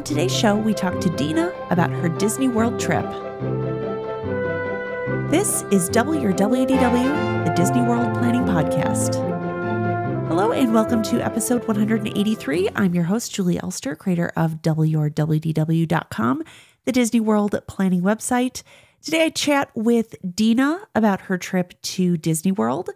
[0.00, 3.04] On today's show, we talk to Deena about her Disney World trip.
[5.30, 9.16] This is Double Your WDW, the Disney World Planning Podcast.
[10.26, 12.70] Hello and welcome to episode 183.
[12.74, 16.44] I'm your host, Julie Elster, creator of WRWDW.com,
[16.86, 18.62] the Disney World planning website.
[19.02, 22.88] Today I chat with Deena about her trip to Disney World.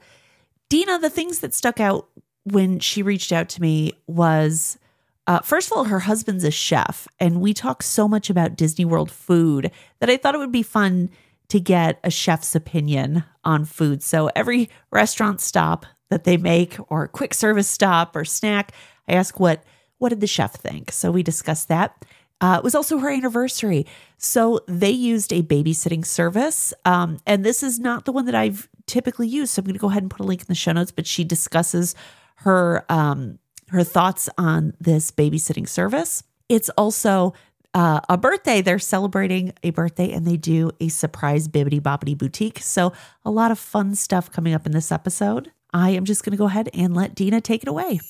[0.70, 2.08] Deena, the things that stuck out
[2.44, 4.78] when she reached out to me was
[5.26, 8.84] uh, first of all, her husband's a chef, and we talk so much about Disney
[8.84, 11.10] World food that I thought it would be fun
[11.48, 14.02] to get a chef's opinion on food.
[14.02, 18.72] So every restaurant stop that they make, or quick service stop or snack,
[19.08, 19.62] I ask what
[19.98, 20.92] what did the chef think.
[20.92, 22.04] So we discussed that.
[22.40, 23.86] Uh, it was also her anniversary,
[24.18, 28.68] so they used a babysitting service, um, and this is not the one that I've
[28.86, 29.52] typically used.
[29.52, 30.90] So I'm going to go ahead and put a link in the show notes.
[30.90, 31.94] But she discusses
[32.36, 33.38] her um,
[33.74, 36.22] her thoughts on this babysitting service.
[36.48, 37.34] It's also
[37.74, 38.62] uh, a birthday.
[38.62, 42.60] They're celebrating a birthday and they do a surprise Bibbidi Bobbidi Boutique.
[42.60, 42.92] So,
[43.24, 45.50] a lot of fun stuff coming up in this episode.
[45.72, 48.00] I am just going to go ahead and let Deena take it away.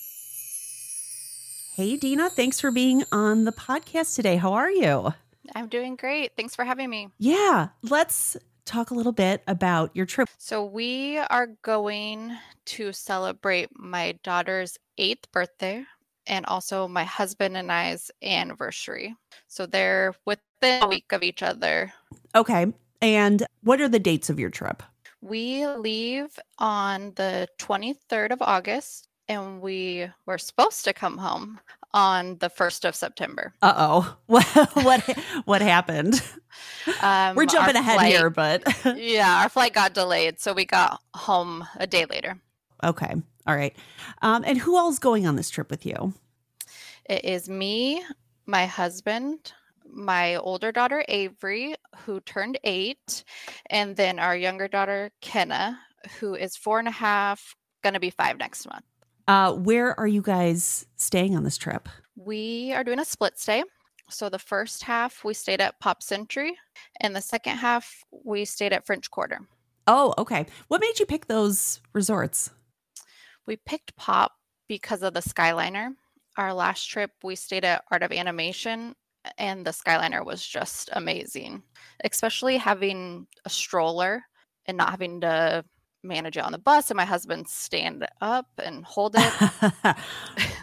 [1.76, 4.36] Hey, Deena, thanks for being on the podcast today.
[4.36, 5.14] How are you?
[5.54, 6.36] I'm doing great.
[6.36, 7.08] Thanks for having me.
[7.18, 10.28] Yeah, let's talk a little bit about your trip.
[10.38, 15.84] So, we are going to celebrate my daughter's eighth birthday
[16.26, 19.14] and also my husband and I's anniversary.
[19.46, 21.92] So, they're within a week of each other.
[22.34, 22.66] Okay.
[23.00, 24.82] And what are the dates of your trip?
[25.20, 31.60] We leave on the 23rd of August and we were supposed to come home
[31.94, 33.54] on the 1st of September.
[33.62, 34.16] Uh oh.
[34.26, 35.00] What, what,
[35.44, 36.20] what happened?
[37.00, 38.62] Um, We're jumping ahead flight, here, but.
[38.98, 40.40] yeah, our flight got delayed.
[40.40, 42.38] So we got home a day later.
[42.82, 43.14] Okay.
[43.46, 43.74] All right.
[44.20, 46.12] Um, and who else going on this trip with you?
[47.08, 48.02] It is me,
[48.46, 49.52] my husband,
[49.86, 53.24] my older daughter Avery, who turned eight,
[53.70, 55.78] and then our younger daughter Kenna,
[56.18, 58.84] who is four and a half, gonna be five next month.
[59.26, 61.88] Uh, where are you guys staying on this trip?
[62.16, 63.64] We are doing a split stay.
[64.10, 66.56] So the first half we stayed at Pop Century,
[67.00, 69.40] and the second half we stayed at French Quarter.
[69.86, 70.46] Oh, okay.
[70.68, 72.50] What made you pick those resorts?
[73.46, 74.32] We picked Pop
[74.68, 75.94] because of the Skyliner.
[76.36, 78.94] Our last trip we stayed at Art of Animation,
[79.38, 81.62] and the Skyliner was just amazing,
[82.04, 84.22] especially having a stroller
[84.66, 85.64] and not having to
[86.04, 89.32] manage it on the bus and my husband stand up and hold it.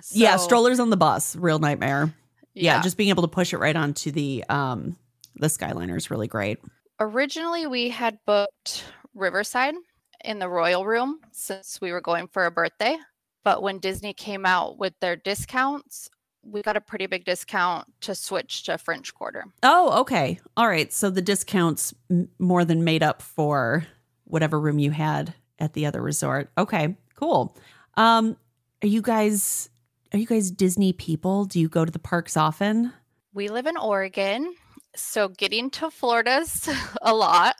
[0.01, 2.13] so, yeah, strollers on the bus, real nightmare.
[2.53, 2.75] Yeah.
[2.75, 4.97] yeah, just being able to push it right onto the um
[5.35, 6.59] the Skyliner is really great.
[6.99, 8.85] Originally we had booked
[9.15, 9.75] Riverside
[10.23, 12.97] in the Royal Room since we were going for a birthday,
[13.43, 16.09] but when Disney came out with their discounts,
[16.43, 19.45] we got a pretty big discount to switch to French Quarter.
[19.63, 20.39] Oh, okay.
[20.57, 20.91] All right.
[20.91, 23.85] So the discounts m- more than made up for
[24.31, 26.49] whatever room you had at the other resort.
[26.57, 27.55] Okay, cool.
[27.95, 28.37] Um,
[28.83, 29.69] are you guys
[30.13, 31.45] are you guys Disney people?
[31.45, 32.91] Do you go to the parks often?
[33.33, 34.55] We live in Oregon,
[34.95, 36.69] so getting to Florida's
[37.01, 37.55] a lot.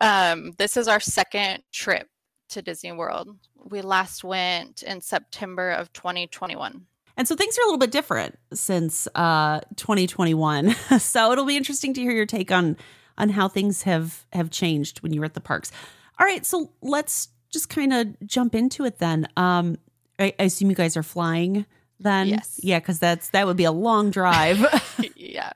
[0.00, 2.08] Um, this is our second trip
[2.50, 3.36] to Disney World.
[3.54, 6.86] We last went in September of 2021.
[7.16, 10.70] And so things are a little bit different since uh, 2021.
[10.98, 12.76] so it'll be interesting to hear your take on
[13.20, 15.70] on how things have have changed when you were at the parks.
[16.18, 19.28] All right, so let's just kind of jump into it then.
[19.36, 19.78] Um,
[20.18, 21.66] I, I, assume you guys are flying
[21.98, 22.28] then.
[22.28, 22.60] Yes.
[22.62, 24.64] Yeah, because that's that would be a long drive.
[25.16, 25.52] yeah.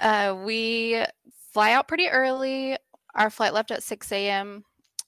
[0.00, 1.04] Uh, we
[1.52, 2.76] fly out pretty early.
[3.14, 4.64] Our flight left at 6 a.m.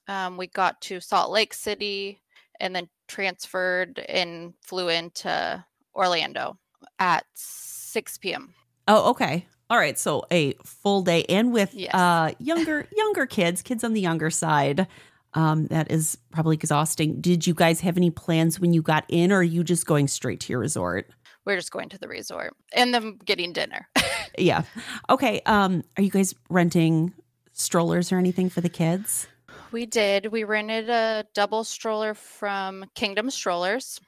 [0.07, 2.21] Um, we got to Salt Lake City
[2.59, 5.63] and then transferred and flew into
[5.95, 6.57] Orlando
[6.99, 8.53] at 6 p.m.
[8.87, 9.45] Oh, okay.
[9.73, 11.95] All right, so a full day and with yes.
[11.95, 14.85] uh, younger younger kids, kids on the younger side.
[15.33, 17.19] Um, that is probably exhausting.
[17.19, 20.07] Did you guys have any plans when you got in, or are you just going
[20.07, 21.09] straight to your resort?
[21.43, 23.87] We're just going to the resort and then getting dinner.
[24.37, 24.61] yeah.
[25.09, 25.41] Okay.
[25.47, 27.11] Um, are you guys renting
[27.53, 29.25] strollers or anything for the kids?
[29.71, 30.27] We did.
[30.27, 33.99] We rented a double stroller from Kingdom Strollers.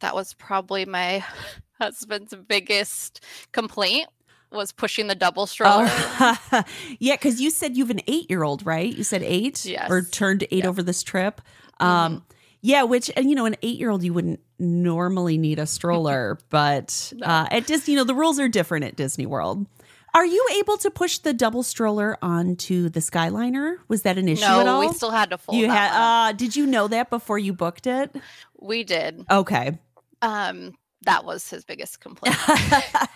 [0.00, 1.24] That was probably my
[1.80, 4.08] husband's biggest complaint
[4.52, 5.86] was pushing the double stroller.
[5.88, 6.64] Oh.
[6.98, 8.94] yeah, because you said you have an eight year old, right?
[8.94, 9.90] You said eight, yes.
[9.90, 11.40] or turned eight over this trip.
[11.80, 12.24] Um, mm-hmm.
[12.60, 16.38] Yeah, which and you know, an eight year old you wouldn't normally need a stroller,
[16.50, 17.26] but no.
[17.26, 19.66] uh, at Disney, you know, the rules are different at Disney World.
[20.14, 23.76] Are you able to push the double stroller onto the Skyliner?
[23.88, 24.80] Was that an issue no, at all?
[24.80, 25.58] we still had to fold.
[25.58, 25.92] You had.
[26.28, 28.14] Uh, did you know that before you booked it?
[28.60, 29.24] We did.
[29.30, 29.78] Okay.
[30.20, 32.34] Um, that was his biggest complaint.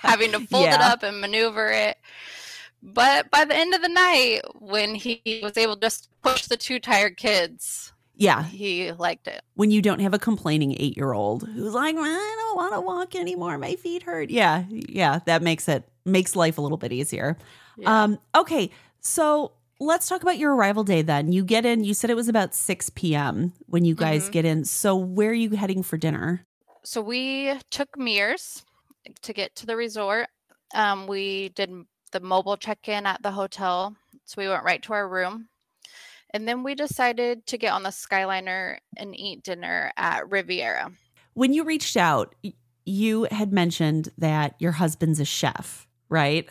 [0.01, 1.97] Having to fold it up and maneuver it.
[2.83, 6.57] But by the end of the night, when he was able to just push the
[6.57, 8.45] two tired kids, Yeah.
[8.45, 9.43] he liked it.
[9.55, 12.81] When you don't have a complaining eight year old who's like, I don't want to
[12.81, 13.59] walk anymore.
[13.59, 14.31] My feet hurt.
[14.31, 14.65] Yeah.
[14.69, 15.21] Yeah.
[15.27, 17.37] That makes it, makes life a little bit easier.
[17.77, 18.05] Yeah.
[18.05, 18.71] Um, okay.
[19.01, 21.33] So let's talk about your arrival day then.
[21.33, 23.53] You get in, you said it was about 6 p.m.
[23.67, 24.33] when you guys Mhm.
[24.33, 24.65] get in.
[24.65, 26.46] So where are you heading for dinner?
[26.87, 28.65] So we took Mears
[29.23, 30.29] to get to the resort.
[30.73, 31.71] Um, we did
[32.13, 35.49] the mobile check-in at the hotel, so we went right to our room,
[36.31, 40.93] and then we decided to get on the Skyliner and eat dinner at Riviera.
[41.35, 42.37] When you reached out,
[42.85, 46.49] you had mentioned that your husband's a chef, right?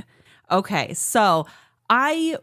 [0.52, 0.94] Okay.
[0.94, 1.48] So
[1.90, 2.36] I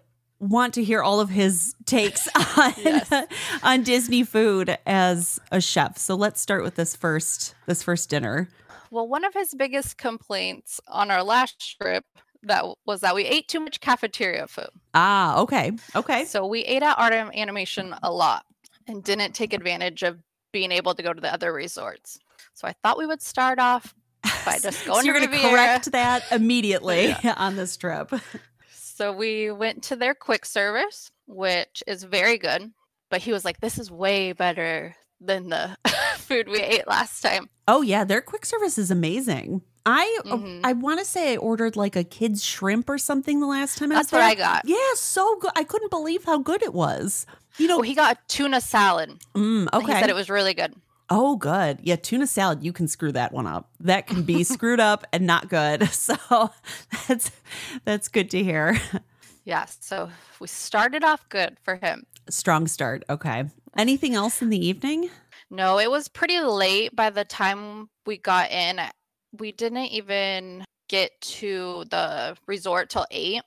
[0.42, 2.28] want to hear all of his takes
[2.58, 3.12] on Yes.
[3.62, 5.96] on Disney food as a chef.
[5.96, 8.48] So let's start with this first this first dinner.
[8.90, 12.04] Well, one of his biggest complaints on our last trip
[12.42, 14.68] that was that we ate too much cafeteria food.
[14.94, 15.72] Ah, okay.
[15.94, 16.24] Okay.
[16.24, 18.44] So we ate at Art of Animation a lot
[18.86, 20.18] and didn't take advantage of
[20.52, 22.18] being able to go to the other resorts.
[22.54, 23.94] So I thought we would start off
[24.44, 28.12] by just going so you're gonna correct that immediately on this trip.
[28.94, 32.72] So we went to their quick service, which is very good.
[33.10, 35.76] But he was like, "This is way better than the
[36.16, 39.62] food we ate last time." Oh yeah, their quick service is amazing.
[39.84, 40.60] I Mhm.
[40.64, 43.92] I want to say I ordered like a kid's shrimp or something the last time
[43.92, 44.28] I was That's what there.
[44.28, 44.62] I got.
[44.66, 45.50] Yeah, so good.
[45.56, 47.26] I couldn't believe how good it was.
[47.58, 49.18] You know, Oh, he got a tuna salad.
[49.34, 49.86] mm, okay.
[49.86, 50.74] He said it was really good.
[51.12, 51.78] Oh, good.
[51.82, 52.64] Yeah, tuna salad.
[52.64, 53.70] You can screw that one up.
[53.80, 55.88] That can be screwed up and not good.
[56.02, 56.50] So
[57.06, 57.30] that's
[57.84, 58.78] that's good to hear.
[59.44, 59.66] Yeah.
[59.66, 60.10] So
[60.40, 62.04] we started off good for him.
[62.28, 63.04] Strong start.
[63.10, 63.44] Okay.
[63.76, 65.10] Anything else in the evening?
[65.50, 68.80] No, it was pretty late by the time we got in.
[69.38, 73.42] We didn't even get to the resort till eight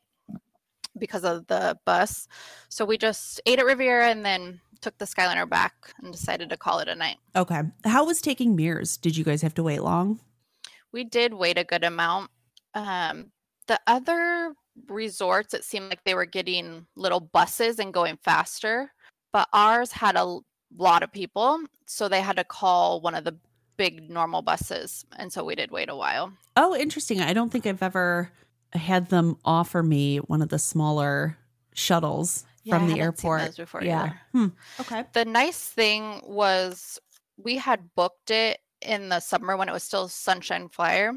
[0.98, 2.28] because of the bus.
[2.70, 6.58] So we just ate at Riviera and then took the Skyliner back and decided to
[6.58, 7.18] call it a night.
[7.36, 7.62] Okay.
[7.86, 8.98] How was taking Mears?
[8.98, 10.20] Did you guys have to wait long?
[10.92, 12.30] We did wait a good amount.
[12.74, 13.32] Um,
[13.68, 14.54] the other
[14.88, 18.92] resorts, it seemed like they were getting little buses and going faster,
[19.34, 20.40] but ours had a
[20.78, 21.62] lot of people.
[21.88, 23.38] So they had to call one of the
[23.78, 25.06] big normal buses.
[25.18, 26.32] And so we did wait a while.
[26.56, 27.22] Oh, interesting.
[27.22, 28.32] I don't think I've ever
[28.76, 31.38] had them offer me one of the smaller
[31.74, 33.42] shuttles Yeah, I from the hadn't seen airport.
[33.46, 34.14] those before yeah.
[34.32, 34.48] Hmm.
[34.80, 35.04] Okay.
[35.14, 37.00] The nice thing was
[37.38, 41.14] we had booked it in the summer when it was still Sunshine Flyer,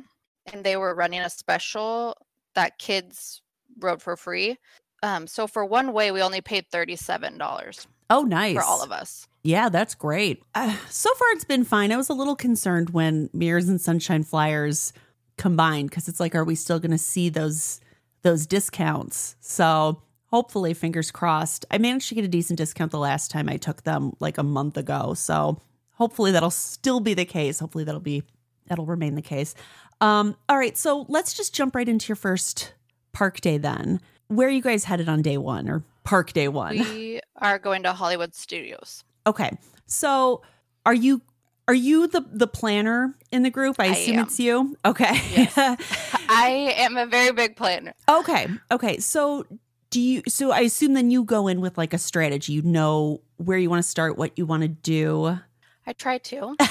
[0.53, 2.17] and they were running a special
[2.55, 3.43] that kids
[3.79, 4.57] rode for free.
[5.03, 8.57] Um, so for one way, we only paid thirty-seven dollars Oh, nice.
[8.57, 9.29] for all of us.
[9.45, 10.43] Yeah, that's great.
[10.55, 11.93] Uh, so far, it's been fine.
[11.93, 14.93] I was a little concerned when Mears and Sunshine Flyers
[15.39, 17.81] combined because it's like, are we still going to see those
[18.23, 19.37] those discounts?
[19.41, 21.65] So hopefully, fingers crossed.
[21.71, 24.43] I managed to get a decent discount the last time I took them, like a
[24.43, 25.15] month ago.
[25.15, 25.61] So
[25.93, 27.61] hopefully, that'll still be the case.
[27.61, 28.23] Hopefully, that'll be
[28.67, 29.55] that'll remain the case.
[30.01, 32.73] Um, all right, so let's just jump right into your first
[33.13, 34.01] park day then.
[34.29, 36.79] Where are you guys headed on day one or park day one?
[36.79, 39.03] We are going to Hollywood Studios.
[39.27, 39.57] Okay.
[39.87, 40.43] So
[40.87, 41.23] are you
[41.69, 43.77] are you the the planner in the group?
[43.79, 44.25] I I assume am.
[44.25, 44.77] it's you.
[44.85, 45.11] Okay.
[46.29, 47.95] I am a very big planner.
[48.09, 48.49] okay.
[48.71, 48.99] Okay.
[48.99, 49.45] So
[49.91, 52.55] do you so I assume then you go in with like a strategy.
[52.55, 55.39] You know where you want to start, what you want to do.
[55.87, 56.57] I try to.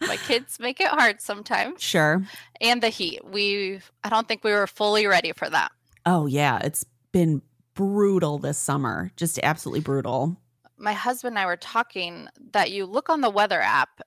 [0.00, 2.22] My kids make it hard sometimes, sure.
[2.60, 3.20] and the heat.
[3.24, 5.72] We, I don't think we were fully ready for that.
[6.06, 7.42] Oh yeah, it's been
[7.74, 9.10] brutal this summer.
[9.16, 10.36] Just absolutely brutal.
[10.78, 14.00] My husband and I were talking that you look on the weather app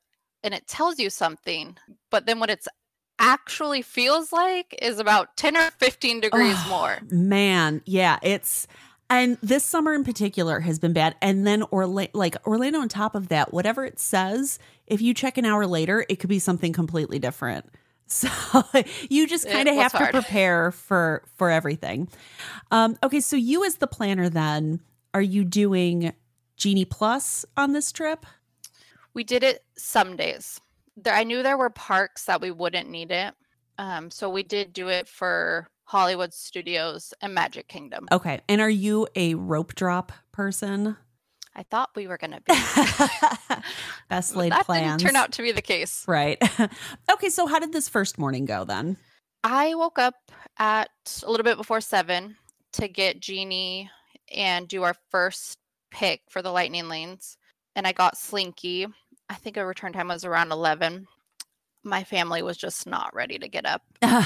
[0.43, 1.77] and it tells you something,
[2.09, 2.67] but then what it's
[3.19, 6.99] actually feels like is about 10 or 15 degrees Oh, more.
[7.11, 8.67] Man, yeah, it's
[9.11, 11.15] and this summer in particular has been bad.
[11.21, 15.37] And then Orlando, like Orlando, on top of that, whatever it says, if you check
[15.37, 17.65] an hour later, it could be something completely different.
[18.11, 18.27] So
[19.09, 22.09] you just kind of have to prepare for for everything.
[22.69, 24.81] Um, okay, so you as the planner, then
[25.13, 26.11] are you doing
[26.61, 28.23] Genie Plus on this trip?
[29.15, 30.61] We did it some days.
[30.95, 33.33] There, I knew there were parks that we wouldn't need it.
[33.79, 38.07] Um, so we did do it for Hollywood Studios and Magic Kingdom.
[38.11, 40.97] Okay, and are you a rope drop person?
[41.55, 42.53] I thought we were going to be.
[44.09, 45.01] Best laid that plans.
[45.01, 46.05] didn't turn out to be the case.
[46.07, 46.37] right.
[47.11, 48.97] okay, so how did this first morning go then?
[49.43, 50.13] I woke up
[50.59, 50.91] at
[51.25, 52.35] a little bit before seven
[52.73, 53.89] to get Genie
[54.31, 55.57] and do our first
[55.91, 57.37] pick for the lightning lanes.
[57.75, 58.87] And I got Slinky.
[59.29, 61.07] I think our return time was around 11.
[61.83, 63.81] my family was just not ready to get up.
[64.01, 64.23] I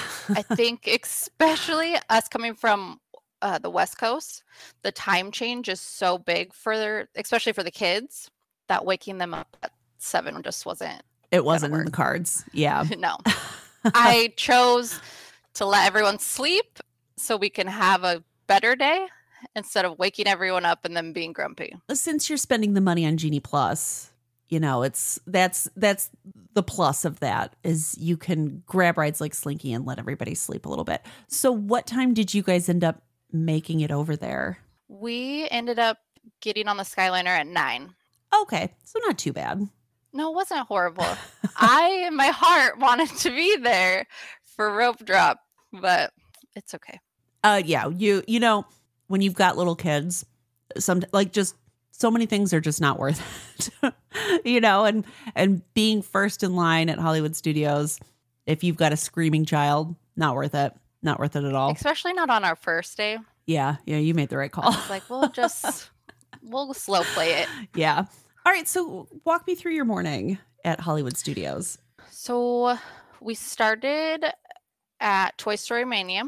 [0.56, 3.00] think, especially us coming from
[3.42, 4.44] uh, the West Coast,
[4.82, 8.30] the time change is so big for their, especially for the kids,
[8.68, 11.02] that waking them up at seven just wasn't.
[11.32, 12.44] it wasn't in the cards.
[12.54, 12.84] Yeah.
[12.98, 13.18] no.
[13.94, 15.00] I chose
[15.56, 16.80] to let everyone sleep
[17.18, 19.08] so we can have a better day
[19.56, 21.76] instead of waking everyone up and then being grumpy.
[21.92, 24.12] Since you're spending the money on Genie Plus,
[24.50, 26.10] you know, it's that's that's
[26.54, 30.66] the plus of that is you can grab rides like Slinky and let everybody sleep
[30.66, 31.02] a little bit.
[31.28, 34.60] So what time did you guys end up making it over there?
[34.88, 35.98] We ended up
[36.42, 37.96] getting on the Skyliner at nine.
[38.42, 39.68] Okay, so not too bad.
[40.14, 41.06] No, it wasn't horrible.
[41.58, 44.06] I, in my heart, wanted to be there
[44.44, 45.40] for rope drop,
[45.74, 46.14] but
[46.56, 47.00] it's okay.
[47.44, 48.66] Uh, yeah, you you know
[49.08, 50.26] when you've got little kids,
[50.78, 51.56] some like just
[51.92, 53.22] so many things are just not worth
[53.84, 53.94] it,
[54.46, 58.00] you know, and and being first in line at Hollywood Studios,
[58.46, 61.72] if you've got a screaming child, not worth it, not worth it at all.
[61.72, 63.18] Especially not on our first day.
[63.46, 64.74] Yeah, yeah, you made the right call.
[64.74, 65.90] It's like we'll just
[66.42, 67.48] we'll slow play it.
[67.76, 68.06] Yeah.
[68.46, 71.78] All right, so walk me through your morning at Hollywood Studios.
[72.12, 72.78] So
[73.20, 74.26] we started
[75.00, 76.24] at Toy Story Mania.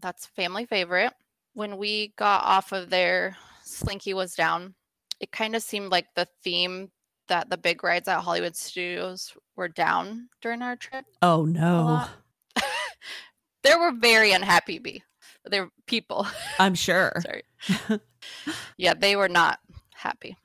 [0.00, 1.12] That's family favorite.
[1.56, 4.74] When we got off of there, Slinky was down.
[5.20, 6.90] It kind of seemed like the theme
[7.28, 11.06] that the big rides at Hollywood Studios were down during our trip.
[11.22, 12.04] Oh no.
[13.62, 15.02] there were very unhappy be
[15.50, 16.26] were people.
[16.58, 17.12] I'm sure.
[17.20, 18.00] Sorry.
[18.76, 19.60] yeah, they were not
[19.94, 20.36] happy.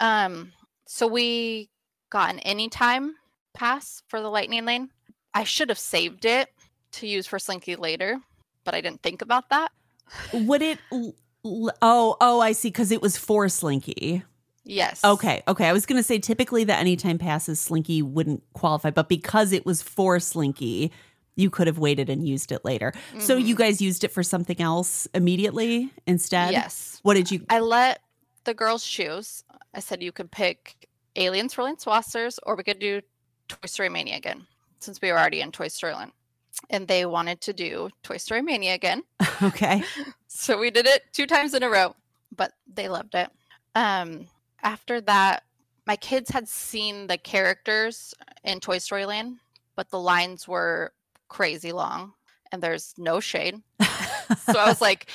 [0.00, 0.52] Um,
[0.86, 1.70] so we
[2.10, 3.14] got an anytime
[3.54, 4.90] pass for the lightning lane.
[5.34, 6.48] I should have saved it
[6.92, 8.18] to use for Slinky later,
[8.64, 9.72] but I didn't think about that.
[10.32, 10.78] Would it
[11.44, 14.22] Oh, oh, I see cuz it was for Slinky.
[14.64, 15.04] Yes.
[15.04, 15.66] Okay, okay.
[15.66, 19.66] I was going to say typically the anytime passes Slinky wouldn't qualify, but because it
[19.66, 20.92] was for Slinky,
[21.34, 22.92] you could have waited and used it later.
[23.18, 23.62] So you mm-hmm.
[23.62, 26.52] guys used it for something else immediately instead?
[26.52, 27.00] Yes.
[27.02, 28.02] What did you I let
[28.44, 29.44] the girls choose.
[29.74, 33.00] I said you could pick Alien Swirling Saucers or we could do
[33.48, 34.46] Toy Story Mania again
[34.78, 36.12] since we were already in Toy Story Land.
[36.70, 39.02] And they wanted to do Toy Story Mania again.
[39.42, 39.82] Okay.
[40.34, 41.94] So we did it two times in a row,
[42.34, 43.28] but they loved it.
[43.74, 44.28] Um,
[44.62, 45.42] after that,
[45.86, 49.36] my kids had seen the characters in Toy Story Land,
[49.76, 50.94] but the lines were
[51.28, 52.14] crazy long
[52.52, 53.60] and there's no shade.
[53.82, 55.10] so I was like,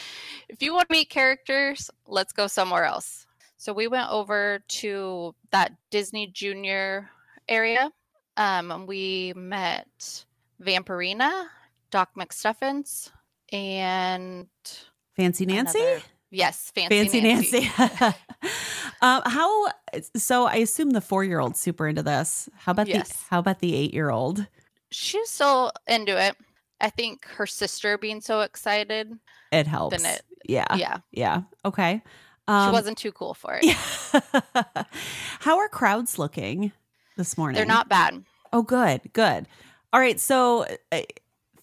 [0.49, 3.25] if you want to meet characters, let's go somewhere else.
[3.57, 7.09] So we went over to that Disney Junior
[7.47, 7.91] area.
[8.37, 10.25] Um, and we met
[10.61, 11.47] Vampirina,
[11.91, 13.11] Doc McStuffins,
[13.51, 14.47] and
[15.15, 15.79] Fancy Nancy?
[15.79, 17.71] another- yes, Fancy, Fancy Nancy.
[19.01, 19.67] um, how
[20.15, 22.49] so I assume the 4-year-old's super into this.
[22.57, 24.45] How about the how about the 8-year-old?
[24.91, 26.35] She's still into it.
[26.79, 29.11] I think her sister being so excited,
[29.51, 30.03] It helps.
[30.03, 30.75] it- yeah.
[30.75, 31.41] yeah, Yeah.
[31.65, 32.01] Okay.
[32.47, 33.65] she Um, wasn't too cool for it.
[33.65, 34.41] Yeah.
[35.41, 36.71] How are crowds looking
[37.17, 37.57] this morning?
[37.57, 38.23] They're not bad.
[38.53, 39.47] Oh, good, good.
[39.97, 41.01] All right, so uh,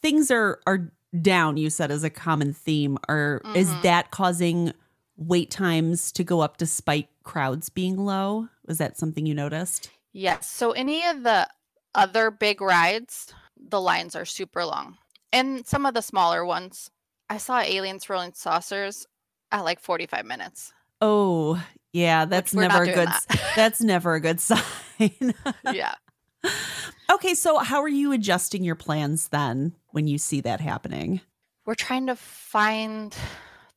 [0.03, 0.91] things are are
[1.23, 1.57] down.
[1.57, 2.99] You said as a common theme.
[3.09, 3.83] Are is Mhm.
[3.83, 4.73] that causing
[5.17, 8.49] wait times to go up despite crowds being low?
[8.67, 9.89] Was that something you noticed?
[10.13, 10.51] Yes.
[10.51, 11.49] So any of the
[11.95, 14.99] other big rides, the lines are super long.
[15.33, 16.91] And some of the smaller ones.
[17.31, 19.07] I saw alien swirling saucers
[19.53, 20.73] at like 45 minutes.
[21.01, 23.07] Oh, yeah, that's never a good.
[23.07, 23.53] that.
[23.55, 24.61] That's never a good sign.
[25.73, 25.95] yeah.
[27.11, 31.21] okay, so how are you adjusting your plans then when you see that happening?
[31.67, 33.17] We're trying to find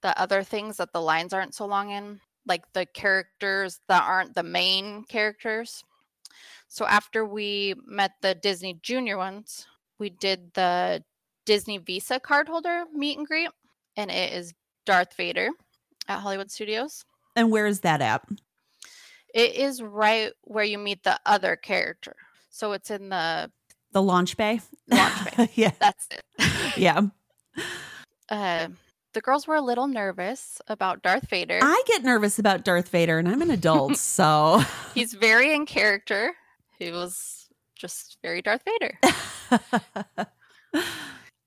[0.02, 4.36] the other things that the lines aren't so long in, like the characters that aren't
[4.36, 5.84] the main characters.
[6.68, 9.66] So after we met the Disney Junior ones,
[10.00, 11.04] we did the
[11.46, 13.50] Disney Visa card holder meet and greet,
[13.96, 14.54] and it is
[14.86, 15.50] Darth Vader
[16.08, 17.06] at Hollywood Studios.
[17.36, 18.24] And where is that at?
[19.34, 22.16] It is right where you meet the other character.
[22.58, 23.52] So it's in the
[23.92, 24.62] The launch bay.
[24.88, 25.50] Launch bay.
[25.54, 26.24] yeah, that's it.
[26.78, 27.02] yeah.
[28.30, 28.70] Uh,
[29.14, 31.60] the girls were a little nervous about Darth Vader.
[31.62, 34.64] I get nervous about Darth Vader, and I'm an adult, so
[34.96, 36.34] He's very in character.
[36.80, 39.00] He was just very Darth Vader.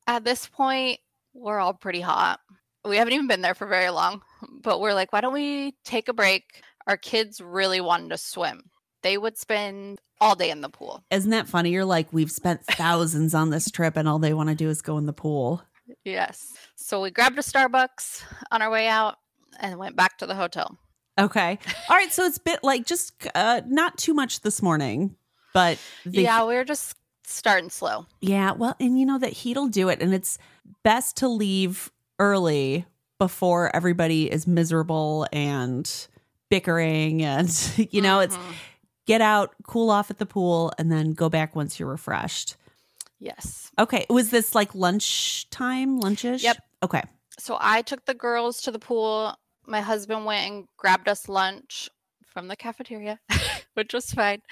[0.06, 1.00] At this point,
[1.34, 2.38] we're all pretty hot.
[2.84, 4.22] We haven't even been there for very long,
[4.62, 6.62] but we're like, why don't we take a break?
[6.86, 8.69] Our kids really wanted to swim.
[9.02, 11.02] They would spend all day in the pool.
[11.10, 11.70] isn't that funny?
[11.70, 14.82] You're like, we've spent thousands on this trip, and all they want to do is
[14.82, 15.62] go in the pool.
[16.04, 16.52] Yes.
[16.76, 19.16] So we grabbed a Starbucks on our way out
[19.58, 20.78] and went back to the hotel.
[21.18, 22.12] Okay, all right.
[22.12, 25.16] So it's a bit like just uh, not too much this morning,
[25.52, 28.06] but the, yeah, we're just starting slow.
[28.20, 30.38] Yeah, well, and you know that heat'll do it, and it's
[30.82, 32.86] best to leave early
[33.18, 35.90] before everybody is miserable and
[36.48, 37.50] bickering, and
[37.90, 38.52] you know, it's Mhm.
[39.10, 42.56] Get out, cool off at the pool, and then go back once you're refreshed.
[43.18, 43.72] yes.
[43.76, 46.44] Okay, was this like lunchtime, lunchish?
[46.44, 46.58] Yep.
[46.84, 47.02] Okay.
[47.36, 49.34] So I took the girls to the pool.
[49.66, 51.88] My husband went and grabbed us lunch
[52.24, 53.18] from the cafeteria,
[53.74, 54.42] which was fine.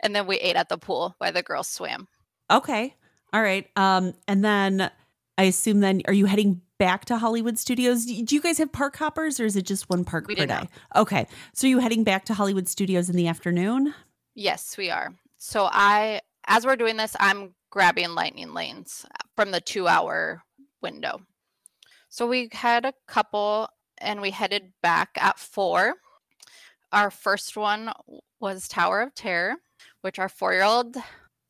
[0.00, 2.08] And then we ate at the pool while the girls swam.
[2.50, 2.94] Okay.
[3.34, 3.66] All right.
[3.76, 4.90] Um, and then
[5.36, 8.06] I assume then are you heading back to Hollywood Studios?
[8.06, 10.54] Do you guys have park hoppers or is it just one park We per day?
[10.54, 10.70] not.
[10.96, 11.26] Okay.
[11.52, 13.94] So are you heading back to Hollywood Studios in the afternoon?
[14.34, 15.12] Yes, we are.
[15.38, 19.04] So I, as we're doing this, I'm grabbing lightning lanes
[19.36, 20.42] from the two hour
[20.80, 21.20] window.
[22.08, 23.68] So we had a couple
[23.98, 25.94] and we headed back at four.
[26.92, 27.92] Our first one
[28.40, 29.56] was Tower of Terror,
[30.00, 30.96] which our four year old,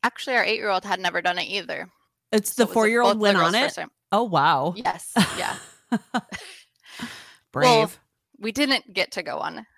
[0.03, 1.89] actually, our eight year old had never done it either.
[2.31, 3.77] It's the it was four year old both the went on it.
[4.11, 4.73] Oh wow.
[4.75, 5.13] Yes.
[5.37, 5.55] Yeah.
[7.51, 7.65] Brave.
[7.65, 7.91] Well,
[8.39, 9.65] we didn't get to go on.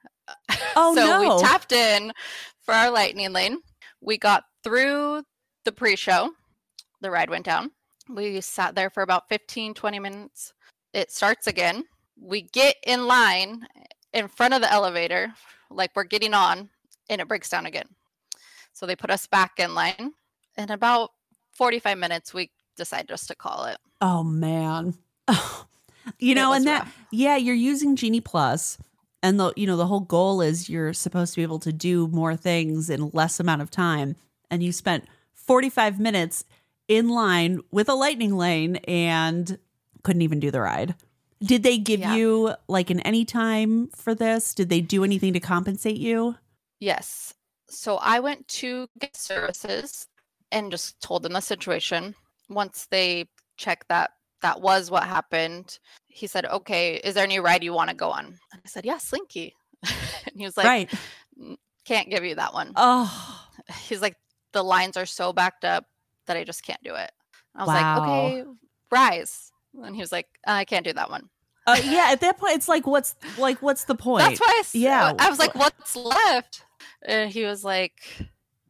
[0.78, 1.20] Oh, so no.
[1.20, 2.14] we tapped in
[2.62, 3.60] for our lightning lane.
[4.00, 5.24] We got through
[5.66, 6.32] the pre-show.
[7.02, 7.72] The ride went down.
[8.08, 10.54] We sat there for about 15 20 minutes.
[10.94, 11.84] It starts again.
[12.18, 13.68] We get in line
[14.14, 15.34] in front of the elevator
[15.70, 16.70] like we're getting on
[17.10, 17.88] and it breaks down again.
[18.72, 20.14] So they put us back in line.
[20.58, 21.10] In about
[21.54, 23.78] 45 minutes we decide just to call it.
[24.02, 24.96] oh man.
[26.20, 26.98] you know, and that rough.
[27.12, 28.78] yeah, you're using Genie Plus,
[29.24, 32.08] and the you know the whole goal is you're supposed to be able to do
[32.08, 34.16] more things in less amount of time,
[34.50, 36.44] and you spent 45 minutes
[36.88, 39.58] in line with a lightning lane and
[40.04, 40.96] couldn't even do the ride.
[41.42, 42.16] Did they give Yeah.
[42.16, 44.54] you like an any time for this?
[44.54, 46.36] Did they do anything to compensate you?
[46.80, 47.34] Yes.
[47.70, 50.08] So I went to guest services
[50.52, 52.16] and just told them the situation.
[52.52, 53.26] Once they
[53.58, 57.90] checked that that was what happened, he said, "Okay, is there any ride you want
[57.90, 60.94] to go on?" And I said, "Yeah, Slinky." and he was like, right.
[61.86, 63.40] "Can't give you that one." Oh,
[63.88, 64.16] He's like,
[64.54, 65.86] "The lines are so backed up
[66.28, 67.12] that I just can't do it."
[67.56, 67.74] I was Wow.
[67.76, 68.44] like, "Okay,
[68.92, 69.52] Rise."
[69.84, 71.30] And he was like, "I can't do that one."
[71.68, 72.08] uh, yeah.
[72.10, 74.26] At that point, it's like, what's like, what's the point?
[74.26, 76.66] That's why I, Yeah, I was like, "What's left?"
[77.04, 78.02] And he was like,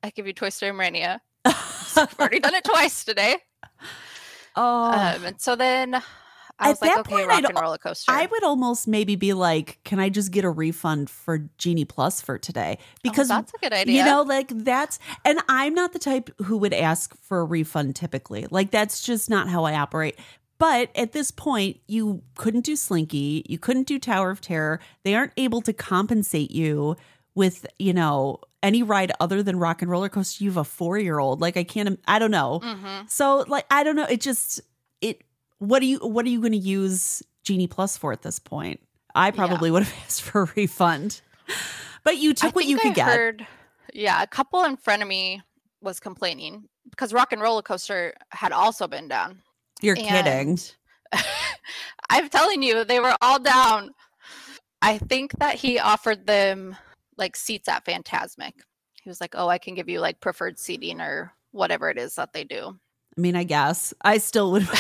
[0.04, 3.38] "I give you Toy Story Mania." I've already done it twice today.
[4.56, 6.02] Oh, Um, and so then I
[6.60, 8.12] At was like, that okay, point, rock I'd and roller coaster.
[8.12, 12.22] I would almost maybe be like, can I just get a refund for Genie Plus
[12.22, 12.78] for today?
[12.80, 13.96] Oh, Because that's a good idea.
[14.00, 17.96] you know, like that's, and I'm not the type who would ask for a refund
[17.96, 18.46] typically.
[18.52, 20.20] Like that's just not how I operate.
[20.60, 24.80] But at this point, you couldn't do Slinky, you couldn't do Tower of Terror.
[25.04, 26.96] They aren't able to compensate you
[27.34, 30.44] with, you know, any ride other than Rock and Roller Coaster.
[30.44, 31.42] You have a four year old.
[31.42, 32.60] Like I can't, I don't know.
[32.64, 33.10] Mhm.
[33.10, 34.06] So like I don't know.
[34.06, 34.62] It just
[35.02, 35.22] it.
[35.60, 38.80] What do you What are you going to use Genie Plus for at this point?
[39.14, 41.22] I probably would have asked for a refund,
[42.04, 43.08] but you I took what you could I get.
[43.08, 43.48] Heard,
[43.94, 45.42] yeah, a couple in front of me
[45.82, 49.42] was complaining because rock and roller coaster had also been down.
[49.82, 50.60] You're kidding.
[52.10, 53.92] I'm telling you, they were all down.
[54.82, 56.76] I think that he offered them
[57.18, 58.54] like seats at Fantasmic.
[59.02, 62.16] He was like, "Oh, I can give you like preferred seating or whatever it is
[62.16, 62.78] that they do."
[63.18, 64.68] I mean, I guess I still would.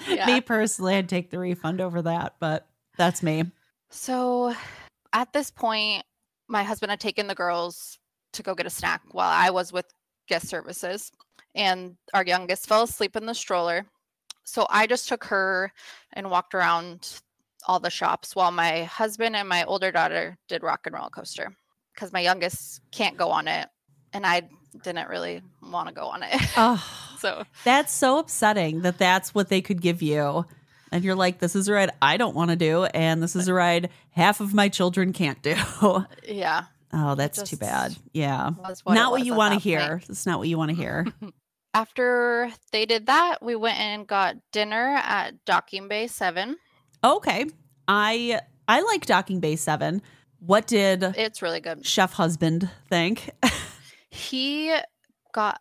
[0.06, 0.26] Yeah.
[0.26, 3.44] Me personally, I'd take the refund over that, but that's me.
[3.90, 4.54] So
[5.12, 6.04] at this point,
[6.48, 7.98] my husband had taken the girls
[8.34, 9.86] to go get a snack while I was with
[10.28, 11.10] guest services,
[11.54, 13.86] and our youngest fell asleep in the stroller.
[14.44, 15.72] So I just took her
[16.14, 17.20] and walked around
[17.66, 21.54] all the shops while my husband and my older daughter did rock and roller coaster
[21.98, 23.66] because my youngest can't go on it,
[24.12, 24.48] and I
[24.84, 26.40] didn't really want to go on it.
[26.56, 26.82] Oh,
[27.18, 30.46] so that's so upsetting that that's what they could give you.
[30.92, 32.84] And you're like, this is a ride I don't want to do.
[32.84, 35.54] And this is a ride half of my children can't do.
[36.26, 36.64] Yeah.
[36.90, 37.94] Oh, that's too bad.
[38.12, 38.50] Yeah.
[38.50, 40.00] what not what you want to hear.
[40.08, 41.06] That's not what you want to hear.
[41.74, 46.56] After they did that, we went and got dinner at Docking Bay 7.
[47.04, 47.44] Okay.
[47.86, 50.00] I I like Docking Bay 7.
[50.40, 51.84] What did It's really good.
[51.84, 53.30] Chef Husband think?
[54.10, 54.74] He
[55.32, 55.60] got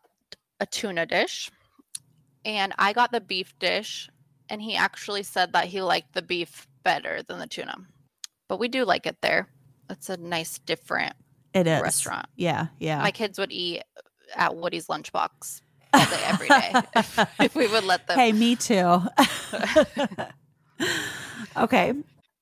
[0.60, 1.52] a tuna dish,
[2.46, 4.10] and I got the beef dish,
[4.50, 7.76] and he actually said that he liked the beef better than the tuna.
[8.48, 9.50] But we do like it there.
[9.90, 11.14] It's a nice, different
[11.54, 11.82] It is.
[11.82, 12.28] restaurant.
[12.36, 13.02] Yeah, yeah.
[13.02, 13.84] My kids would eat
[14.36, 15.62] at Woody's lunchbox
[15.94, 18.18] all day, every day, if, if we would let them.
[18.18, 19.02] hey, me too.
[21.58, 21.94] okay.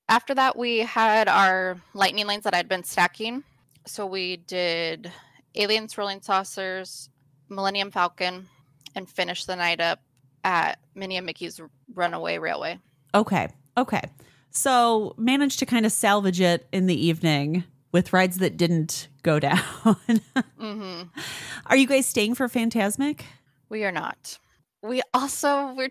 [0.08, 3.44] After that we had our lightning lanes that i'd been stacking
[3.86, 5.12] so we did
[5.56, 7.10] alien swirling saucers
[7.50, 8.48] millennium falcon
[8.96, 10.00] and finished the night up
[10.44, 11.60] at Minnie and Mickey's
[11.94, 12.80] Runaway Railway.
[13.14, 13.50] Okay.
[13.78, 14.04] Okay.
[14.52, 19.40] So managed to kind of salvage it in the evening with rides that didn't go
[19.42, 19.60] down.
[20.58, 21.02] hmm
[21.66, 23.22] Are you guys staying for Fantasmic?
[23.70, 24.38] We are not.
[24.82, 25.90] We also we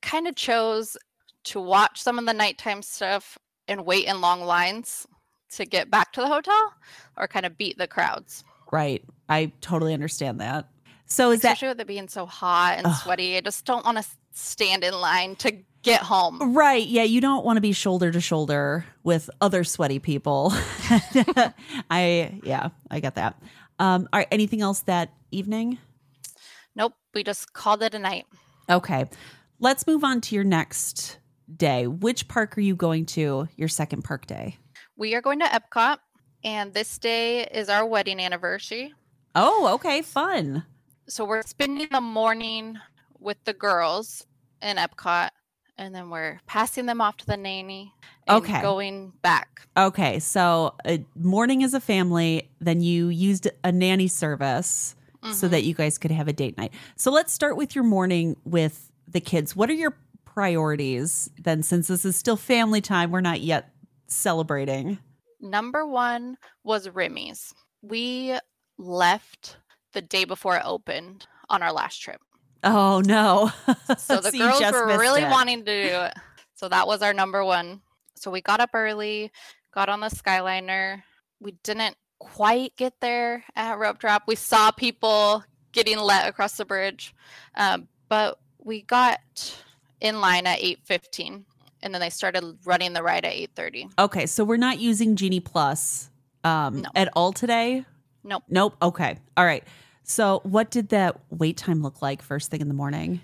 [0.00, 0.96] kind of chose
[1.44, 3.36] to watch some of the nighttime stuff
[3.68, 5.06] and wait in long lines
[5.52, 6.74] to get back to the hotel
[7.16, 8.44] or kind of beat the crowds.
[8.72, 9.02] Right.
[9.28, 10.68] I totally understand that.
[11.06, 12.96] So is that Especially with it being so hot and Ugh.
[13.02, 13.36] sweaty.
[13.36, 15.52] I just don't want to stand in line to
[15.82, 16.54] get home.
[16.56, 16.84] right?
[16.84, 20.52] Yeah, you don't want to be shoulder to shoulder with other sweaty people.
[21.90, 23.40] I yeah, I get that.
[23.78, 25.78] Um, all right, anything else that evening?
[26.74, 26.94] Nope.
[27.14, 28.26] We just called it a night.
[28.68, 29.06] Okay.
[29.60, 31.18] Let's move on to your next
[31.54, 31.86] day.
[31.86, 34.56] Which park are you going to your second park day?
[34.96, 35.98] We are going to Epcot,
[36.44, 38.94] and this day is our wedding anniversary.
[39.34, 40.64] Oh, okay, fun.
[41.08, 42.78] So we're spending the morning
[43.18, 44.26] with the girls
[44.62, 45.30] in Epcot,
[45.78, 47.92] and then we're passing them off to the nanny
[48.26, 48.60] and Okay.
[48.62, 49.68] going back.
[49.76, 54.96] Okay, so uh, morning as a family, then you used a nanny service
[55.32, 55.50] so Mhm.
[55.50, 56.72] that you guys could have a date night.
[56.96, 59.54] So let's start with your morning with the kids.
[59.56, 59.96] What are your
[60.36, 63.70] priorities then since this is still family time, we're not yet
[64.06, 64.98] celebrating.
[65.40, 67.54] Number one was Remy's.
[67.80, 68.36] We
[68.76, 69.56] left
[69.94, 72.20] the day before it opened on our last trip.
[72.62, 73.50] Oh no.
[73.96, 75.30] So the you girls were really it.
[75.30, 76.14] wanting to do it.
[76.54, 77.80] So that was our number one.
[78.16, 79.32] So we got up early,
[79.72, 81.02] got on the Skyliner.
[81.40, 84.24] We didn't quite get there at Rope Drop.
[84.26, 87.14] We saw people getting let across the bridge,
[87.54, 89.20] um, but we got
[90.00, 91.44] in line at 8.15
[91.82, 95.40] and then they started running the ride at 8.30 Okay, so we're not using Genie
[95.40, 96.10] Plus
[96.44, 96.88] um No.
[96.94, 97.84] at all today?
[98.24, 98.42] Nope.
[98.48, 98.76] Nope.
[98.82, 99.18] Okay.
[99.36, 99.62] All right.
[100.02, 103.20] So what did that wait time look like first thing in the morning?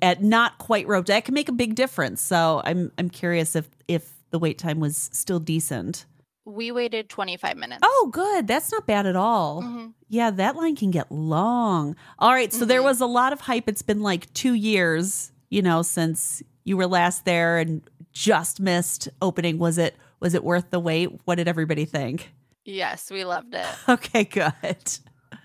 [0.00, 1.06] At not quite rope.
[1.06, 2.20] That can make a big difference.
[2.22, 6.06] So I'm I'm curious if if the wait time was still decent.
[6.46, 8.46] we waited 25 minutes Oh, good.
[8.46, 9.62] That's not bad at all.
[9.62, 9.92] Mhm.
[10.10, 11.96] Yeah, that line can get long.
[12.18, 12.84] All right, so there Mhm.
[12.84, 13.66] was a lot of hype.
[13.68, 19.08] It's been like 2 years, you know, since you were last there and just missed
[19.20, 19.58] opening.
[19.58, 21.10] Was it was it worth the wait?
[21.24, 22.32] What did everybody think?
[22.66, 24.54] yes we loved it Okay, good.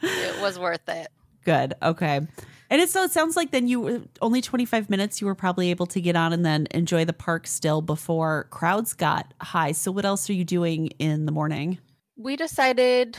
[0.01, 1.09] it was worth it
[1.43, 1.73] Good.
[1.81, 2.15] Okay.
[2.69, 5.85] And it's so it sounds like then you only 25 minutes you were probably able
[5.87, 9.71] to get on and then enjoy the park still before crowds got high.
[9.71, 11.79] So what else are you doing in the morning?
[12.15, 13.17] we decided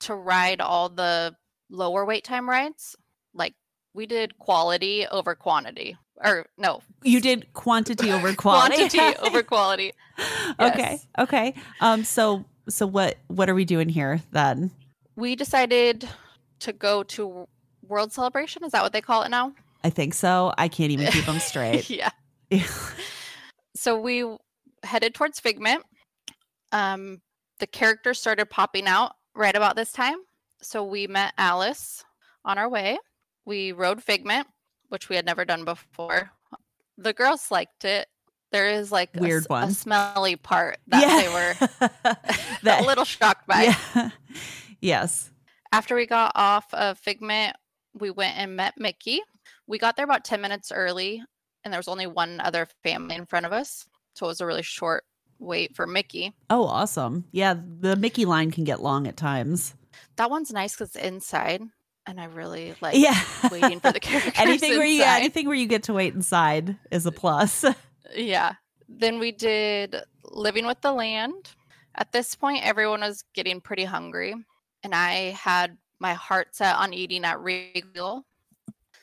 [0.00, 1.34] to ride all the
[1.70, 2.96] lower wait time rides.
[3.34, 3.54] Like
[3.94, 5.96] we did quality over quantity.
[6.24, 8.74] Or no, You did quantity over quality.
[8.88, 9.92] quantity over quality.
[10.60, 10.98] Okay.
[11.18, 11.54] Okay.
[11.80, 14.72] Um so so what what are we doing here then?
[15.14, 16.08] We decided
[16.60, 17.46] to go to
[17.86, 18.64] World Celebration.
[18.64, 19.54] Is that what they call it now?
[19.84, 20.52] I think so.
[20.58, 21.88] I can't even keep them straight.
[21.88, 22.10] yeah.
[23.76, 24.24] So we
[24.82, 25.84] headed towards Figment.
[26.72, 27.20] Um,
[27.60, 30.16] the characters started popping out right about this time.
[30.62, 32.04] So we met Alice
[32.44, 32.98] on our way.
[33.44, 34.46] We rode Figment,
[34.88, 36.30] which we had never done before.
[36.96, 38.08] The girls liked it.
[38.50, 39.72] There is like a Weird a, one.
[39.74, 41.88] smelly part that they were
[42.62, 43.74] That- a little shocked by.
[43.94, 44.10] Yeah.
[44.80, 45.30] yes.
[45.72, 47.56] After we got off of Figment,
[47.94, 49.20] we went and met Mickey.
[49.66, 51.22] We got there about 10 minutes early,
[51.62, 53.86] and there was only one other family in front of us.
[54.14, 55.04] So it was a really short
[55.38, 56.32] wait for Mickey.
[56.48, 57.24] Oh, awesome.
[57.32, 59.74] Yeah, the Mickey line can get long at times.
[60.16, 61.62] That one's nice because it's inside,
[62.08, 63.20] and I really like yeah.
[63.52, 64.32] waiting for the characters.
[64.36, 67.64] anything where you yeah, anything where you get to wait inside is a plus.
[68.16, 68.54] Yeah.
[68.88, 69.94] Then we did
[70.24, 71.50] Living with the Land.
[71.94, 74.34] At this point, everyone was getting pretty hungry,
[74.82, 78.24] and I had my heart set on eating at Regal.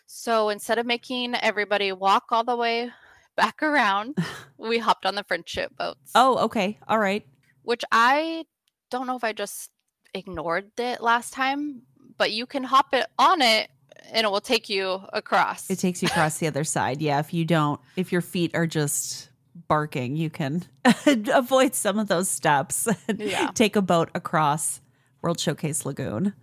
[0.07, 2.89] So instead of making everybody walk all the way
[3.37, 4.17] back around,
[4.57, 6.11] we hopped on the friendship boats.
[6.15, 6.79] oh, okay.
[6.87, 7.27] All right.
[7.61, 8.45] Which I
[8.89, 9.69] don't know if I just
[10.15, 11.83] ignored it last time,
[12.17, 13.69] but you can hop it on it
[14.11, 15.69] and it will take you across.
[15.69, 17.01] It takes you across the other side.
[17.01, 19.29] Yeah, if you don't if your feet are just
[19.67, 20.63] barking, you can
[21.33, 22.87] avoid some of those steps.
[23.07, 23.51] and Yeah.
[23.53, 24.81] Take a boat across
[25.21, 26.33] World Showcase Lagoon.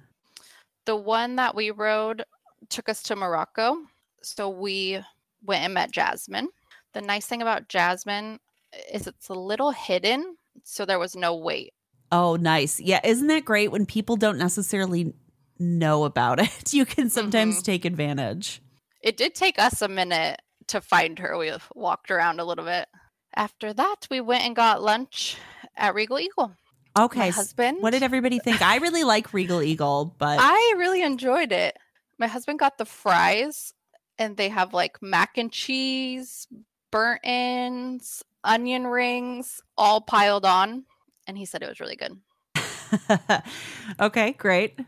[0.87, 2.25] the one that we rode
[2.69, 3.77] took us to Morocco.
[4.23, 5.01] So we
[5.45, 6.49] went and met Jasmine.
[6.95, 8.39] The nice thing about Jasmine
[8.93, 11.73] is it's a little hidden, so there was no wait.
[12.11, 12.81] Oh, nice.
[12.81, 15.15] Yeah, isn't that great when people don't necessarily
[15.59, 16.73] know about it?
[16.73, 17.65] You can sometimes Mhm.
[17.65, 18.63] take advantage.
[19.03, 21.37] It did take us a minute to find her.
[21.37, 22.89] We walked around a little bit.
[23.35, 25.37] After that, we went and got lunch
[25.77, 26.55] at Regal Eagle.
[26.97, 27.19] Okay.
[27.19, 27.79] My husband.
[27.81, 28.63] What did everybody think?
[28.63, 31.77] I really like Regal Eagle, but I really enjoyed it.
[32.19, 33.73] My husband got the fries,
[34.19, 36.47] and they have like mac and cheese,
[36.91, 40.85] burnt ends, onion rings, all piled on.
[41.27, 42.21] And he said it was really good.
[44.01, 44.79] okay, great.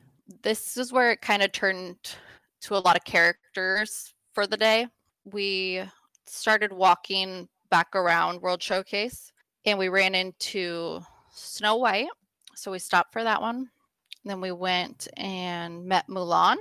[0.44, 1.96] This is where it kind of turned
[2.60, 4.86] to a lot of characters for the day.
[5.24, 5.82] We
[6.26, 9.32] started walking back around World Showcase
[9.64, 11.00] and we ran into
[11.32, 12.08] Snow White.
[12.56, 13.70] So we stopped for that one.
[14.26, 16.56] Then we went and met Mulan.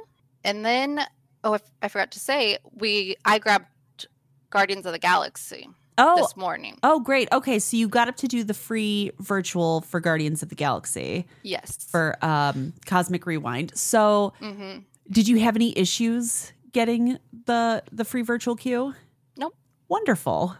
[0.45, 1.01] And then,
[1.43, 3.67] oh, I, f- I forgot to say, we I grabbed
[4.49, 6.77] Guardians of the Galaxy Oh, this morning.
[6.83, 7.27] oh, great.
[7.31, 11.25] Okay, so you got up to do the free virtual for Guardians of the Galaxy
[11.43, 11.77] Yes.
[11.89, 13.75] for um, Cosmic Rewind.
[13.77, 14.79] So, hmm
[15.11, 18.93] did you have any issues getting the the free virtual queue?
[19.37, 19.53] Nope.
[19.89, 20.55] Wonderful.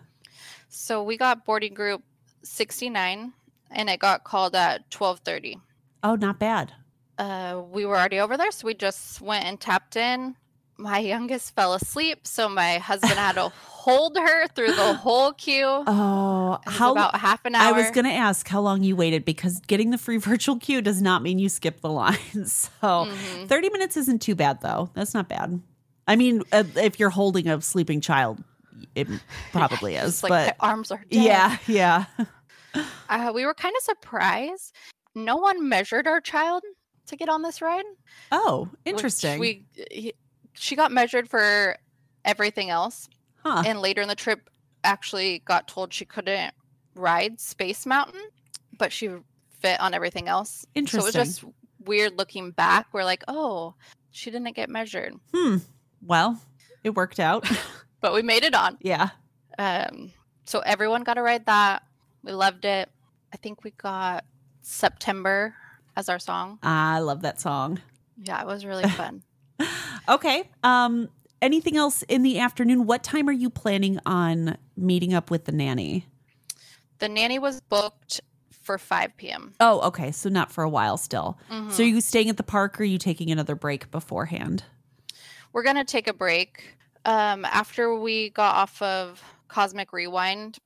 [0.67, 2.03] So we got boarding group
[2.43, 3.31] 69
[3.71, 5.61] and it got called at 12:30.
[6.03, 6.73] Oh, not bad.
[7.17, 10.35] Uh we were already over there so we just went and tapped in.
[10.83, 15.65] My youngest fell asleep so my husband had to hold her through the whole queue.
[15.65, 17.69] Oh, how about half an hour?
[17.69, 20.81] I was going to ask how long you waited because getting the free virtual queue
[20.81, 22.17] does not mean you skip the line.
[22.45, 23.47] So, Mhm.
[23.47, 24.89] 30 minutes isn't too bad though.
[24.93, 25.61] That's not bad.
[26.05, 28.43] I mean, uh, if you're holding a sleeping child,
[28.93, 29.07] it
[29.53, 30.21] probably is.
[30.21, 31.23] Like but my arms are dead.
[31.23, 32.05] yeah, yeah.
[33.07, 34.73] Uh, we were kind of surprised.
[35.15, 36.63] No one measured our child
[37.07, 37.85] to get on this ride.
[38.33, 39.39] Oh, interesting.
[39.39, 40.13] We he,
[40.53, 41.77] she got measured for
[42.25, 43.09] everything else.
[43.43, 43.63] huh.
[43.65, 44.49] and later in the trip
[44.83, 46.53] actually got told she couldn't
[46.95, 48.21] ride Space Mountain,
[48.77, 49.09] but she
[49.59, 50.65] fit on everything else.
[50.75, 51.11] Interesting.
[51.11, 51.43] So it was just
[51.85, 52.87] weird looking back.
[52.93, 53.75] We're like, oh,
[54.11, 55.57] she didn't get measured, hmm.
[56.01, 56.41] Well,
[56.83, 57.47] it worked out.
[58.01, 58.77] but we made it on.
[58.81, 59.09] yeah.
[59.57, 60.11] Um,
[60.45, 61.83] so everyone got to ride that.
[62.23, 62.89] We loved it.
[63.33, 64.25] I think we got
[64.61, 65.55] September
[65.95, 66.59] as our song.
[66.63, 67.79] I love that song.
[68.21, 69.23] Yeah, it was really fun.
[70.09, 70.49] Okay.
[70.63, 71.09] Um
[71.41, 72.85] anything else in the afternoon?
[72.85, 76.05] What time are you planning on meeting up with the nanny?
[76.99, 79.53] the nanny was booked for 5 p.m.
[79.59, 80.11] Oh, okay.
[80.13, 81.37] So not for a while still.
[81.51, 81.69] Mhm.
[81.69, 84.63] So are you staying at the park or are you taking another break beforehand?
[85.51, 86.77] We're gonna take a break.
[87.03, 90.59] Um, after we got off of Cosmic Rewind,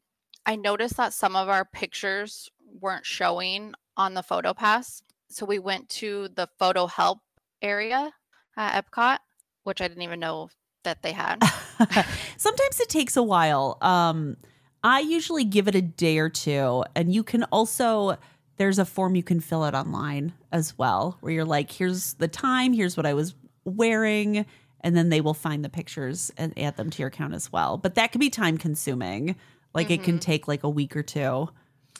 [0.46, 5.02] I noticed that some of our pictures weren't showing on the photo pass.
[5.30, 7.20] So we went to the photo help
[7.64, 8.12] area
[8.58, 9.20] at Epcot,
[9.64, 10.50] which I didn't even know
[10.84, 11.42] that they had.
[12.38, 13.78] Sometimes it takes a while.
[13.82, 14.38] Um,
[14.84, 18.18] I usually give it a day or two, and you can also
[18.58, 22.28] there's a form you can fill out online as well, where you're like, here's the
[22.28, 24.46] time, here's what I was wearing,
[24.82, 27.78] and then they will find the pictures and add them to your account as well.
[27.78, 29.36] But that can be time consuming.
[29.74, 31.50] Like it can take like a week or two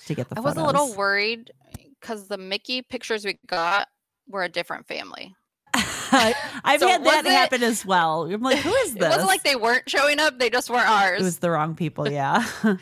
[0.06, 0.64] to get the I was photos.
[0.64, 1.52] a little worried
[2.00, 3.88] because the Mickey pictures we got
[4.28, 5.36] were a different family.
[6.68, 8.24] I've So had that it- happen as well.
[8.32, 9.04] I'm like, who is this?
[9.06, 11.22] It wasn't like they weren't showing up; they just weren't ours.
[11.22, 12.10] it was the wrong people.
[12.12, 12.44] Yeah.
[12.44, 12.78] so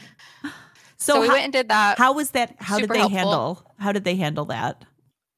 [0.98, 1.98] so we how, went and did that.
[1.98, 2.56] how was that?
[2.60, 3.18] How did they helpful.
[3.18, 3.74] handle?
[3.80, 4.84] How did they handle that?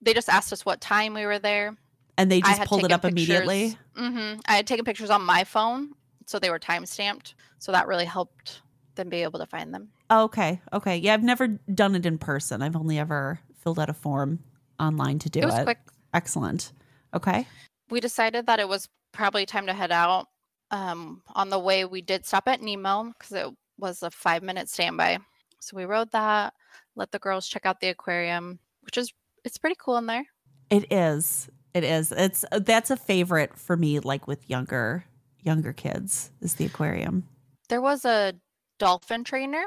[0.01, 1.75] they just asked us what time we were there.
[2.17, 3.77] And they just pulled it up immediately.
[3.95, 5.93] hmm I had taken pictures on my phone,
[6.25, 7.35] so they were time stamped.
[7.59, 8.61] So that really helped
[8.95, 9.89] them be able to find them.
[10.09, 10.61] Oh, okay.
[10.71, 10.97] Okay.
[10.97, 12.61] Yeah, I've never done it in person.
[12.61, 14.39] I've only ever filled out a form
[14.79, 15.63] online to do it it.
[15.63, 15.79] quick.
[16.13, 16.71] Excellent.
[17.13, 17.45] Okay.
[17.89, 20.27] We decided that it was probably time to head out.
[20.71, 23.47] Um, on the way, we did stop at Nemo because it
[23.77, 25.19] was a five minute standby.
[25.59, 26.53] So we rode that,
[26.95, 29.11] let the girls check out the aquarium, which is
[29.43, 30.25] it's pretty cool in there.
[30.69, 31.49] It is.
[31.73, 32.11] It is.
[32.11, 35.05] It's that's a favorite for me like with younger
[35.41, 37.27] younger kids is the aquarium.
[37.69, 38.33] There was a
[38.79, 39.63] dolphin trainer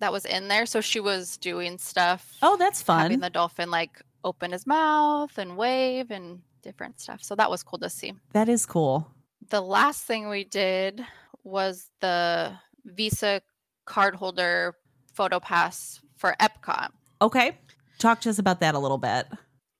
[0.00, 2.36] that was in there, so she was doing stuff.
[2.42, 3.00] Oh, that's fun.
[3.00, 3.20] having fun.
[3.20, 7.22] the dolphin like open his mouth and wave and different stuff.
[7.22, 8.12] So that was cool to see.
[8.32, 9.10] that is cool.
[9.50, 11.04] The last thing we did
[11.44, 12.52] was the
[12.84, 13.42] Visa
[13.84, 14.74] card holder
[15.12, 16.88] photo pass for Epcot.
[17.20, 17.58] Okay.
[17.98, 19.26] Talk to us about that a little bit.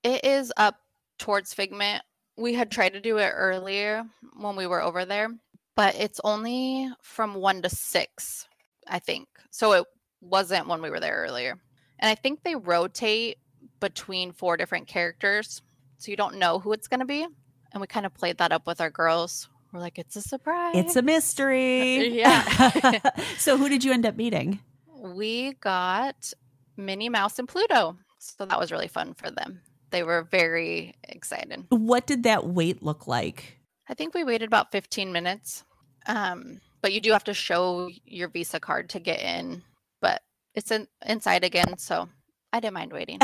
[0.03, 0.77] It is up
[1.19, 2.03] towards Figment.
[2.37, 4.05] We had tried to do it earlier
[4.37, 5.29] when we were over there,
[5.77, 8.49] but it's only from 1 to 6,
[8.89, 9.29] I think.
[9.51, 9.85] So it
[10.21, 11.59] wasn't when we were there earlier.
[11.99, 13.39] And I think they rotate
[13.83, 15.61] between four different characters.
[15.99, 17.27] So you don't know who it's going to be.
[17.73, 19.49] And we kind of played that up with our girls.
[19.73, 20.75] We're like, it's a surprise.
[20.77, 22.09] It's a mystery.
[22.23, 23.01] Yeah.
[23.39, 24.61] so who did you end up meeting?
[25.03, 26.33] we got
[26.77, 27.97] Minnie Mouse and Pluto.
[28.19, 29.61] So that was really fun for them.
[29.91, 31.67] They were very excited.
[31.71, 33.59] What did that wait look like?
[33.89, 35.65] I think we waited about 15 minutes.
[36.07, 39.63] Um, but you do have to show your Visa card to get in.
[40.01, 40.23] But
[40.55, 42.09] it's in, inside again, so
[42.53, 43.19] I didn't mind waiting.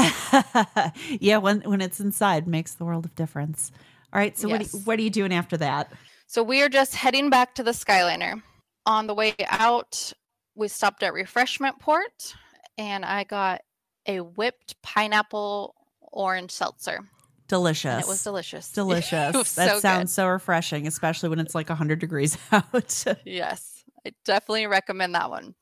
[1.21, 3.71] yeah, when when it's inside makes the world of difference.
[4.13, 4.87] All right, so what, Yes.
[4.87, 5.93] what are you doing after that?
[6.27, 8.43] So we are just heading back to the Skyliner.
[8.87, 10.13] On the way out,
[10.55, 12.35] we stopped at Refreshment Port
[12.79, 13.61] and I got
[14.07, 17.01] a whipped pineapple orange seltzer.
[17.49, 17.93] Delicious.
[17.95, 18.73] And it was delicious.
[18.73, 19.35] Delicious.
[19.35, 23.05] was that so sounds so refreshing, especially when it's like 100 degrees out.
[23.27, 25.55] Yes, I definitely recommend that one.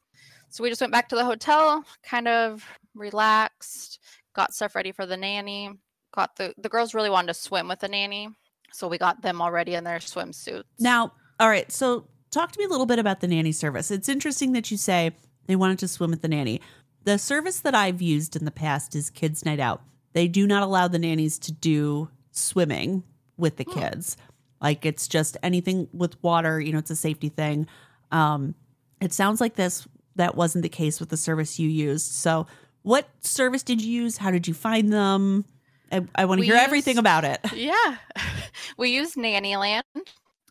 [0.51, 2.65] So we just went back to the hotel, kind of
[2.97, 3.99] relaxed,
[4.35, 5.71] got stuff ready for the nanny.
[6.15, 8.29] Got the the girls really wanted to swim with the nanny,
[8.73, 10.65] so we got them already in their swimsuits.
[10.79, 11.71] now, all right.
[11.71, 13.91] So, talk to me a little bit about the nanny service.
[13.91, 15.11] It's interesting that you say
[15.47, 16.61] they wanted to swim with the nanny.
[17.05, 19.83] The service that I've used in the past is Kids Night Out.
[20.15, 23.03] They do not allow the nannies to do swimming
[23.37, 23.79] with the Hmm.
[23.79, 24.17] kids.
[24.63, 27.67] Like it's just anything with water, you know, it's a safety thing.
[28.11, 28.55] Um,
[29.03, 32.11] it sounds like this that wasn't the case with the service you used.
[32.11, 32.47] So,
[32.87, 34.17] what service did you use?
[34.17, 35.45] How did you find them?
[35.91, 37.41] I, I want to hear everything about it.
[37.53, 37.97] Yeah.
[38.79, 39.83] we use Nannyland.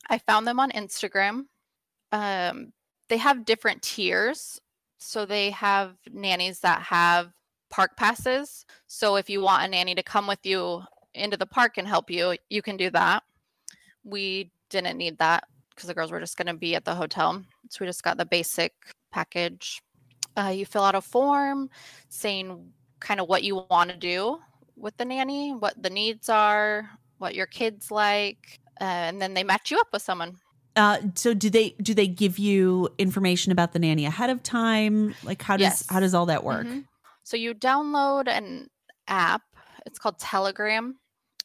[0.10, 1.46] I found them on Instagram.
[2.12, 2.74] Um,
[3.08, 4.60] they have different tiers.
[4.98, 7.32] So they have nannies that have
[7.70, 8.66] park passes.
[8.86, 10.82] So if you want a nanny to come with you
[11.14, 13.24] into the park and help you, you can do that.
[14.04, 17.46] We didn't need that because the girls were just going to be at the hotel.
[17.70, 18.74] So we just got the basic
[19.14, 19.82] package.
[20.38, 21.70] Uh, you fill out a form
[22.10, 24.40] saying kind of what you want to do
[24.76, 29.44] with the nanny, what the needs are, what your kids like, uh, and then they
[29.44, 30.38] match you up with someone.
[30.76, 35.16] Uh, so do they do they give you information about the nanny ahead of time?
[35.24, 35.86] Like how does Yes.
[35.90, 36.68] how does all that work?
[36.68, 36.86] Mhm.
[37.24, 38.70] So you download an
[39.08, 39.44] app.
[39.86, 41.00] It's called Telegram,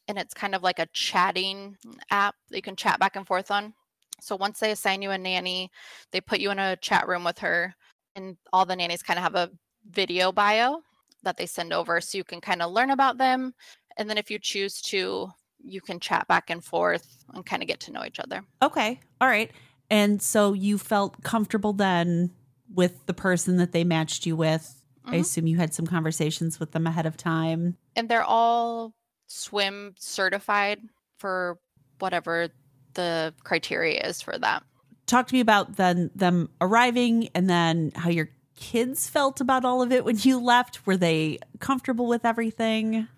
[0.08, 1.76] and it's kind of like a chatting
[2.10, 3.72] app that you can chat back and forth on.
[4.20, 5.70] So once they assign you a nanny,
[6.10, 7.76] they put you in a chat room with her,
[8.20, 9.50] and all the nannies kind of have a
[9.90, 10.82] video bio
[11.22, 13.52] that they send over, so you can kind of learn about them.
[13.96, 15.30] And then if you choose to,
[15.62, 18.42] you can chat back and forth and kind of get to know each other.
[18.62, 19.50] Okay, all right.
[19.90, 22.30] And so you felt comfortable then
[22.72, 24.76] with the person that they matched you with.
[25.04, 25.20] I Mhm.
[25.20, 27.76] assume you had some conversations with them ahead of time.
[27.96, 28.94] and they're all
[29.26, 30.80] swim certified
[31.18, 31.58] for
[31.98, 32.48] whatever
[32.94, 34.62] the criteria is for that.
[35.10, 39.82] Talk to me about then them arriving and then how your kids felt about all
[39.82, 40.86] of it when you left.
[40.86, 43.08] Were they comfortable with everything?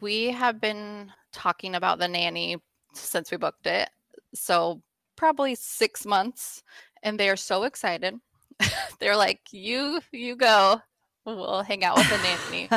[0.00, 2.56] We have been talking about the nanny
[2.94, 3.90] since we booked it.
[4.34, 4.80] So,
[5.16, 6.62] probably 6 months
[7.02, 8.14] and they are so excited.
[8.98, 10.80] they're like, "You you go.
[11.26, 12.72] We'll hang out with the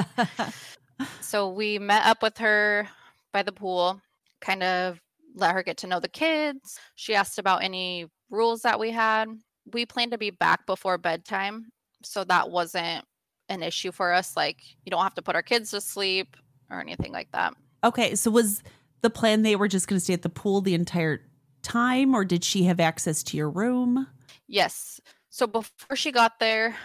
[1.00, 2.90] nanny." so we met up with her
[3.32, 4.02] by the pool,
[4.42, 5.00] kind of
[5.36, 6.82] let her get to know the kids.
[6.96, 9.28] She asked about any rules that we had.
[9.74, 11.68] We planned to be back before bedtime,
[12.04, 13.06] so that wasn't
[13.50, 14.36] an issue for us.
[14.36, 16.38] Like, you don't have to put our kids to sleep
[16.70, 17.54] or anything like that.
[17.84, 18.64] okay, so was
[19.02, 21.22] the plan they were just going to stay at the pool the entire
[21.62, 24.08] time, or did she have access to your room?
[24.48, 25.00] Yes.
[25.30, 26.76] So before she got there,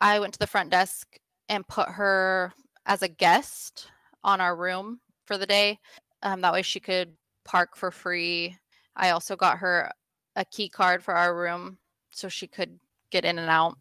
[0.00, 2.52] I went to the front desk and put her
[2.84, 3.88] as a guest
[4.22, 5.78] on our room for the day.
[6.22, 7.14] Um, that way she could
[7.44, 8.56] park for free.
[8.94, 9.90] I also got her
[10.36, 11.78] a key card for our room
[12.10, 12.78] so she could
[13.10, 13.76] get in and out.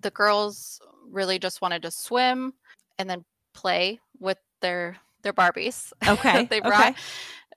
[0.00, 0.80] The girls
[1.10, 2.52] really just wanted to swim
[2.98, 6.90] and then play with their their Barbies Okay, they brought.
[6.90, 7.00] okay.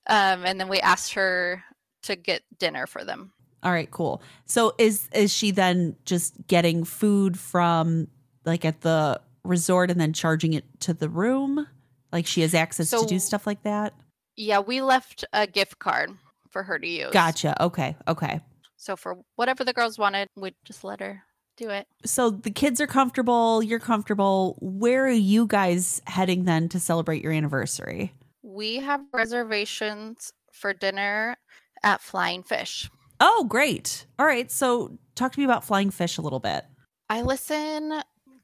[0.08, 1.63] Um, and then we asked her
[2.04, 3.32] to get dinner for them.
[3.63, 4.21] All right, cool.
[4.45, 8.08] So is is she then just getting food from
[8.45, 11.67] like at the resort and then charging it to the room?
[12.12, 13.93] Like she has access to do stuff like that?
[14.36, 16.12] Yeah, we left a gift card
[16.56, 17.12] for her to use.
[17.12, 17.62] Gotcha.
[17.62, 17.98] Okay.
[18.08, 18.39] Okay.
[18.78, 21.22] So for whatever the girls wanted, we just let her
[21.58, 21.86] do it.
[22.06, 24.58] So the kids are comfortable, you're comfortable.
[24.62, 28.13] Where are you guys heading then to celebrate your anniversary?
[28.41, 31.36] We have reservations for dinner
[31.84, 32.89] at Flying Fish.
[33.20, 34.06] Oh, great.
[34.18, 34.50] All right.
[34.50, 36.63] So talk to me about flying fish a little bit.
[37.10, 38.02] I listen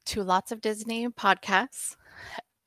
[0.08, 1.96] to lots of Disney podcasts,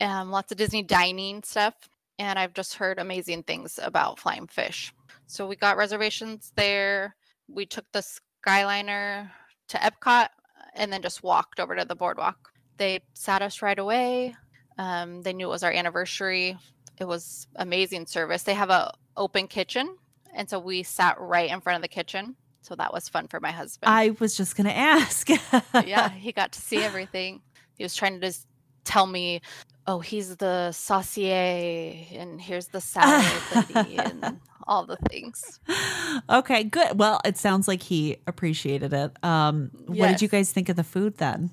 [0.00, 1.74] um, lots of Disney dining stuff,
[2.18, 4.94] and I've just heard amazing things about Flying Fish.
[5.26, 7.16] So we got reservations there.
[7.48, 8.04] We took the
[8.46, 9.30] Skyliner
[9.68, 10.28] to Epcot
[10.74, 12.50] and then just walked over to the boardwalk.
[12.76, 14.34] They sat us right away.
[14.78, 16.56] Um, they knew it was our anniversary.
[16.98, 18.42] It was amazing service.
[18.42, 19.96] They have a open kitchen,
[20.34, 22.36] and so we sat right in front of the kitchen.
[22.62, 25.28] So that was fun for my husband I was just going to ask.
[25.84, 27.42] yeah, he got to see everything.
[27.76, 28.46] He was trying to just
[28.84, 29.42] tell me,
[29.86, 33.26] oh, he's the saucier, and here's the salad
[33.74, 35.60] lady, and all the things.
[36.30, 36.98] okay, good.
[36.98, 39.24] Well, it sounds like he appreciated it.
[39.24, 41.50] Um, What did you guys think of the food then?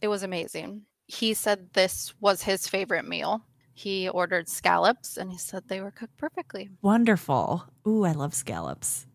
[0.00, 0.82] It was amazing.
[1.06, 3.42] He said this was his favorite meal.
[3.74, 6.68] He ordered scallops, and he said they were cooked perfectly.
[6.82, 7.64] Wonderful.
[7.86, 9.06] Ooh, I love scallops.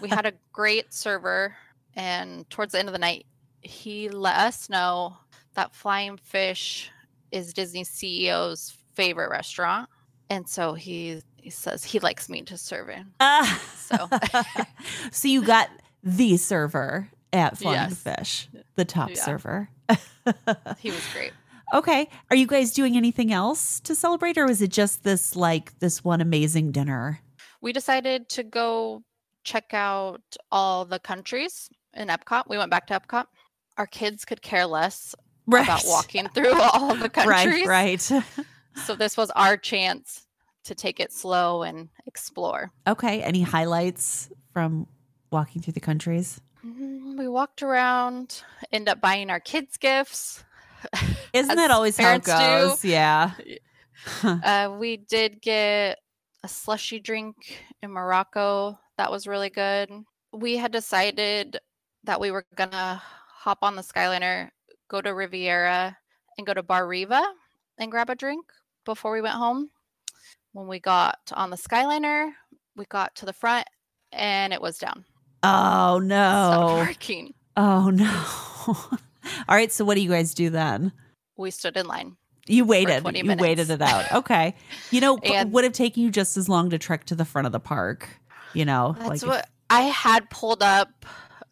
[0.00, 1.54] we had a great server,
[1.94, 3.26] and towards the end of the night,
[3.60, 5.16] he let us know
[5.54, 6.90] that Flying Fish
[7.30, 9.88] is Disney CEO's favorite restaurant,
[10.30, 13.02] and so he he says he likes me to serve it.
[13.20, 13.62] Ah.
[13.76, 14.08] So
[15.10, 15.68] so you got
[16.02, 18.02] the server at Flying Yes.
[18.02, 19.22] Fish, the top Yeah.
[19.22, 19.68] server.
[20.78, 21.32] he was great.
[21.74, 22.08] okay.
[22.30, 26.02] Are you guys doing anything else to celebrate, or is it just this like this
[26.04, 27.20] one amazing dinner?
[27.60, 29.02] We decided to go
[29.44, 32.44] check out all the countries in Epcot.
[32.48, 33.26] We went back to Epcot.
[33.76, 35.14] Our kids could care less
[35.46, 35.64] Right.
[35.64, 37.66] about walking through all the countries.
[37.66, 38.22] Right, right.
[38.86, 40.26] So this was our chance
[40.64, 42.70] to take it slow and explore.
[42.86, 43.22] Okay.
[43.22, 44.86] Any highlights from
[45.30, 46.40] walking through the countries?
[46.64, 50.44] Mm, We walked around, end up buying our kids gifts.
[51.32, 52.80] Isn't that always how it goes?
[52.80, 52.88] do.
[52.88, 53.32] Yeah.
[54.24, 56.00] Uh, we did get
[56.42, 57.36] a slushy drink
[57.84, 58.76] in Morocco.
[58.98, 59.90] That was really good.
[60.32, 61.60] We had decided
[62.02, 64.50] that we were gonna hop on the Skyliner,
[64.88, 65.96] go to Riviera,
[66.36, 67.22] and go to Bar Riva
[67.78, 68.44] and grab a drink
[68.84, 69.70] before we went home.
[70.52, 72.30] When we got on the Skyliner,
[72.76, 73.66] we got to the front
[74.12, 75.04] and it was down.
[75.42, 76.84] Oh no.
[76.86, 77.34] working.
[77.56, 78.24] Oh no.
[79.48, 79.72] All right.
[79.72, 80.92] So what do you guys do then?
[81.36, 82.16] We stood in line.
[82.46, 83.00] You waited.
[83.02, 84.12] 20 You waited it out.
[84.12, 84.54] Okay.
[84.90, 87.24] You know, it And- would have taken you just as long to trek to the
[87.24, 88.08] front of the park.
[88.52, 91.06] You know, That's if- what I had pulled up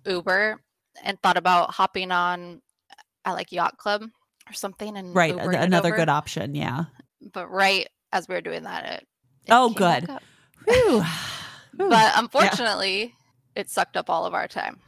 [0.04, 0.60] Uber
[1.02, 2.94] and thought about hopping on uh,
[3.30, 4.02] at like Yacht Club
[4.48, 5.34] or something and right.
[5.34, 6.54] Ubering Another good option.
[6.54, 6.84] Yeah.
[7.32, 9.08] But right as we were doing that, it,
[9.46, 10.08] it Oh, good.
[11.72, 13.14] But unfortunately,
[13.54, 14.80] it sucked up all of our time.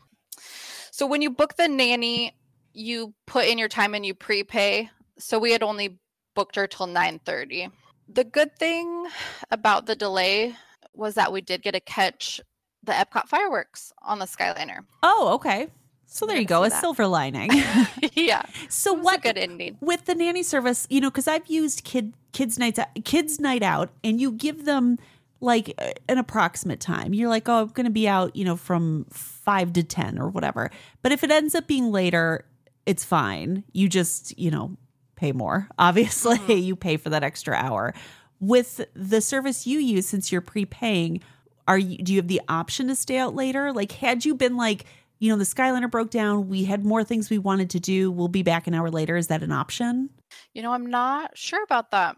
[0.90, 2.36] So when you book the nanny,
[2.74, 4.90] you put in your time and you prepay.
[5.18, 5.98] So we had only
[6.34, 7.70] booked her till 9:30.
[8.08, 9.06] The good thing
[9.50, 10.56] about the delay
[10.94, 12.40] was that we did get to catch
[12.82, 14.80] the Epcot fireworks on the Skyliner.
[15.02, 15.68] Oh, okay.
[16.12, 16.62] So there you go.
[16.64, 16.80] A that.
[16.80, 17.50] silver lining.
[18.12, 18.42] yeah.
[18.68, 19.78] so what a good ending.
[19.80, 23.90] with the nanny service, you know, because I've used kid kids nights kids night out,
[24.04, 24.98] and you give them
[25.40, 25.74] like
[26.08, 27.14] an approximate time.
[27.14, 30.28] You're like, oh, I'm going to be out, you know, from five to ten or
[30.28, 30.70] whatever.
[31.02, 32.44] But if it ends up being later,
[32.86, 33.64] it's fine.
[33.72, 34.76] You just, you know,
[35.16, 35.68] pay more.
[35.78, 36.62] Obviously, Mhm.
[36.62, 37.94] you pay for that extra hour.
[38.38, 41.20] With the service you use, since you're prepaying,
[41.66, 43.72] are you do you have the option to stay out later?
[43.72, 44.84] Like, had you been like,
[45.22, 48.26] you know, the Skyliner broke down, we had more things we wanted to do, we'll
[48.26, 49.16] be back an hour later.
[49.16, 50.10] Is that an option?
[50.52, 52.16] You know, I'm not sure about that.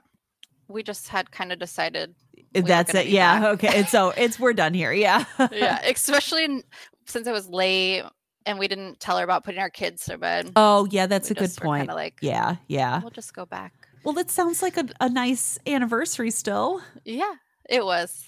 [0.69, 2.15] We just had kind of decided.
[2.55, 3.09] we That's it.
[3.09, 3.41] Yeah.
[3.41, 3.49] back.
[3.63, 3.81] Okay.
[3.81, 4.91] It's so it's we're done here.
[4.91, 5.27] Yeah.
[5.53, 6.63] yeah, especially in,
[7.05, 8.05] since it was late
[8.47, 10.53] and we didn't tell her about putting our kids to bed.
[10.57, 11.05] oh, yeah.
[11.05, 11.89] That's We a good point.
[11.89, 12.57] Like, Yeah.
[12.69, 13.03] Yeah.
[13.03, 13.75] we'll just go back.
[14.03, 16.81] Well, that sounds like a, a nice anniversary still.
[17.05, 17.35] Yeah,
[17.69, 18.25] it was.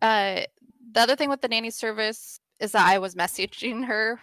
[0.00, 0.42] Uh,
[0.92, 4.20] the other thing with the nanny service is that I was messaging her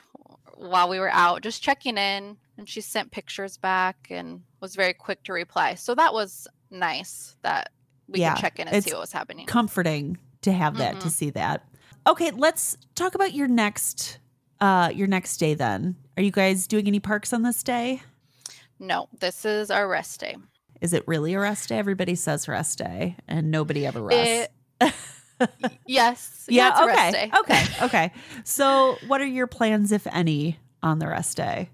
[0.55, 4.93] while we were out, just checking in, and she sent pictures back and was very
[4.93, 5.75] quick to reply.
[5.75, 7.71] So that was nice that
[8.07, 9.45] we Yeah, could check in and see what was happening.
[9.47, 11.11] Comforting to have that, to Mhm.
[11.11, 11.67] see that.
[12.07, 12.31] Okay.
[12.31, 14.19] Let's talk about your next
[14.61, 15.95] uh your next day then.
[16.15, 18.01] Are you guys doing any parks on this day?
[18.79, 20.35] no, this is our rest day.
[20.81, 21.77] Is it really a rest day?
[21.77, 24.49] Everybody says rest day and nobody ever rests.
[24.81, 24.93] It-
[25.85, 26.45] yes.
[26.47, 27.31] Yeah, okay.
[27.39, 27.65] okay.
[27.81, 28.11] Okay.
[28.43, 31.69] So, what are your plans, if any, on the rest day?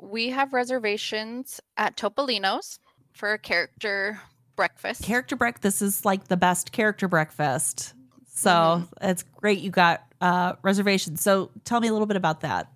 [0.00, 2.78] We have reservations at Topolino's
[3.12, 4.20] for a character
[4.56, 5.02] breakfast.
[5.02, 5.62] Character breakfast.
[5.62, 7.94] This is like the best character breakfast.
[8.26, 8.88] So Mhm.
[9.10, 11.20] it's great you got uh, reservations.
[11.22, 12.68] So tell me a little bit about that.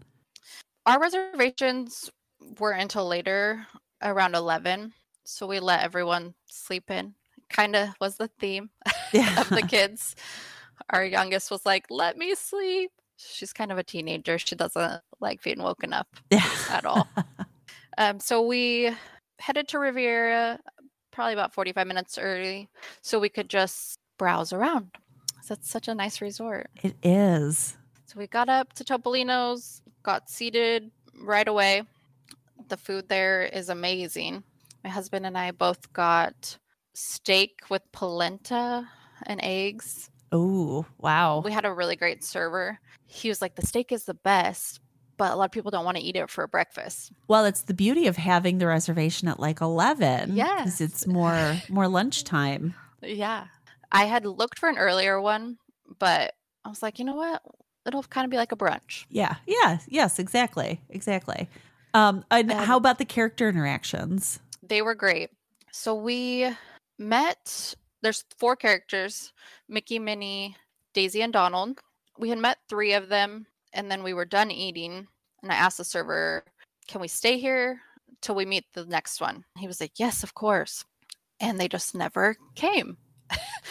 [0.87, 2.11] Our reservations
[2.59, 3.67] were until later,
[4.01, 4.93] around 11.
[5.25, 7.15] So we let everyone sleep in.
[7.49, 8.71] Kind of was the theme
[9.23, 9.41] Yeah.
[9.41, 10.17] of the kids.
[10.91, 12.91] Our youngest was like, let me sleep.
[13.17, 14.39] She's kind of a teenager.
[14.39, 16.49] She doesn't like being woken up yeah.
[16.71, 17.09] at all.
[17.99, 18.91] um, so we
[19.39, 20.59] headed to Riviera
[21.11, 22.69] probably about 45 minutes early
[23.03, 24.91] so we could just browse around.
[25.49, 26.71] That's such a nice resort.
[26.83, 27.77] It is.
[28.07, 30.91] So we got up to Topolino's, got seated
[31.21, 31.83] right away.
[32.69, 34.45] The food there is amazing.
[34.83, 36.57] My husband and I both got
[36.95, 38.89] steak with polenta
[39.27, 40.11] and eggs.
[40.31, 41.41] Oh, wow.
[41.45, 42.79] We had a really great server.
[43.07, 44.81] He was like, The steak is the best,
[45.19, 47.13] but a lot of people don't want to eat it for breakfast.
[47.29, 50.31] Well, it's the beauty of having the reservation at like 11.
[50.31, 50.81] 'cause Yes.
[50.81, 52.75] it's more more lunchtime.
[53.03, 53.47] Yeah.
[53.91, 55.59] I had looked for an earlier one,
[55.99, 57.43] but I was like, you know what?
[57.85, 59.05] It'll kind of be like a brunch.
[59.11, 59.35] Yeah.
[59.47, 59.79] Yeah.
[59.89, 60.81] Yes, exactly.
[60.89, 61.49] Exactly.
[61.95, 64.39] Um, and Um, how about the character interactions?
[64.63, 65.31] They were great.
[65.73, 66.49] So we
[66.99, 69.33] met, there's four characters
[69.69, 70.57] Mickey, Minnie,
[70.93, 71.81] Daisy, and Donald.
[72.19, 75.07] we had met three of them, and then we were done eating.
[75.43, 76.45] And I asked the server,
[76.89, 77.81] "Can we stay here
[78.21, 80.85] till we meet the next one?" He was like, "Yes, of course."
[81.41, 82.97] And they just never came.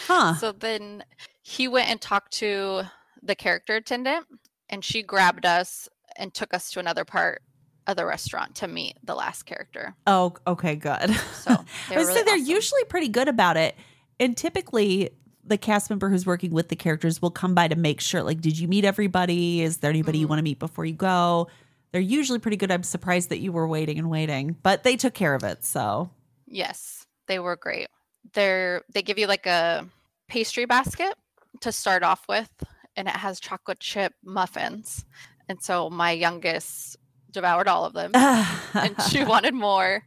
[0.06, 0.34] Huh.
[0.40, 1.04] So then
[1.42, 2.82] he went and talked to
[3.22, 4.26] the character attendant,
[4.68, 7.42] and she grabbed us and took us to another part
[7.86, 9.94] of the restaurant to meet the last character.
[10.06, 11.10] oh, okay, good.
[11.34, 12.46] So I they were would say really they're awesome.
[12.46, 13.76] usually pretty good about it.
[14.22, 15.10] And typically,
[15.44, 18.40] the cast member who's working with the characters will come by to make sure, like,
[18.40, 19.60] did you meet everybody?
[19.62, 20.30] Is there anybody you Mhm.
[20.30, 21.48] want to meet before you go?
[21.90, 22.70] They're usually pretty good.
[22.70, 25.64] I'm surprised that you were waiting and waiting, but they took care of it.
[25.64, 26.10] So,
[26.46, 27.88] Yes, they were great.
[28.34, 29.88] They're they give you like a
[30.28, 31.14] pastry basket
[31.60, 32.48] to start off with,
[32.94, 35.04] and it has chocolate chip muffins.
[35.48, 36.96] And so my youngest
[37.32, 40.04] devoured all of them, and she wanted more.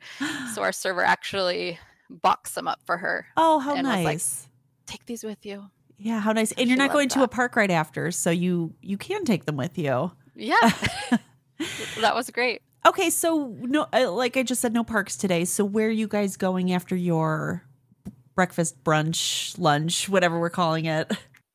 [0.53, 1.77] So our server actually
[2.09, 3.27] boxed them up for her.
[3.37, 4.47] oh, how and was like, nice.
[4.85, 5.69] Take these with you.
[5.97, 6.51] yeah, how nice.
[6.51, 9.45] And she you're not going to a park right after, so you you can take
[9.45, 10.11] them with you.
[10.35, 10.55] Yeah,
[12.01, 12.61] that was great.
[12.85, 15.45] Okay, so no, uh, like I just said, no parks today.
[15.45, 17.63] So where are you guys going after your
[18.35, 21.11] breakfast, brunch, lunch, whatever we're calling it?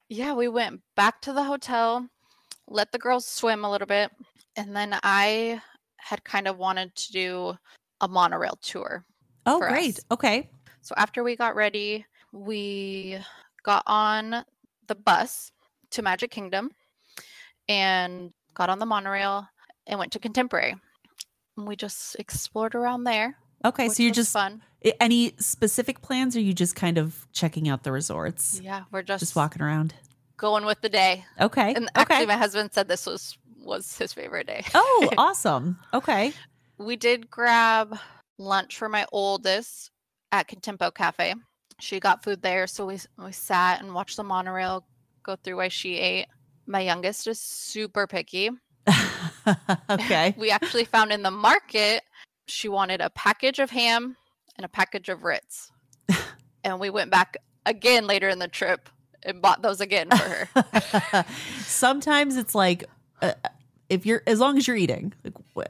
[0.09, 2.09] Yeah, we went back to the hotel,
[2.67, 4.11] let the girls swim a little bit,
[4.57, 5.63] and then I
[5.99, 7.55] had kind of wanted to do
[8.01, 9.05] a monorail tour.
[9.47, 9.99] Oh, great.
[9.99, 10.05] us.
[10.11, 10.51] Okay.
[10.82, 13.18] So after we got ready, we
[13.62, 14.45] got on
[14.86, 15.53] the bus
[15.91, 16.70] to Magic Kingdom
[17.68, 19.47] and got on the monorail
[19.86, 20.76] and went to Contemporary.
[21.57, 23.36] And we just explored around there.
[23.64, 24.62] Okay, so you're just fun.
[25.01, 29.03] any specific plans, or are you just kind of checking out the resorts, Yeah, we're
[29.03, 29.93] just, just walking around?
[30.38, 31.22] going with the day.
[31.38, 31.74] Okay.
[31.74, 32.26] And actually, okay.
[32.26, 34.64] my husband said this was was his favorite day.
[34.74, 35.78] oh, awesome.
[35.93, 36.32] Okay.
[36.78, 37.99] we did grab
[38.41, 39.91] lunch for my oldest
[40.32, 41.34] at Contempo Cafe.
[41.78, 44.84] She got food there, so we we sat and watched the monorail
[45.22, 46.26] go through while she ate.
[46.66, 48.51] My youngest is super picky.
[49.91, 50.34] okay.
[50.38, 52.03] We actually found in the market
[52.47, 54.16] she wanted a package of ham
[54.57, 55.70] and a package of Ritz,
[56.64, 57.36] and we went back
[57.66, 58.88] again later in the trip
[59.22, 61.24] and bought those again for her.
[61.61, 62.84] Sometimes it's like
[63.22, 63.32] uh,
[63.88, 65.66] if you're as long as you're eating, like,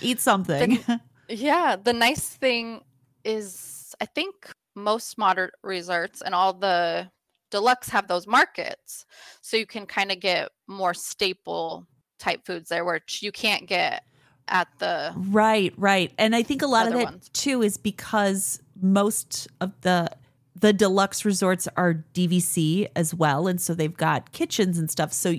[0.00, 0.82] eat something.
[1.32, 2.82] Yeah, the nice thing
[3.24, 4.34] is I think
[4.74, 7.10] most modern resorts and all the
[7.50, 9.04] deluxe have those markets.
[9.40, 11.86] So you can kind of get more staple
[12.18, 14.04] type foods there which you can't get
[14.48, 16.12] at the Right, right.
[16.18, 17.30] And I think a lot of that ones.
[17.32, 20.08] too is because most of the
[20.54, 25.12] the deluxe resorts are DVC as well and so they've got kitchens and stuff.
[25.12, 25.34] So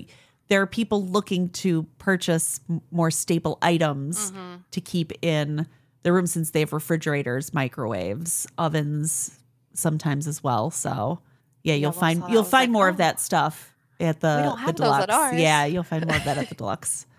[0.48, 4.64] there are people looking to purchase m- more staple items Mhm.
[4.72, 5.66] to keep in
[6.04, 9.40] the room since they have refrigerators, microwaves, ovens
[9.72, 10.70] sometimes as well.
[10.70, 11.18] So
[11.64, 14.56] yeah, you'll once find you'll find like, more of "Oh, that stuff at the, don't
[14.56, 15.02] the have those deluxe.
[15.02, 15.40] at ours.
[15.40, 17.06] Yeah, you'll find more of that at the deluxe.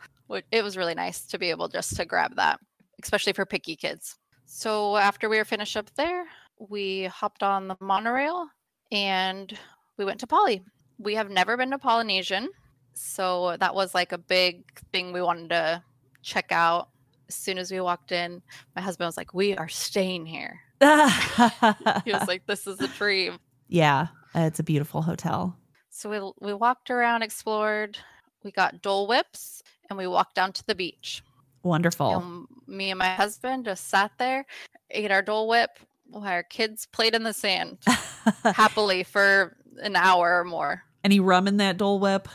[0.52, 2.60] It was really nice to be able just to grab that,
[3.04, 4.18] especially for picky kids.
[4.48, 6.26] So after we were finished up there,
[6.58, 8.48] we hopped on the monorail
[8.92, 9.56] and
[9.98, 10.64] we went to Poly.
[10.98, 12.50] We have never been to Polynesian,
[12.94, 15.84] so that was like a big thing we wanted to
[16.24, 16.90] check out.
[17.28, 18.42] As soon as we walked in,
[18.76, 23.40] my husband was like, "We are staying here." He was like, "This is a dream."
[23.68, 25.58] yeah, it's a beautiful hotel.
[25.90, 27.98] So we we walked around, explored.
[28.44, 31.24] We got Dole Whips, and we walked down to the beach.
[31.64, 32.18] Wonderful.
[32.18, 34.46] And me and my husband just sat there,
[34.92, 35.72] ate our Dole Whip
[36.08, 37.80] while our kids played in the sand
[38.44, 40.84] happily for an hour or more.
[41.04, 42.28] Any rum in that Dole Whip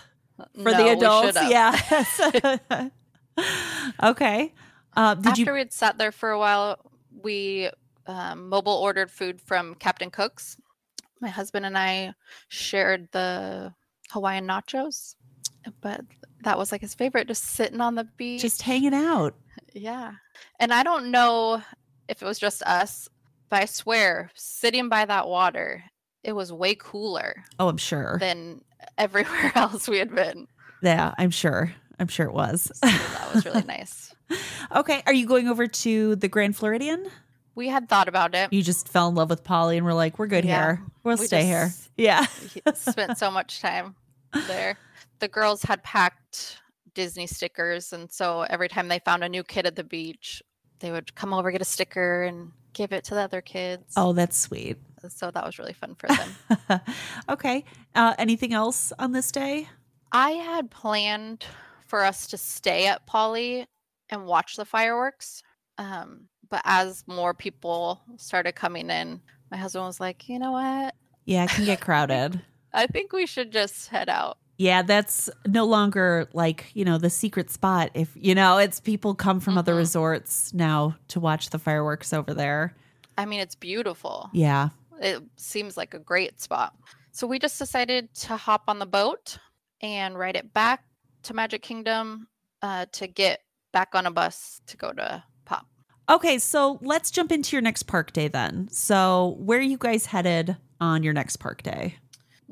[0.63, 1.39] for No, the adults?
[1.49, 2.89] Yeah.
[4.03, 4.53] okay.
[4.97, 5.53] Uh, did After you?
[5.53, 6.79] we'd sat there for a while,
[7.23, 7.71] we
[8.07, 10.57] um, mobile ordered food from Captain Cook's.
[11.21, 12.15] My husband and I
[12.49, 13.75] shared the
[14.11, 15.15] Hawaiian nachos,
[15.81, 16.01] but
[16.43, 18.41] that was like his favorite, just sitting on the beach.
[18.41, 19.35] Just hanging out.
[19.75, 20.13] Yeah.
[20.59, 21.63] And I don't know
[22.09, 23.09] if it was just us,
[23.51, 25.85] but I swear, sitting by that water,
[26.25, 28.17] it was way cooler Oh, I'm sure.
[28.19, 28.63] than
[28.99, 30.47] everywhere else we had been.
[30.83, 31.73] yeah, I'm sure.
[31.99, 32.73] I'm sure it was.
[32.75, 34.10] So that was really nice.
[34.75, 35.03] Okay.
[35.07, 37.07] Are you going over to the Grand Floridian?
[37.55, 38.53] We had thought about it.
[38.53, 40.83] You just fell in love with Poly and we're like, we're good Yeah, here.
[41.03, 41.73] We'll we stay here.
[41.97, 42.25] Yeah.
[42.75, 43.97] Spent so much time
[44.47, 44.79] there.
[45.19, 46.59] The girls had packed
[46.95, 50.43] Disney stickers, and so every time they found a new kid at the beach,
[50.79, 53.93] they would come over, get a sticker, and give it to the other kids.
[53.97, 54.79] Oh, that's sweet.
[55.09, 56.09] So that was really fun for
[56.69, 56.81] them.
[57.29, 57.65] okay.
[57.95, 59.69] Uh, anything else on this day?
[60.13, 61.45] I had planned
[61.87, 63.67] for us to stay at Poly
[64.11, 65.43] and watch the fireworks.
[65.79, 70.95] Um, but as more people started coming in, my husband was like, you know what?
[71.25, 72.41] Yeah, it can get crowded.
[72.73, 74.39] I think we should just head out.
[74.59, 77.91] Yeah, that's no longer like, you know, the secret spot.
[77.95, 79.79] If, you know, it's people come from other Mhm.
[79.79, 82.77] resorts now to watch the fireworks over there.
[83.17, 84.29] I mean, it's beautiful.
[84.35, 84.69] Yeah.
[85.01, 86.75] It seems like a great spot.
[87.13, 89.39] So we just decided to hop on the boat
[89.81, 90.85] and ride it back
[91.23, 92.29] to Magic Kingdom
[92.63, 93.41] uh, to get
[93.73, 95.67] back on a bus to go to Pop.
[96.09, 98.69] Okay, so let's jump into your next park day then.
[98.71, 101.97] So, where are you guys headed on your next park day?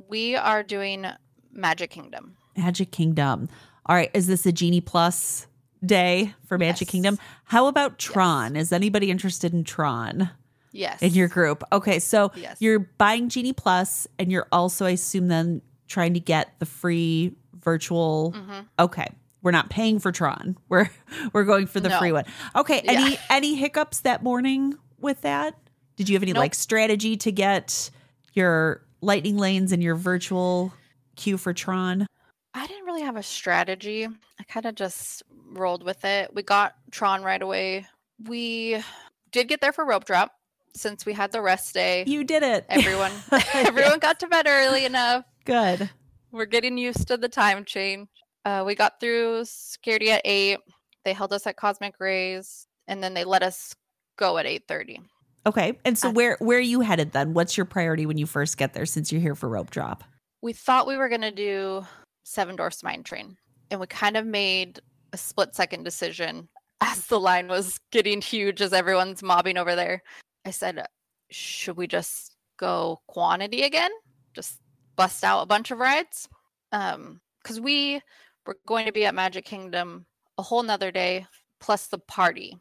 [0.09, 1.07] We are doing
[1.53, 2.37] Magic Kingdom.
[2.57, 3.49] Magic Kingdom.
[3.87, 5.47] All right, is this a Genie Plus
[5.85, 6.93] day for Magic Yes.
[6.93, 7.19] Kingdom?
[7.45, 8.55] How about Tron?
[8.57, 10.31] Is anybody interested in Tron
[10.73, 11.01] Yes.
[11.03, 11.63] in your group?
[11.73, 12.57] Okay, so Yes.
[12.61, 17.35] you're buying Genie Plus and you're also, I assume, then trying to get the free
[17.55, 18.33] virtual.
[18.33, 19.09] hmm Okay.
[19.49, 20.59] We're not paying for Tron.
[20.69, 20.91] We're
[21.33, 21.99] we're going for the No.
[21.99, 22.27] free one.
[22.55, 22.83] Okay.
[22.85, 22.93] Yeah.
[22.93, 25.55] Any any hiccups that morning with that?
[25.97, 26.41] Did you have any Nope.
[26.43, 27.89] like strategy to get
[28.35, 30.71] your lightning lanes and your virtual
[31.17, 32.07] queue for Tron?
[32.53, 34.05] I didn't really have a strategy.
[34.07, 35.23] I kind of just
[35.53, 36.35] rolled with it.
[36.35, 37.87] We got Tron right away.
[38.23, 38.85] We
[39.33, 40.35] did get there for rope drop
[40.77, 42.05] since we had the rest day.
[42.07, 42.67] You did it.
[42.69, 43.13] Everyone
[43.55, 45.25] everyone got to bed early enough.
[45.47, 45.89] Good.
[46.33, 48.09] We're getting used to the time change.
[48.49, 50.59] Uh, we got through security at eight.
[51.05, 53.75] They held us at Cosmic Rays, and then they let us
[54.17, 55.03] go at eight thirty.
[55.45, 55.79] Okay.
[55.85, 57.35] And so Uh, where where are you headed then?
[57.35, 60.03] What's your priority when you first get there since you're here for rope drop?
[60.41, 61.85] We thought we were gonna do
[62.25, 63.37] Seven Dwarfs Mine Train,
[63.71, 64.81] and we kind of made
[65.13, 66.49] a split second decision
[66.81, 70.03] as the line was getting huge as everyone's mobbing over there.
[70.47, 70.87] I said,
[71.31, 73.91] should we just go quantity again?
[74.33, 74.59] Just
[74.97, 76.31] bust out a bunch of rides?
[76.73, 78.03] Um, because we
[78.49, 80.07] were going to be at Magic Kingdom
[80.39, 81.27] a whole nother day
[81.61, 82.57] plus the party.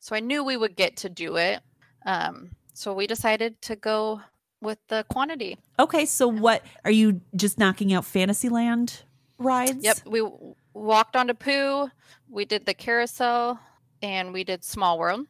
[0.00, 1.60] So I knew we would get to do it.
[2.06, 4.22] Um, so we decided to go
[4.62, 5.58] with the quantity.
[5.78, 9.02] Okay, so what are you just knocking out Fantasyland
[9.38, 9.84] rides?
[9.84, 10.26] Yep, we
[10.72, 11.90] walked onto Pooh,
[12.30, 13.60] we did the carousel,
[14.00, 15.26] and we did Small World.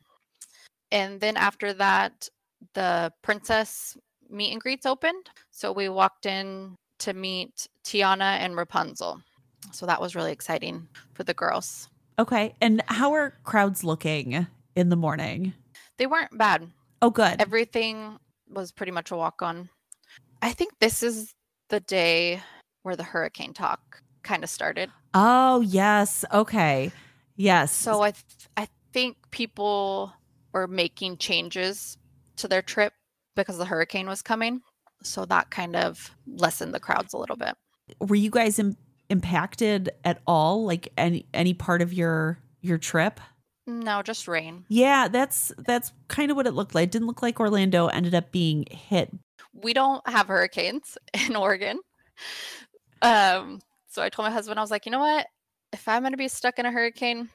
[0.92, 2.28] And then after that,
[2.74, 3.96] the princess
[4.30, 5.30] meet and greets opened.
[5.50, 9.20] So we walked in to meet Tiana and Rapunzel.
[9.72, 11.88] So that was really exciting for the girls.
[12.18, 12.54] Okay.
[12.60, 15.52] And how are crowds looking in the morning?
[15.98, 16.70] They weren't bad.
[17.02, 17.36] Oh, good.
[17.40, 19.68] Everything was pretty much a walk on.
[20.42, 21.34] I think this is
[21.68, 22.42] the day
[22.82, 24.90] where the hurricane talk kind of started.
[25.14, 26.24] Oh, yes.
[26.32, 26.92] Okay.
[27.36, 27.72] Yes.
[27.72, 28.24] So I th-
[28.56, 30.12] I think people
[30.52, 31.98] were making changes
[32.36, 32.92] to their trip
[33.34, 34.62] because the hurricane was coming.
[35.02, 37.54] So that kind of lessened the crowds a little bit.
[38.00, 38.76] were you guys Im-
[39.08, 40.64] impacted at all?
[40.64, 43.20] Like any any part of your your trip?
[43.66, 44.64] No, just rain.
[44.68, 46.84] Yeah, that's that's kind of what it looked like.
[46.84, 49.10] It didn't look like Orlando ended up being hit.
[49.52, 50.96] We don't have hurricanes
[51.26, 51.80] in Oregon.
[53.02, 55.26] Um, so I told my husband, I was like, you know what?
[55.72, 57.28] If I'm going to be stuck in a hurricane,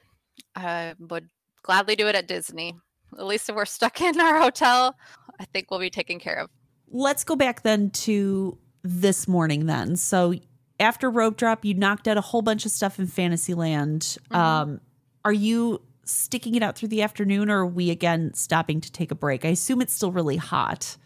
[0.56, 1.28] I would
[1.62, 2.74] gladly do it at Disney.
[3.18, 4.96] At least if we're stuck in our hotel,
[5.38, 6.50] I think we'll be taken care of.
[6.88, 9.96] Let's go back then to this morning then.
[9.96, 10.34] So
[10.82, 14.18] after rope drop, you knocked out a whole bunch of stuff in Fantasyland.
[14.30, 14.36] Mhm.
[14.36, 14.80] Um,
[15.24, 19.10] are you sticking it out through the afternoon or are we again stopping to take
[19.10, 19.44] a break?
[19.44, 20.96] I assume it's still really hot.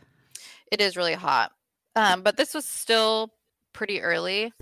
[0.73, 1.53] It is really hot.
[1.95, 3.33] Um, but this was still
[3.73, 4.53] pretty early.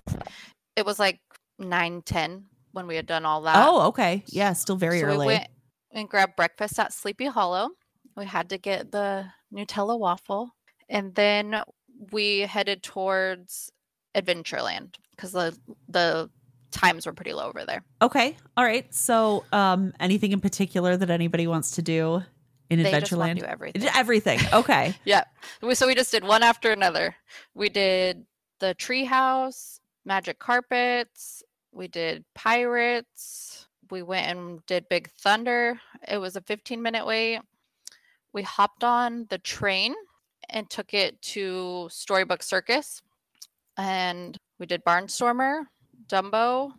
[0.76, 1.20] It was like
[1.58, 3.56] 9 10 when we had done all that.
[3.56, 4.24] oh, okay.
[4.26, 5.26] Yeah, still very so early.
[5.28, 5.48] we went
[5.92, 7.70] and grabbed breakfast at Sleepy Hollow.
[8.16, 10.50] We had to get the Nutella waffle.
[10.88, 11.62] And then
[12.10, 13.70] we headed towards
[14.14, 15.56] Adventureland because the
[15.88, 16.30] the
[16.70, 17.84] times were pretty low over there.
[18.02, 18.36] Okay.
[18.56, 18.92] All right.
[18.92, 22.22] So, um, anything in particular that anybody wants to do
[22.68, 23.34] in They just want Adventureland?
[23.34, 23.88] to do everything.
[23.94, 24.40] Everything.
[24.52, 24.94] Okay.
[25.04, 25.24] Yeah.
[25.62, 27.14] We, so we just did one after another.
[27.54, 28.26] We did
[28.58, 31.42] the treehouse, magic carpets.
[31.70, 33.68] We did pirates.
[33.90, 35.78] We went and did Big Thunder.
[36.08, 37.40] It was a 15 minute wait.
[38.32, 39.94] We hopped on the train
[40.50, 43.00] and took it to Storybook Circus.
[43.76, 45.64] And we did Barnstormer,
[46.08, 46.72] Dumbo.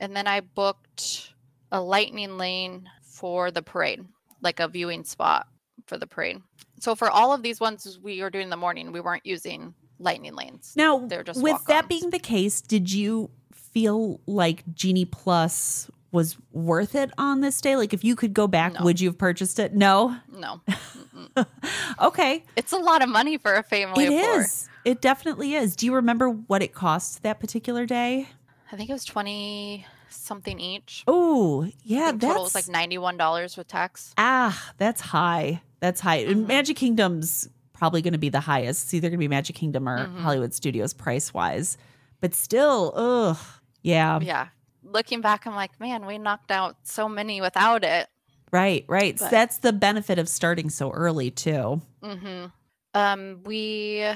[0.00, 1.32] And then I booked
[1.72, 4.04] a lightning lane for the parade,
[4.42, 5.46] like a viewing spot
[5.86, 6.38] for the parade.
[6.80, 9.74] So for all of these ones we were doing in the morning, we weren't using
[9.98, 10.74] lightning lanes.
[10.76, 11.88] Now, They're just with that walk-ons.
[11.88, 17.76] being the case, did you feel like Genie Plus was worth it on this day?
[17.76, 18.84] Like, if you could go back, No.
[18.84, 19.74] would you have purchased it?
[19.74, 20.16] No.
[20.30, 20.60] No,
[22.02, 22.44] Okay.
[22.56, 24.40] it's a lot of money for a family It of four.
[24.40, 24.68] is.
[24.84, 25.76] It definitely is.
[25.76, 28.28] Do you remember what it cost that particular day?
[28.72, 31.04] I think it was twenty something each.
[31.06, 32.12] Oh, yeah.
[32.12, 34.14] That's total was like ninety one dollars with tax.
[34.18, 35.62] ah, that's high.
[35.80, 36.24] That's high.
[36.24, 36.46] Mhm.
[36.46, 38.84] Magic Kingdom's probably going to be the highest.
[38.84, 40.20] It's either going to be Magic Kingdom or Mhm.
[40.20, 41.76] Hollywood Studios price wise.
[42.20, 43.36] but still, ugh.
[43.82, 44.18] Yeah.
[44.22, 44.48] yeah.
[44.82, 48.08] Looking back, I'm like, man, we knocked out so many without it.
[48.50, 49.18] Right, right.
[49.18, 51.82] So that's the benefit of starting so early too.
[52.02, 52.46] hmm
[52.94, 54.06] Um, we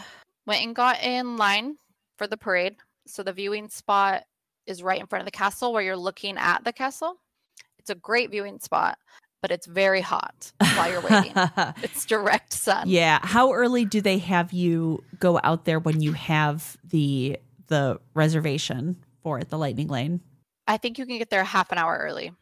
[0.49, 1.77] went and got in line
[2.17, 2.77] for the parade.
[3.07, 4.25] So the viewing spot
[4.67, 7.17] is right in front of the castle where you're looking at the castle.
[7.79, 8.99] It's a great viewing spot,
[9.41, 11.33] but it's very hot while you're waiting.
[11.83, 12.89] it's direct sun.
[12.89, 13.21] yeah.
[13.23, 17.39] How early do they have you go out there when you have the
[17.69, 20.21] the reservation for it, the lightning lane?
[20.67, 22.33] I think you can get there half an hour early,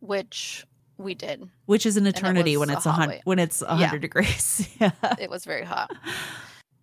[0.00, 0.66] which
[0.96, 1.48] we did.
[1.66, 3.20] Which is an it eternity when was a it's a wait.
[3.24, 4.68] when it's a hundred degrees.
[4.80, 4.92] yeah.
[5.18, 5.90] It was very hot.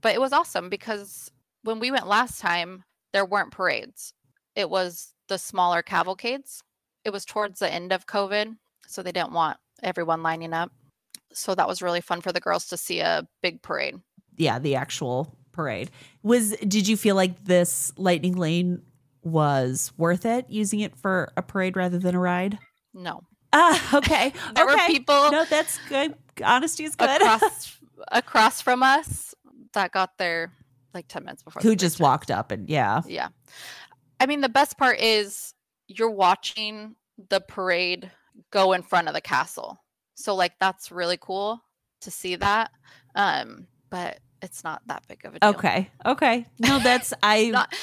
[0.02, 1.32] But it was awesome because
[1.64, 2.84] when we went last time,
[3.14, 4.14] there weren't parades.
[4.56, 6.64] It was the smaller cavalcades.
[7.06, 10.72] It was towards the end of COVID, so they didn't want everyone lining up.
[11.34, 13.95] So that was really fun for the girls to see a big parade.
[14.38, 15.91] yeah, the actual parade.
[16.24, 18.82] Was did you feel like this lightning lane
[19.24, 22.58] was worth it using it for a parade rather than a ride?
[22.93, 23.22] No.
[23.54, 24.34] Ah, okay.
[24.56, 24.88] There were okay.
[24.88, 26.16] people No, that's good.
[26.43, 27.22] Honesty is good.
[27.22, 27.78] across
[28.12, 29.34] across from us
[29.74, 30.51] that got there
[30.93, 31.61] like 10 minutes before.
[31.61, 33.01] Who just walked up and yeah.
[33.07, 33.30] Yeah.
[34.19, 35.53] I mean, the best part is
[35.88, 36.95] you're watching
[37.30, 38.11] the parade
[38.51, 39.84] go in front of the castle.
[40.15, 41.63] So like that's really cool
[42.01, 42.72] to see that.
[43.15, 45.49] Um, but it's not that big of a deal.
[45.51, 45.89] Okay.
[46.05, 46.45] Okay.
[46.59, 47.74] No, that's I Not,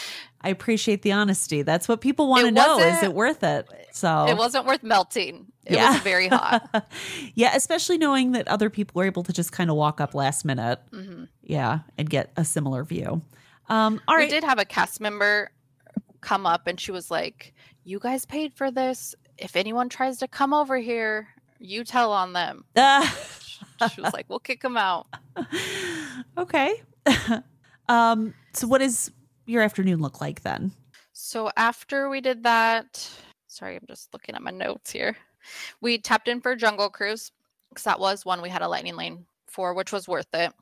[0.40, 1.62] I appreciate the honesty.
[1.62, 2.78] That's what people want to know.
[2.78, 3.68] Is it worth it?
[3.92, 5.46] So It wasn't worth melting.
[5.66, 5.92] It Yeah.
[5.94, 6.86] was very hot.
[7.34, 10.44] yeah, especially knowing that other people were able to just kind of walk up last
[10.44, 10.80] minute.
[10.92, 13.22] hmm Yeah, and get a similar view.
[13.68, 14.30] Um, all we right.
[14.30, 15.50] did have a cast member
[16.20, 17.52] come up and she was like,
[17.84, 19.14] You guys paid for this.
[19.36, 21.28] If anyone tries to come over here,
[21.58, 22.64] you tell on them.
[22.76, 23.16] Ah.
[23.92, 25.08] She was like, We'll kick them out.
[26.38, 26.80] okay.
[27.88, 29.10] um, so what does
[29.48, 30.72] your afternoon look like then?
[31.12, 33.08] So after we did that,
[33.46, 35.16] sorry, I'm just looking at my notes here.
[35.80, 37.32] We tapped in for Jungle Cruise
[37.70, 40.52] because that was one we had a lightning lane for, which was worth it.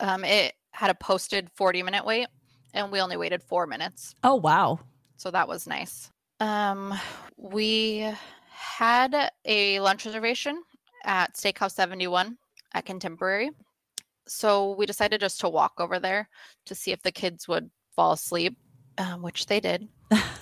[0.00, 2.28] Um, it had a posted 40 minute wait,
[2.74, 4.80] and we only waited four minutes, Oh wow.
[5.16, 6.10] so that was nice.
[6.38, 6.94] Um,
[7.36, 8.10] we
[8.50, 10.62] had a lunch reservation
[11.04, 12.38] at Steakhouse 71
[12.72, 13.50] at Contemporary.
[14.26, 16.28] So we decided just to walk over there
[16.66, 18.56] to see if the kids would fall asleep,
[18.98, 19.88] um, which they did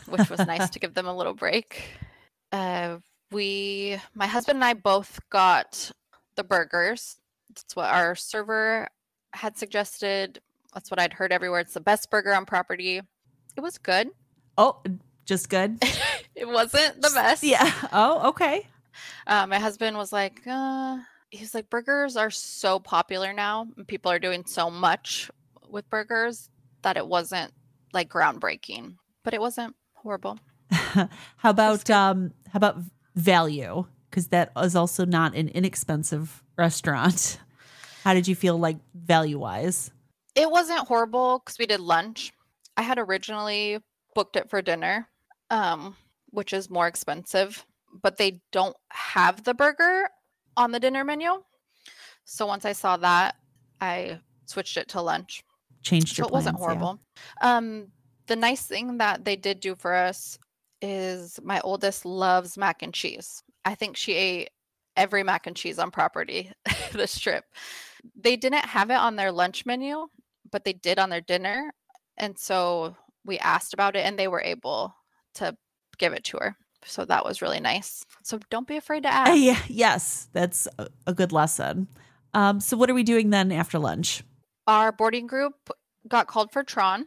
[0.09, 1.91] which was nice to give them a little break.
[2.53, 2.99] Uh,
[3.31, 5.91] we, my husband and I both got
[6.37, 7.17] the burgers.
[7.49, 8.89] That's what our server
[9.33, 10.41] had suggested.
[10.75, 11.61] That's what I'd heard everywhere.
[11.61, 13.01] It's the best burger on property.
[13.57, 14.11] It was good.
[14.57, 14.83] Oh,
[15.25, 15.83] just good.
[16.35, 17.43] It wasn't the best.
[17.43, 17.73] yeah.
[17.91, 18.65] Oh, okay.
[19.27, 20.99] Uh, my husband was like, uh,
[21.33, 25.33] he's like, burgers are so popular now, people are doing so much
[25.69, 26.49] with burgers
[26.83, 27.53] that it wasn't
[27.93, 30.39] like groundbreaking, but it wasn't horrible.
[30.71, 31.09] how
[31.45, 32.79] about um how about
[33.15, 33.85] value?
[34.11, 37.39] Because that is also not an inexpensive restaurant.
[38.05, 39.91] How did you feel like value wise?
[40.35, 42.33] It wasn't horrible because we did lunch.
[42.77, 43.81] I had originally
[44.15, 45.09] booked it for dinner,
[45.51, 45.97] um,
[46.31, 47.67] which is more expensive,
[48.03, 50.09] but they don't have the burger
[50.57, 51.43] on the dinner menu.
[52.25, 53.37] So once I saw that,
[53.81, 55.45] I switched it to lunch.
[55.89, 56.79] Changed So your it wasn't plans, yeah.
[56.81, 57.01] horrible.
[57.41, 57.89] Um,
[58.27, 60.39] the nice thing that they did do for us
[60.83, 63.43] is my oldest loves mac and cheese.
[63.65, 64.51] I think she ate
[64.97, 66.53] every mac and cheese on property
[66.93, 67.45] this trip.
[68.15, 70.07] They didn't have it on their lunch menu,
[70.51, 71.73] but they did on their dinner.
[72.17, 74.95] And so we asked about it and they were able
[75.35, 75.57] to
[75.99, 76.57] give it to her.
[76.85, 78.05] So that was really nice.
[78.23, 79.33] So don't be afraid to Uh, ask.
[79.35, 81.89] yeah, yes, that's a, a good lesson.
[82.35, 84.23] Um, so what are we doing then after lunch?
[84.67, 85.71] our boarding group
[86.09, 87.07] got called for Tron.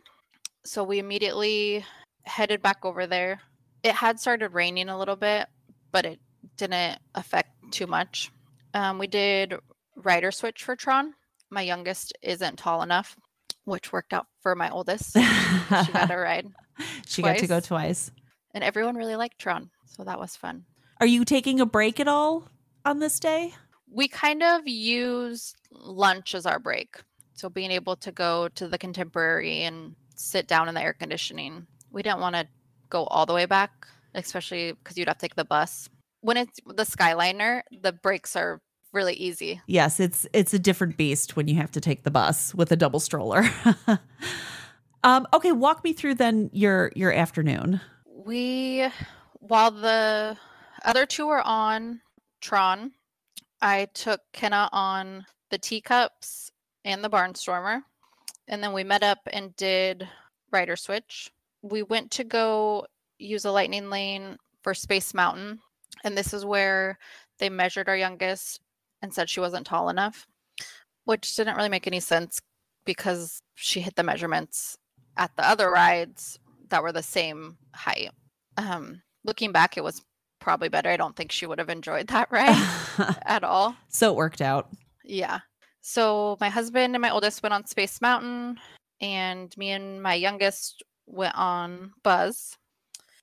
[0.64, 1.86] So we immediately
[2.24, 3.41] headed back over there.
[3.84, 5.47] It had started raining a little bit,
[5.91, 6.20] but it
[6.58, 8.32] didn't affect too much.
[8.74, 9.56] Um, we did
[9.95, 11.14] rider switch for Tron.
[11.49, 13.18] My youngest isn't tall enough,
[13.66, 15.14] which worked out for my oldest.
[15.14, 16.47] she got a ride,
[17.08, 17.68] she got to go twice.
[18.08, 18.12] twice.
[18.54, 19.70] and everyone really liked Tron.
[19.86, 20.66] So that was fun.
[20.99, 22.47] Are you taking a break at all
[22.86, 23.54] on this day?
[23.91, 27.02] we kind of used lunch as our break.
[27.34, 31.67] So being able to go to the contemporary and sit down in the air conditioning.
[31.91, 32.47] We didn't want to
[32.89, 35.89] go all the way back, especially because you'd have to take the bus.
[36.21, 38.61] When it's the Skyliner, the brakes are
[38.93, 39.61] really easy.
[39.67, 42.75] Yes, it's it's a different beast when you have to take the bus with a
[42.75, 43.43] double stroller.
[45.03, 47.82] um, okay, walk me through then your your afternoon.
[48.05, 48.88] We,
[49.39, 50.38] while the
[50.86, 52.01] other two were on
[52.39, 52.91] Tron,
[53.61, 56.51] I took Kenna on the teacups
[56.86, 57.82] and the Barnstormer.
[58.47, 60.07] And then we met up and did
[60.51, 61.32] Rider Switch.
[61.61, 62.86] we went to go
[63.19, 65.59] use a lightning lane for Space Mountain.
[66.03, 66.97] And this is where
[67.38, 68.59] they measured our youngest
[69.01, 70.27] and said she wasn't tall enough,
[71.05, 72.41] which didn't really make any sense
[72.86, 74.77] because she hit the measurements
[75.17, 78.11] at the other rides that were the same height.
[78.57, 80.01] Um, looking back, it was
[80.39, 80.89] probably better.
[80.89, 83.75] I don't think she would have enjoyed that ride at all.
[83.89, 84.69] So it worked out.
[85.03, 85.39] Yeah.
[85.82, 88.59] So my husband and my oldest went on Space Mountain,
[89.01, 92.55] and me and my youngest went on Buzz.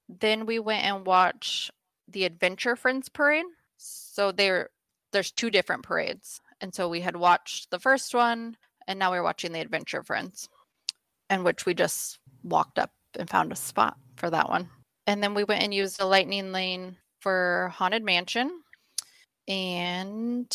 [0.09, 1.71] Then we went and watched
[2.09, 3.47] the Adventure Friends parade.
[3.77, 4.71] So there,
[5.13, 8.57] there's two different parades, and so we had watched the first one,
[8.89, 10.49] and now we're watching the Adventure Friends,
[11.31, 14.69] and which we just walked up and found a spot for that one.
[15.07, 18.63] And then we went and used a lightning lane for Haunted Mansion
[19.47, 20.55] and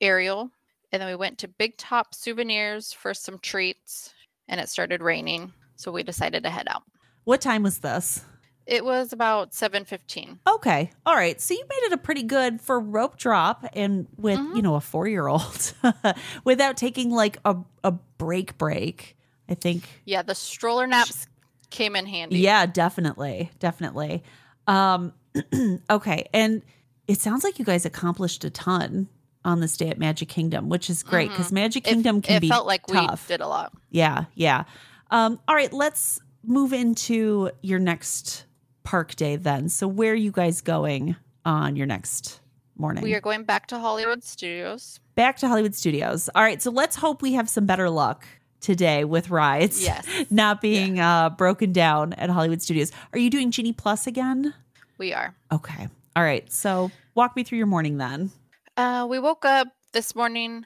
[0.00, 0.50] Ariel.
[0.92, 4.12] And then we went to Big Top Souvenirs for some treats,
[4.48, 5.52] and it started raining.
[5.76, 6.82] So we decided to head out.
[7.24, 8.24] What time was this?
[8.66, 10.38] It was about 7:15.
[10.46, 10.90] Okay.
[11.06, 11.40] All right.
[11.40, 14.56] So you made it a pretty good for rope drop and with, Mhm.
[14.56, 15.72] you know, a 4-year-old
[16.44, 19.16] without taking like a a break break.
[19.48, 21.26] I think Yeah, the stroller naps
[21.70, 22.38] came in handy.
[22.40, 23.50] Yeah, definitely.
[23.58, 24.22] Definitely.
[24.66, 25.14] Um
[25.90, 26.28] okay.
[26.32, 26.62] And
[27.08, 29.08] it sounds like you guys accomplished a ton
[29.44, 32.40] on this day at Magic Kingdom, which is great because Magic It- Kingdom can it
[32.40, 33.28] be felt like tough.
[33.28, 33.72] we did a lot.
[33.90, 34.64] Yeah, yeah.
[35.10, 38.44] Um, all right, let's move into your next
[38.82, 39.68] park day then.
[39.68, 42.40] So where are you guys going on your next
[42.76, 43.02] morning?
[43.02, 45.00] We are going back to Hollywood Studios.
[45.14, 46.28] back to Hollywood Studios.
[46.34, 48.26] All right, so let's hope we have some better luck
[48.60, 49.82] today with rides.
[49.82, 50.06] Yes.
[50.30, 52.92] Not being uh, broken down at Hollywood Studios.
[53.12, 54.54] Are you doing Genie Plus again?
[54.98, 55.34] We are.
[55.50, 55.88] Okay.
[56.14, 56.50] All right.
[56.52, 58.30] So walk me through your morning then.
[58.80, 60.64] Uh, we woke up this morning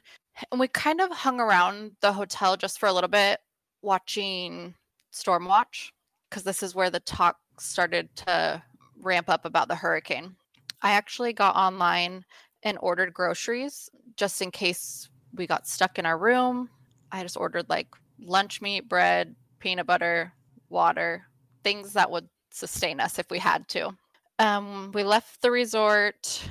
[0.53, 3.41] and we kind of hung around the hotel just for a little bit
[3.83, 4.73] watching
[5.13, 5.91] Stormwatch
[6.31, 8.63] because this is where the talk started to
[9.01, 10.37] ramp up about the hurricane.
[10.81, 12.25] I actually got online
[12.63, 16.71] and ordered groceries just in case we got stuck in our room.
[17.11, 17.89] I just ordered like
[18.21, 20.33] lunch meat, bread, peanut butter,
[20.69, 21.27] water,
[21.65, 23.91] things that would sustain us if we had to.
[24.39, 26.45] Um, we left the resort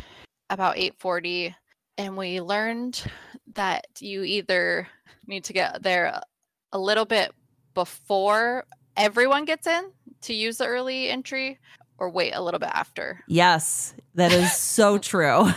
[0.53, 1.53] about 8:40
[1.97, 3.03] and we learned
[3.53, 4.87] that you either
[5.27, 6.23] need to get there a-
[6.71, 7.31] a little bit
[7.73, 9.91] before everyone gets in
[10.21, 11.59] to use the early entry
[11.97, 13.23] or wait a little bit after.
[13.27, 15.49] Yes, that is so true.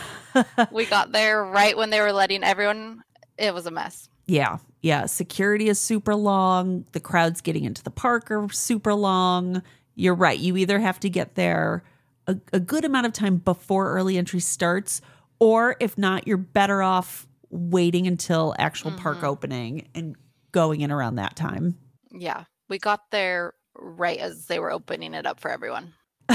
[0.71, 3.03] We got there right when they were letting everyone
[3.37, 4.09] it was a mess.
[4.25, 4.57] Yeah.
[4.81, 5.05] Yeah.
[5.05, 6.85] Security is super long.
[6.91, 9.61] The crowds getting into the park are super long.
[9.95, 10.37] You're right.
[10.37, 11.83] You either have to get there
[12.27, 15.01] a, a good amount of time before early entry starts,
[15.39, 20.15] or if not, you're better off waiting until actual park opening and
[20.51, 21.77] going in around that time.
[22.11, 22.43] Yeah.
[22.69, 25.93] We got there right as they were opening it up for everyone.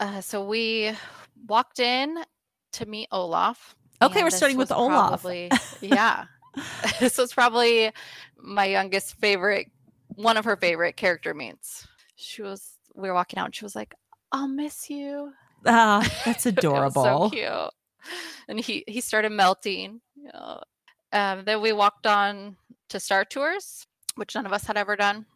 [0.00, 0.92] Uh, so we
[1.48, 2.16] walked in
[2.72, 3.74] to meet Olaf.
[4.00, 5.22] Okay, we're starting with Olaf.
[5.22, 5.50] probably-
[5.80, 6.26] yeah.
[7.00, 7.90] this was probably
[8.40, 9.70] my youngest favorite,
[10.14, 11.86] one of her favorite character meets.
[12.14, 12.64] She was,
[12.94, 13.94] we were walking out and she was like,
[14.32, 15.32] I'll miss you.
[15.66, 17.02] Ah, that's adorable.
[17.02, 17.70] so cute.
[18.48, 20.00] And he, he started melting.
[20.16, 20.60] know.
[21.12, 22.56] Um, then we walked on
[22.90, 25.26] to Star Tours, which none of us had ever done.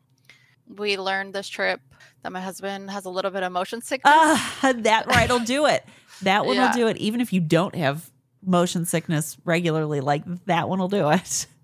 [0.69, 1.81] We learned this trip
[2.23, 4.13] that my husband has a little bit of motion sickness.
[4.15, 5.85] Ah, that ride will do it.
[6.23, 6.67] That one Yeah.
[6.69, 6.97] will do it.
[6.99, 8.11] Even if you don't have
[8.45, 11.47] motion sickness regularly, like that one will do it.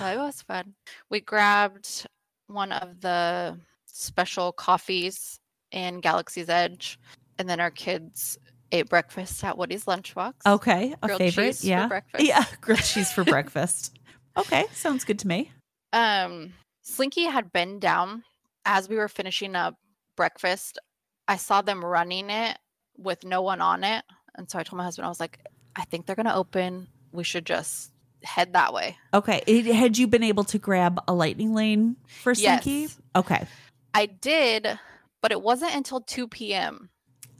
[0.00, 0.74] That was fun.
[1.08, 2.06] We grabbed
[2.48, 5.38] one of the special coffees
[5.70, 6.98] in Galaxy's Edge,
[7.38, 8.38] and then our kids
[8.72, 10.34] ate breakfast at Woody's Lunchbox.
[10.46, 11.46] Okay, a Grilled favorite.
[11.46, 12.24] cheese for yeah, breakfast.
[12.24, 13.98] yeah, grilled cheese for breakfast.
[14.36, 15.50] Okay, sounds good to me.
[15.92, 16.52] Um,
[16.82, 18.24] Slinky had been down
[18.64, 19.76] as we were finishing up
[20.16, 20.78] breakfast.
[21.26, 22.58] I saw them running it
[22.96, 24.04] with no one on it,
[24.36, 25.38] and so I told my husband, I was like,
[25.76, 26.88] I think they're gonna open.
[27.12, 27.92] We should just
[28.24, 28.98] head that way.
[29.14, 32.70] Okay, it, had you been able to grab a lightning lane for Slinky?
[32.82, 32.98] Yes.
[33.16, 33.46] Okay,
[33.94, 34.78] I did,
[35.22, 36.90] but it wasn't until 2 p.m.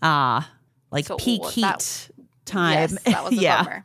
[0.03, 0.51] ah,
[0.91, 2.11] like So peak heat that-
[2.45, 2.73] time.
[2.91, 3.63] Yes, that was a yeah.
[3.65, 3.85] bummer.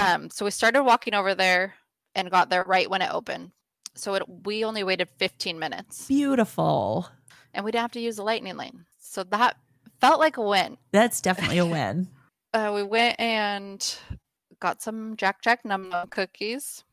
[0.00, 1.74] Um, so we started walking over there
[2.14, 3.52] and got there right when it opened.
[3.94, 7.08] So it, we only waited 15 minutes Beautiful.
[7.52, 8.84] and we didn't have to use the lightning lane.
[8.98, 9.56] So that
[10.00, 10.78] felt like a win.
[10.92, 12.08] That's definitely a win.
[12.54, 13.98] Uh, we went and
[14.60, 16.84] got some Jack Jack Num Num cookies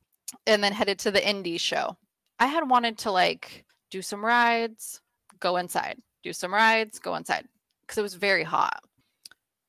[0.47, 1.95] and then headed to the Indy show.
[2.39, 4.99] I had wanted to like do some rides,
[5.39, 7.47] go inside, do some rides, go inside
[7.81, 8.83] because it was very hot.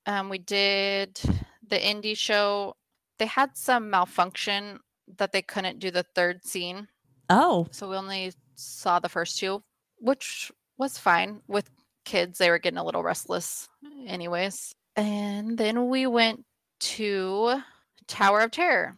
[0.07, 1.21] Um, we did
[1.67, 2.75] the Indy show.
[3.19, 4.81] They had some malfunction
[5.19, 6.89] that they couldn't do the third scene,
[7.29, 9.63] Oh, so we only saw the first two,
[9.99, 11.71] which was fine with
[12.05, 12.39] kids.
[12.39, 13.69] They were getting a little restless,
[14.07, 14.75] anyways.
[14.95, 16.45] And then we went
[16.81, 17.63] to
[18.07, 18.97] Tower of Terror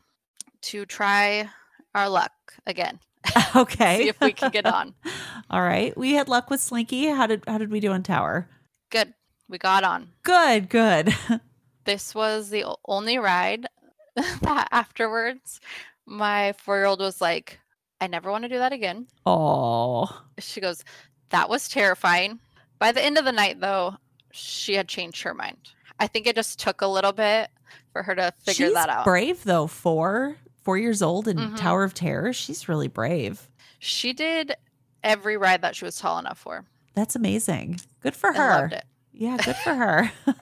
[0.62, 1.48] to try
[1.94, 2.32] our luck
[2.66, 3.00] again.
[3.56, 3.98] Okay.
[3.98, 4.94] See if we can get on.
[5.50, 5.96] All right.
[5.96, 7.06] We had luck with Slinky.
[7.06, 8.48] How did how did we do on Tower?
[8.90, 9.14] Good.
[9.48, 10.08] We got on.
[10.22, 11.14] Good, good.
[11.84, 13.66] This was the only ride
[14.14, 15.58] that afterwards
[16.04, 17.58] my four year old was like,
[17.98, 19.06] I never want to do that again.
[19.24, 20.24] Oh.
[20.38, 20.84] She goes,
[21.30, 22.40] That was terrifying.
[22.78, 23.96] By the end of the night, though,
[24.32, 25.56] she had changed her mind.
[25.98, 27.48] I think it just took a little bit
[27.94, 29.04] for her to figure She's that out.
[29.04, 29.66] brave though.
[29.66, 30.36] Four,
[30.68, 31.56] four years old in Mhm.
[31.56, 32.30] Tower of Terror.
[32.34, 33.48] She's really brave.
[33.78, 34.54] She did
[35.02, 36.66] every ride that she was tall enough for.
[36.92, 37.80] That's amazing.
[38.02, 38.60] Good for I her.
[38.60, 38.84] loved it.
[39.14, 40.12] Yeah, good for her.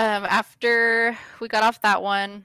[0.00, 2.44] Um, after we got off that one,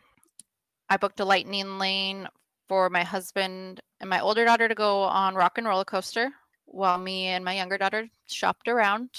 [0.90, 2.28] I booked a lightning lane
[2.68, 6.30] for my husband and my older daughter to go on Rock and Roller Coaster
[6.66, 9.10] while me and my younger daughter shopped around.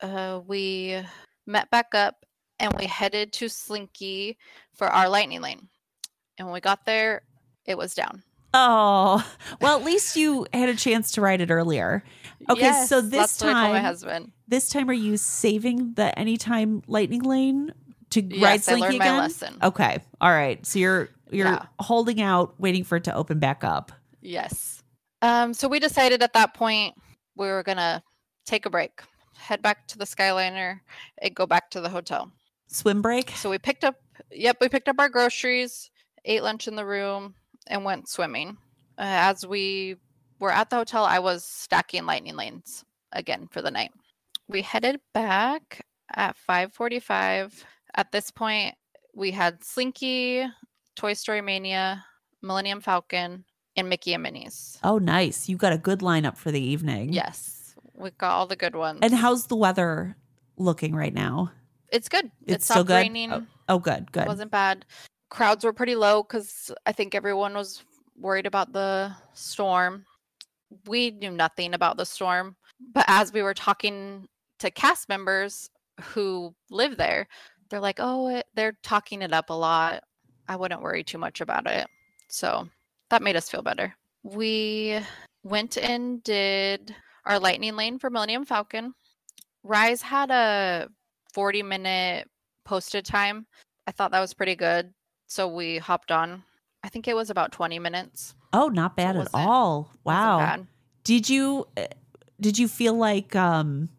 [0.00, 1.02] Uh, we
[1.46, 2.24] met back up
[2.60, 4.36] and we headed to Slinky
[4.74, 5.68] for our lightning lane.
[6.40, 7.20] And when we got there,
[7.66, 8.22] it was down.
[8.54, 9.22] oh,
[9.60, 12.02] well, at least you had a chance to ride it earlier.
[12.48, 14.32] Okay, so this I told my husband.
[14.48, 17.74] This time, are you saving the anytime lightning lane
[18.08, 19.18] to ride Yes, I Slinky learned my again?
[19.18, 19.58] lesson.
[19.62, 20.64] Okay, all right.
[20.64, 21.66] So you're you're Yeah.
[21.78, 23.92] holding out, waiting for it to open back up.
[24.22, 24.82] Yes.
[25.20, 26.94] Um, so we decided at that point
[27.36, 28.02] we were gonna
[28.46, 29.02] take a break,
[29.36, 30.80] head back to the Skyliner,
[31.20, 32.32] and go back to the hotel.
[32.66, 33.30] Swim break.
[33.32, 33.96] So we picked up,
[34.32, 35.90] yep, we picked up our groceries,
[36.24, 37.34] ate lunch in the room,
[37.66, 38.56] and went swimming.
[38.98, 39.96] Uh, as we
[40.38, 43.92] were at the hotel, I was stacking lightning lanes again for the night.
[44.48, 47.64] We headed back at 5:45.
[47.94, 48.74] At this point,
[49.14, 50.44] we had Slinky,
[50.96, 52.04] Toy Story Mania,
[52.42, 53.44] Millennium Falcon,
[53.76, 54.78] and Mickey and Minnie's.
[54.82, 55.48] Oh, nice.
[55.48, 57.12] You got a good lineup for the evening.
[57.12, 59.00] Yes, we got all the good ones.
[59.02, 60.16] And how's the weather
[60.56, 61.52] looking right now?
[61.92, 62.30] it's good.
[62.46, 62.94] It's It still good?
[62.94, 63.32] raining.
[63.32, 64.22] Oh, oh, good, good.
[64.24, 64.84] It wasn't bad.
[65.30, 67.82] Crowds were pretty low because I think everyone was
[68.18, 70.04] worried about the storm.
[70.86, 72.56] We knew nothing about the storm,
[72.92, 74.28] but as we were talking
[74.58, 75.70] to cast members
[76.02, 77.28] who live there,
[77.68, 80.02] they're like, "Oh, it, they're talking it up a lot.
[80.48, 81.86] I wouldn't worry too much about it."
[82.28, 82.68] So
[83.10, 83.94] that made us feel better.
[84.22, 85.00] We
[85.42, 88.94] went and did our lightning lane for Millennium Falcon.
[89.62, 90.88] Rise had a
[91.32, 92.28] 40 minute
[92.64, 93.46] posted time.
[93.86, 94.92] I thought that was pretty good.
[95.30, 96.42] So we hopped on.
[96.82, 98.34] I think it was about 20 minutes.
[98.52, 99.92] Oh, not bad at all.
[100.02, 100.66] Wow.
[101.04, 101.86] Did you uh,
[102.40, 103.90] did you feel like um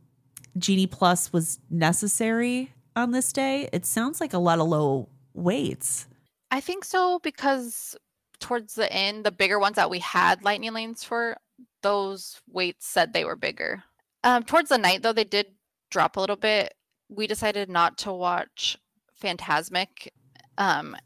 [0.58, 3.70] Genie Plus was necessary on this day?
[3.72, 6.06] It sounds like a lot of low weights.
[6.52, 7.96] I think so because
[8.42, 11.38] towards the end, the bigger ones that we had lightning lanes for,
[11.82, 13.84] those weights said they were bigger.
[14.26, 15.48] Um, towards the night, though, they did
[15.90, 16.74] drop a little bit.
[17.08, 18.78] We decided not to watch
[19.24, 20.10] Fantasmic.
[20.58, 20.98] Um,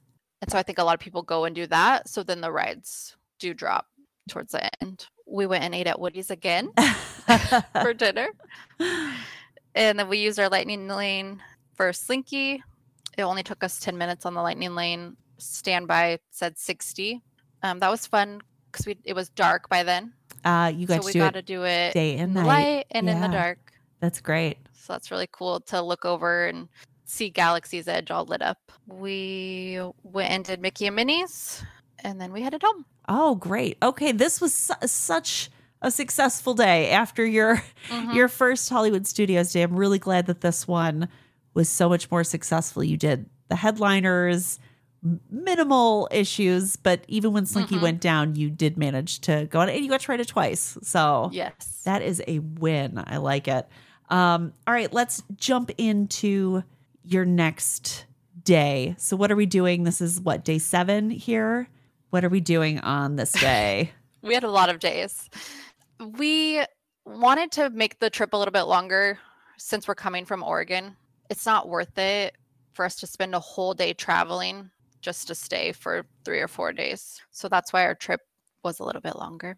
[0.41, 2.07] and so I think a lot of people go and do that.
[2.09, 3.87] So then the rides do drop
[4.29, 5.07] towards the end.
[5.27, 6.69] We went and ate at Woody's again
[7.81, 8.27] for dinner.
[9.77, 11.41] And then we used our lightning lane
[11.73, 12.63] for Slinky.
[13.17, 15.17] It only took us 10 minutes on the lightning lane.
[15.37, 17.21] Standby said 60.
[17.61, 20.13] Um, that was fun because we it was dark by then.
[20.45, 22.45] uh you got So we got to do it day in and night.
[22.45, 23.73] light and in the dark.
[23.99, 24.59] That's great.
[24.73, 26.69] So that's really cool to look over and
[27.05, 28.71] see Galaxy's Edge all lit up.
[28.87, 31.63] We went and did Mickey and Minnie's
[32.03, 32.85] and then we headed home.
[33.07, 33.77] Oh, great.
[33.81, 35.49] Okay, this was su- such
[35.81, 38.13] a successful day after your Mhm.
[38.15, 39.61] your first Hollywood Studios day.
[39.61, 41.07] I'm really glad that this one
[41.53, 42.83] was so much more successful.
[42.83, 44.59] You did the headliners,
[45.29, 47.81] minimal issues, but even when Slinky Mhm.
[47.81, 49.75] went down, you did manage to go on it.
[49.75, 50.77] and you got to ride it twice.
[50.81, 51.81] So Yes.
[51.85, 53.03] that is a win.
[53.05, 53.67] I like it.
[54.09, 56.63] Um, all right, let's jump into
[57.05, 58.05] your next
[58.43, 58.95] day.
[58.97, 59.83] So, what are we doing?
[59.83, 61.67] This is what, day seven here?
[62.09, 63.91] What are we doing on this day?
[64.21, 65.29] we had a lot of days.
[65.99, 66.63] We
[67.05, 69.19] wanted to make the trip a little bit longer
[69.57, 70.95] since we're coming from Oregon.
[71.29, 72.35] It's not worth it
[72.73, 76.73] for us to spend a whole day traveling just to stay for three or four
[76.73, 77.21] days.
[77.31, 78.21] So that's why our trip
[78.63, 79.57] was a little bit longer.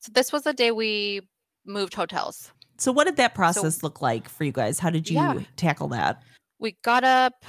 [0.00, 1.20] So this was the day we
[1.66, 2.50] moved hotels.
[2.78, 4.78] so, what did that process look like for you guys?
[4.80, 5.38] How did you Yeah.
[5.56, 6.22] tackle that?
[6.62, 7.44] We got up,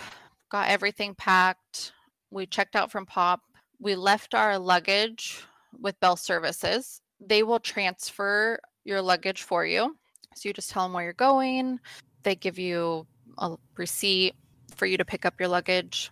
[0.49, 1.93] got everything packed.
[2.31, 3.41] We checked out from Pop.
[3.79, 5.45] We left our luggage
[5.79, 6.99] with Bell Services.
[7.19, 9.95] They will transfer your luggage for you.
[10.33, 11.79] So you just tell them where you're going.
[12.23, 13.05] They give you
[13.37, 14.33] a receipt
[14.75, 16.09] for you to pick up your luggage.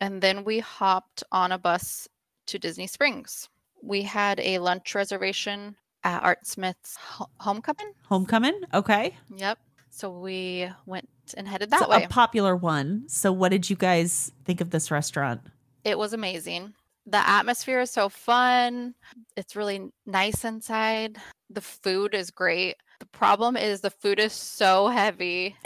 [0.00, 2.08] And then we hopped on a bus
[2.48, 3.48] to Disney Springs.
[3.84, 7.92] We had a lunch reservation at Art Smith's ho- homecoming.
[8.08, 8.62] Homecoming.
[8.74, 9.14] Okay.
[9.36, 9.60] Yep.
[9.94, 12.04] So we went and headed that so way.
[12.04, 13.04] a popular one.
[13.08, 15.42] So what did you guys think of this restaurant?
[15.84, 16.74] it was amazing.
[17.06, 18.94] The atmosphere is so fun.
[19.36, 21.18] It's really nice inside.
[21.50, 22.76] The food is great.
[23.00, 25.56] The problem is the food is so heavy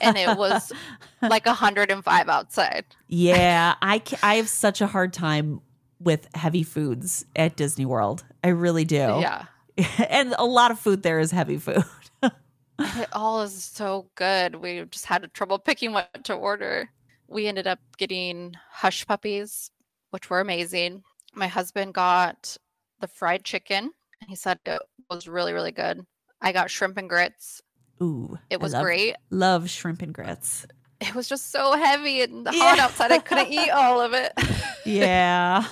[0.00, 0.72] and it was
[1.22, 2.84] like 105 outside.
[3.08, 5.60] yeah, I ca- I have such a hard time
[5.98, 8.24] with heavy foods at Disney World.
[8.44, 8.96] I really do.
[8.96, 9.46] Yeah.
[10.08, 11.84] and a lot of food there is heavy food.
[12.78, 14.56] It all is so good.
[14.56, 16.90] We just had trouble picking what to order.
[17.28, 19.70] We ended up getting hush puppies,
[20.10, 21.02] which were amazing.
[21.34, 22.56] My husband got
[23.00, 23.92] the fried chicken.
[24.28, 26.04] He said it was really, really good.
[26.40, 27.62] I got shrimp and grits.
[28.02, 29.16] Ooh, It I was love- great.
[29.30, 30.66] Love shrimp and grits.
[31.00, 32.84] It was just so heavy and hot Yeah.
[32.84, 33.12] outside.
[33.12, 34.32] I couldn't eat all of it.
[34.84, 35.66] Yeah.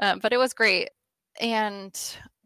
[0.00, 0.90] um, but it was great.
[1.40, 1.96] And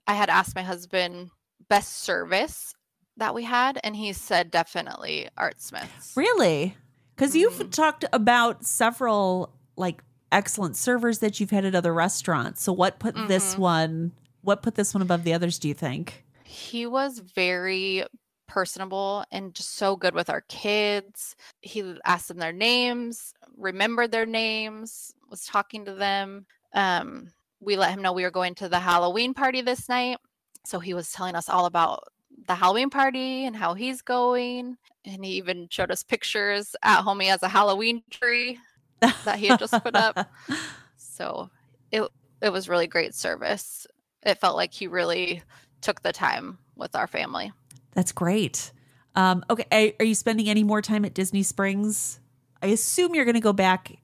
[0.06, 1.30] I had asked my husband
[1.68, 2.74] best service
[3.16, 6.16] that we had, and he said definitely Art Smith's.
[6.16, 6.76] Really?
[7.14, 7.70] Because you've Mhm.
[7.70, 12.62] talked about several like excellent servers that you've had at other restaurants.
[12.62, 13.58] So what put this Mhm.
[13.58, 14.12] one?
[14.42, 15.58] What put this one above the others?
[15.58, 16.24] Do you think?
[16.44, 18.04] He was very
[18.48, 21.36] personable and just so good with our kids.
[21.60, 26.46] He asked them their names, remembered their names, was talking to them.
[26.74, 30.18] Um, we let him know we were going to the Halloween party this night.
[30.66, 32.08] So he was telling us all about
[32.46, 34.76] the Halloween party and how he's going.
[35.04, 37.20] And he even showed us pictures at home.
[37.20, 38.58] He has a Halloween tree
[39.00, 40.28] that he had just put up.
[40.96, 41.50] So
[41.92, 42.02] it
[42.40, 43.86] it was really great service.
[44.24, 45.42] It felt like he really
[45.82, 47.52] took the time with our family.
[47.92, 48.72] That's great.
[49.14, 52.18] Um, okay, are, you spending any more time at Disney Springs?
[52.62, 53.98] I assume you're going to go back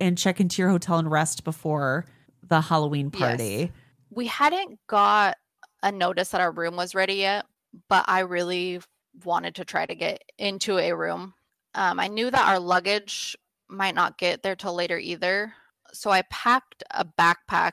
[0.00, 2.06] and check into your hotel and rest before
[2.42, 3.20] the Halloween Yes.
[3.20, 3.72] party.
[4.10, 5.36] We hadn't got
[5.82, 7.46] a notice that our room was ready yet,
[7.88, 8.80] but I really
[9.24, 11.34] wanted to try to get into a room.
[11.74, 13.36] Um, I knew that our luggage
[13.68, 15.52] might not get there till later either.
[15.92, 17.72] So I packed a backpack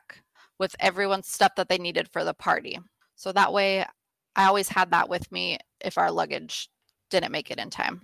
[0.60, 2.80] with everyone's stuff that they needed for the party.
[3.16, 3.86] So that way
[4.36, 6.70] I always had that with me if our luggage
[7.10, 8.02] didn't make it in time.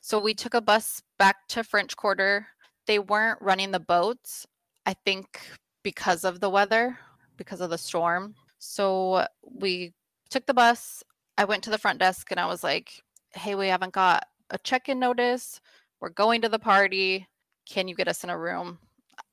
[0.00, 2.46] So we took a bus back to French Quarter.
[2.86, 4.46] They weren't running the boats,
[4.86, 5.40] I think
[5.82, 6.98] because of the weather,
[7.36, 8.34] because of the storm.
[8.58, 9.92] So we
[10.30, 11.02] took the bus.
[11.36, 13.02] I went to the front desk and I was like,
[13.34, 15.60] hey, we haven't got a check in notice.
[16.00, 17.26] We're going to the party.
[17.68, 18.78] Can you get us in a room?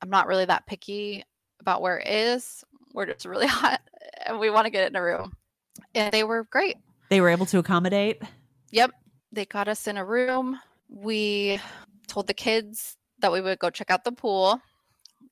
[0.02, 1.24] I'm not really that picky
[1.60, 2.64] about where it is.
[2.92, 3.80] We're just really hot
[4.26, 5.32] and we want to get in a room.
[5.94, 6.76] And they were great.
[7.08, 8.22] They were able to accommodate.
[8.70, 8.92] Yep.
[9.32, 10.58] They got us in a room.
[10.88, 11.60] We
[12.06, 14.60] told the kids that we would go check out the pool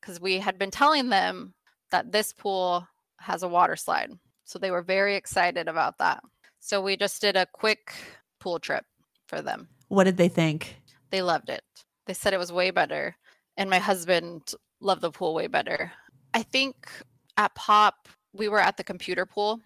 [0.00, 1.54] because we had been telling them
[1.90, 2.86] that this pool
[3.18, 4.10] has a water slide.
[4.46, 6.22] So they were very excited about that.
[6.60, 7.92] So we just did a quick
[8.40, 8.84] pool trip
[9.26, 9.68] for them.
[9.88, 10.76] What did they think?
[11.10, 11.62] They loved it.
[12.06, 13.16] They said it was way better.
[13.56, 15.92] And my husband loved the pool way better.
[16.32, 16.88] I think
[17.36, 19.60] at Pop, we were at the computer pool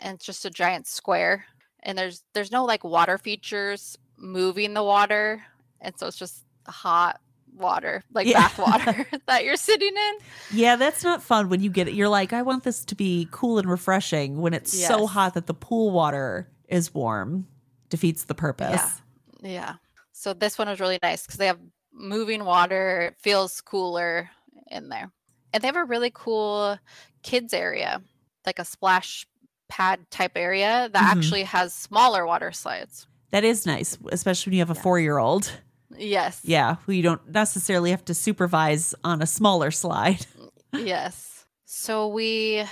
[0.00, 1.44] and it's just a giant square.
[1.82, 5.42] And there's there's no like water features moving the water.
[5.80, 7.20] And so it's just hot
[7.54, 8.40] water, like Yeah.
[8.48, 10.14] bath water that you're sitting in.
[10.58, 11.94] Yeah, that's not fun when you get it.
[11.94, 15.46] You're like, I want this to be cool and refreshing when it's so hot that
[15.46, 17.46] the pool water is warm.
[17.90, 19.00] Defeats the purpose.
[19.42, 19.50] Yeah.
[19.50, 19.74] Yeah.
[20.12, 21.58] So this one was really nice because they have
[21.92, 23.00] moving water.
[23.12, 24.30] It feels cooler
[24.70, 25.10] in there.
[25.52, 26.78] And they have a really cool
[27.22, 28.00] kids area,
[28.46, 29.26] like a splash
[29.68, 31.16] pad type area that Mhm.
[31.18, 33.06] actually has smaller water slides.
[33.30, 34.82] That is nice, especially when you have a Yeah.
[34.82, 35.50] four year old.
[35.98, 36.40] Yes.
[36.44, 40.26] Yeah, who you don't necessarily have to supervise on a smaller slide.
[40.72, 41.44] yes.
[41.64, 42.64] So we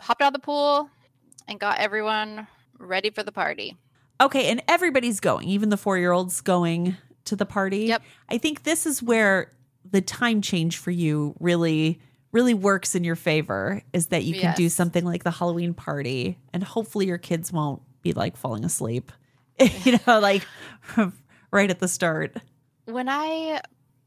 [0.00, 0.90] hopped out of the pool
[1.48, 2.46] and got everyone
[2.78, 3.76] ready for the party.
[4.20, 6.96] Okay, and everybody's going, even the four year olds going
[7.26, 7.80] to the party.
[7.80, 8.02] Yep.
[8.28, 9.52] I think this is where
[9.90, 12.00] the time change for you really,
[12.32, 16.38] really works in your favor is that you can do something like the Halloween party
[16.52, 19.12] and hopefully your kids won't be like falling asleep,
[19.84, 20.46] you know, like
[21.50, 22.36] right at the start.
[22.86, 23.60] When I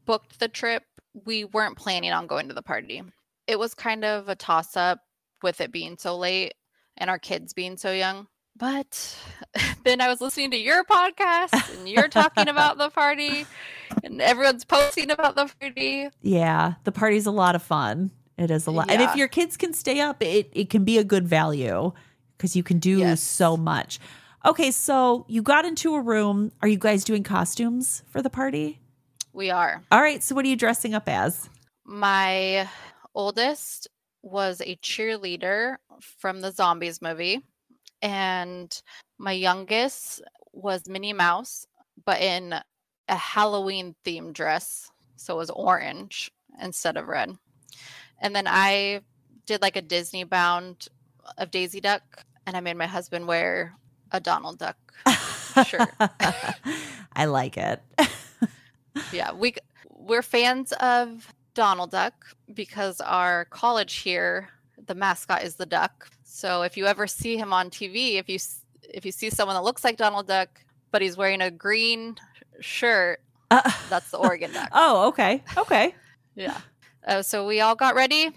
[0.06, 0.82] booked the trip,
[1.24, 3.02] we weren't planning on going to the party.
[3.46, 5.00] It was kind of a toss up
[5.42, 6.54] with it being so late
[6.96, 8.26] and our kids being so young.
[8.56, 9.16] But
[9.84, 13.46] then I was listening to your podcast and you're talking about the party
[14.02, 16.08] and everyone's posting about the party.
[16.22, 18.10] Yeah, the party's a lot of fun.
[18.36, 18.90] It is a lot.
[18.90, 21.92] And if your kids can stay up, it, it can be a good value
[22.36, 23.20] because you can do Yes.
[23.22, 23.98] so much.
[24.44, 26.50] Okay, so you got into a room.
[26.62, 28.80] Are you guys doing costumes for the party?
[29.32, 29.82] We are.
[29.92, 31.50] All right, so what are you dressing up as?
[31.84, 32.68] My
[33.14, 33.88] oldest
[34.22, 35.76] was a cheerleader
[36.18, 37.40] from the Zombies movie.
[38.02, 38.80] and
[39.18, 40.22] my youngest
[40.54, 41.66] was Minnie Mouse,
[42.06, 42.54] but in
[43.08, 44.90] a Halloween themed dress.
[45.16, 46.30] So it was orange
[46.62, 47.36] instead of red.
[48.22, 49.02] And then I
[49.44, 50.88] did like a Disney bound
[51.36, 52.02] of Daisy Duck,
[52.46, 53.74] and I made my husband wear
[54.12, 54.76] a Donald Duck
[55.66, 55.90] shirt.
[57.14, 57.80] I like it.
[59.12, 59.54] yeah, we
[59.88, 64.48] we're fans of Donald Duck because our college here,
[64.86, 66.08] the mascot is the duck.
[66.24, 68.38] So if you ever see him on TV, if you
[68.82, 70.48] if you see someone that looks like Donald Duck
[70.92, 72.16] but he's wearing a green
[72.60, 73.20] shirt,
[73.50, 74.68] uh, that's the Oregon Duck.
[74.72, 75.94] Oh, okay, okay,
[76.34, 76.58] yeah.
[77.06, 78.30] Uh, so we all got ready.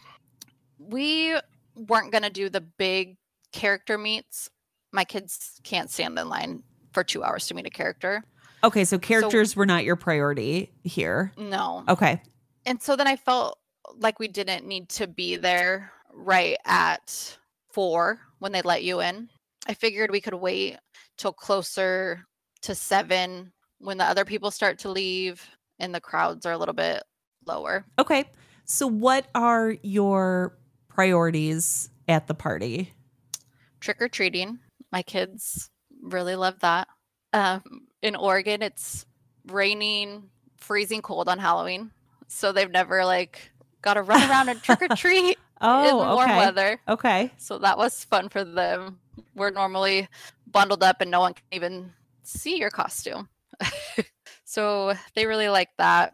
[0.78, 1.36] We
[1.76, 3.18] weren't gonna do the big
[3.52, 4.50] character meets.
[4.94, 6.64] My kids can't stand in line
[6.94, 8.24] for two hours to meet a character.
[8.64, 11.34] Okay, so characters so, were not your priority here.
[11.36, 11.84] No.
[11.90, 12.22] Okay.
[12.66, 13.60] And so then I felt
[13.98, 17.38] like we didn't need to be there right at
[17.72, 19.30] four when they let you in.
[19.68, 20.78] I figured we could wait
[21.18, 22.26] till closer
[22.62, 25.46] to seven when the other people start to leave
[25.80, 27.04] and the crowds are a little bit
[27.46, 27.86] lower.
[28.00, 28.26] Okay.
[28.66, 30.58] So, what are your
[30.88, 32.94] priorities at the party?
[33.82, 34.60] Trick or treating.
[34.94, 35.72] My kids
[36.04, 36.88] really love that.
[37.34, 39.08] Um, in Oregon, it's
[39.48, 41.90] raining, freezing cold on Halloween.
[42.28, 43.52] So they've never like
[43.82, 46.38] got to run around and trick or treat oh, in warm okay.
[46.38, 46.80] weather.
[46.88, 47.32] Okay.
[47.38, 49.00] So that was fun for them.
[49.34, 50.08] We're normally
[50.46, 51.92] bundled up and no one can even
[52.22, 53.30] see your costume.
[54.46, 56.14] so they really like that.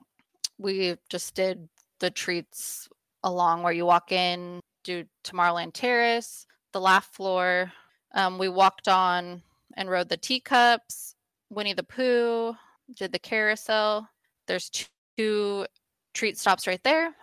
[0.57, 1.67] We just did
[1.99, 2.87] the treats
[3.25, 7.73] along where you walk in, do Tomorrowland Terrace, the laugh floor.
[8.13, 9.41] Um, we walked on
[9.75, 11.15] and rode the teacups,
[11.49, 12.55] Winnie the Pooh,
[12.95, 14.09] did the carousel.
[14.47, 14.71] There's
[15.17, 15.65] two
[16.13, 17.15] treat stops right there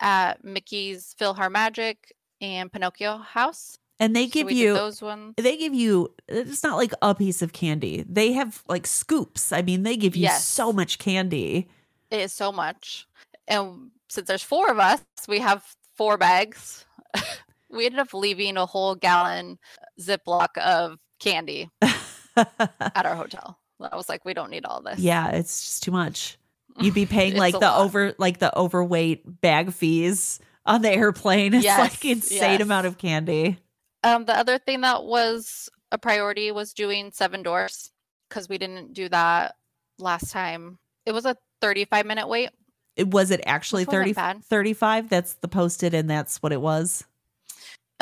[0.00, 1.96] at Mickey's PhilharMagic
[2.40, 3.78] and Pinocchio House.
[4.00, 5.34] And they give so you those ones.
[5.36, 8.04] They give you it's not like a piece of candy.
[8.08, 9.52] They have like scoops.
[9.52, 10.44] I mean, they give you yes.
[10.44, 11.68] so much candy.
[12.10, 13.06] It is so much.
[13.46, 16.84] And since there's four of us, we have four bags.
[17.74, 19.58] we ended up leaving a whole gallon
[20.00, 21.70] Ziploc of candy
[22.36, 23.58] at our hotel.
[23.80, 24.98] I was like, we don't need all this.
[24.98, 26.38] Yeah, it's just too much.
[26.80, 27.80] You'd be paying like the lot.
[27.80, 31.54] over like the overweight bag fees on the airplane.
[31.54, 32.60] It's yes, like insane yes.
[32.60, 33.58] amount of candy.
[34.02, 37.90] Um, the other thing that was a priority was doing Seven Dwarfs
[38.28, 39.56] because we didn't do that
[39.98, 40.78] last time.
[41.06, 42.50] It was a 35 minute wait.
[42.96, 45.08] It was it actually 30, 35?
[45.08, 47.04] That's the posted and that's what it was.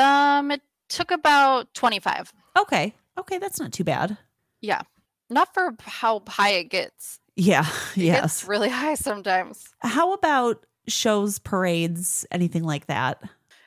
[0.03, 2.33] Um, it took about 25.
[2.59, 2.95] Okay.
[3.19, 4.19] Okay, that's not too bad.
[4.61, 4.83] Yeah.
[5.31, 7.21] Not for how high it gets.
[7.37, 7.67] Yeah.
[7.97, 8.25] It yes.
[8.43, 9.69] It's really high sometimes.
[9.81, 13.23] How about shows, parades, anything like that?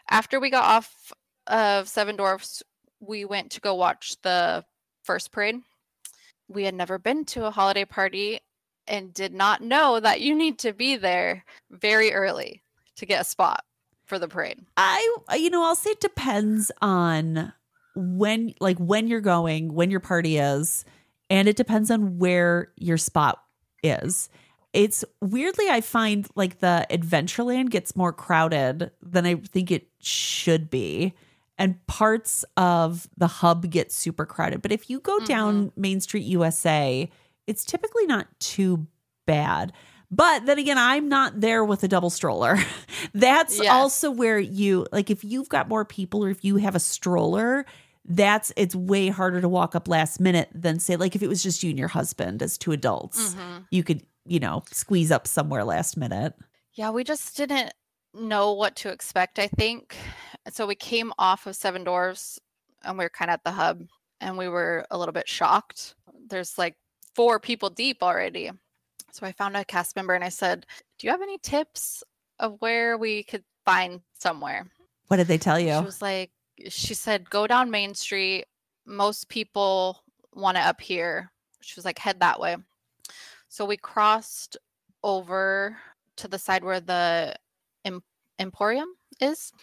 [0.09, 1.13] After we got off
[1.47, 2.61] of Seven Dwarfs,
[2.99, 4.63] we went to go watch the
[5.03, 5.57] first parade.
[6.47, 8.39] We had never been to a holiday party
[8.87, 12.61] and did not know that you need to be there very early
[12.97, 13.63] to get a spot
[14.05, 14.59] for the parade.
[14.77, 17.53] I you know, I'll say it depends on
[17.95, 20.85] when like when you're going, when your party is,
[21.29, 23.41] and it depends on where your spot
[23.83, 24.29] is.
[24.73, 30.69] It's weirdly I find like the Adventureland gets more crowded than I think it should
[30.69, 31.13] be.
[31.57, 34.61] And parts of the hub get super crowded.
[34.61, 35.25] But if you go mm-hmm.
[35.25, 37.09] down Main Street USA,
[37.47, 38.87] it's typically not too
[39.25, 39.71] bad.
[40.11, 42.57] But then again, I'm not there with a double stroller.
[43.13, 43.71] That's yes.
[43.71, 47.65] also where you like if you've got more people or if you have a stroller,
[48.07, 51.41] that's it's way harder to walk up last minute than say like if it was
[51.41, 53.59] just you and your husband as two adults mm-hmm.
[53.71, 56.33] you could you know squeeze up somewhere last minute
[56.73, 57.73] yeah we just didn't
[58.13, 59.95] know what to expect i think
[60.51, 62.39] so we came off of seven Dwarfs
[62.83, 63.81] and we were kind of at the hub
[64.21, 65.95] and we were a little bit shocked
[66.29, 66.75] there's like
[67.15, 68.51] four people deep already
[69.15, 70.65] so i found a cast member and i said
[70.97, 72.03] do you have any tips
[72.39, 74.67] of where we could find somewhere
[75.07, 76.31] what did they tell you she was like
[76.69, 78.45] she said, go down Main Street.
[78.85, 81.31] Most people want it up here.
[81.61, 82.57] She was like, head that way.
[83.49, 84.57] So we crossed
[85.03, 85.77] over
[86.17, 87.35] to the side where the
[88.39, 88.89] Emporium
[89.21, 89.53] is,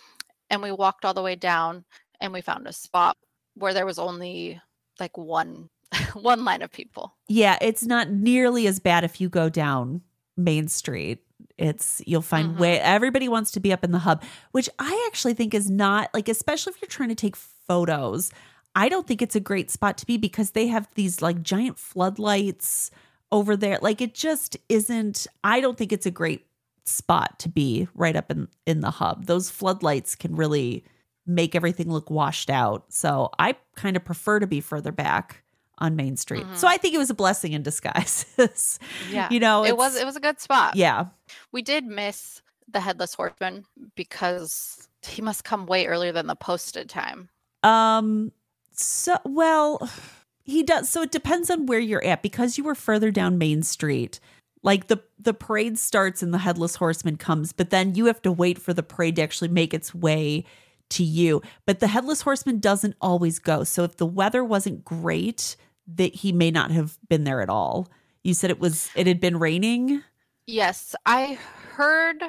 [0.50, 1.84] and we walked all the way down,
[2.20, 3.16] and we found a spot
[3.54, 4.60] where there was only
[4.98, 5.68] like one
[6.14, 7.14] one line of people.
[7.28, 10.02] Yeah, it's not nearly as bad if you go down
[10.36, 11.23] Main Street.
[11.59, 12.60] It's you'll find mm-hmm.
[12.60, 16.10] way everybody wants to be up in the hub, which I actually think is not
[16.14, 18.31] like especially if you're trying to take photos.
[18.74, 21.78] I don't think it's a great spot to be because they have these like giant
[21.78, 22.90] floodlights
[23.31, 23.78] over there.
[23.82, 26.47] Like it just isn't I don't think it's a great
[26.85, 29.27] spot to be right up in in the hub.
[29.27, 30.85] Those floodlights can really
[31.27, 32.93] make everything look washed out.
[32.93, 35.41] So I kind of prefer to be further back
[35.82, 36.44] on Main Street.
[36.46, 36.56] Mhm.
[36.56, 38.24] So I think it was a blessing in disguise.
[39.10, 39.28] Yeah.
[39.30, 40.76] you know, it was it was a good spot.
[40.76, 41.06] yeah.
[41.52, 43.64] We did miss the headless horseman
[43.96, 47.28] because he must come way earlier than the posted time.
[47.62, 48.32] Um
[48.72, 49.90] so well
[50.44, 53.62] he does so it depends on where you're at because you were further down Main
[53.62, 54.18] Street.
[54.62, 58.32] Like the the parade starts and the headless horseman comes, but then you have to
[58.32, 60.44] wait for the parade to actually make its way
[60.90, 61.42] to you.
[61.66, 63.64] But the headless horseman doesn't always go.
[63.64, 65.56] So if the weather wasn't great,
[65.86, 67.88] that he may not have been there at all.
[68.22, 70.02] You said it was it had been raining?
[70.46, 71.38] Yes, I
[71.74, 72.22] heard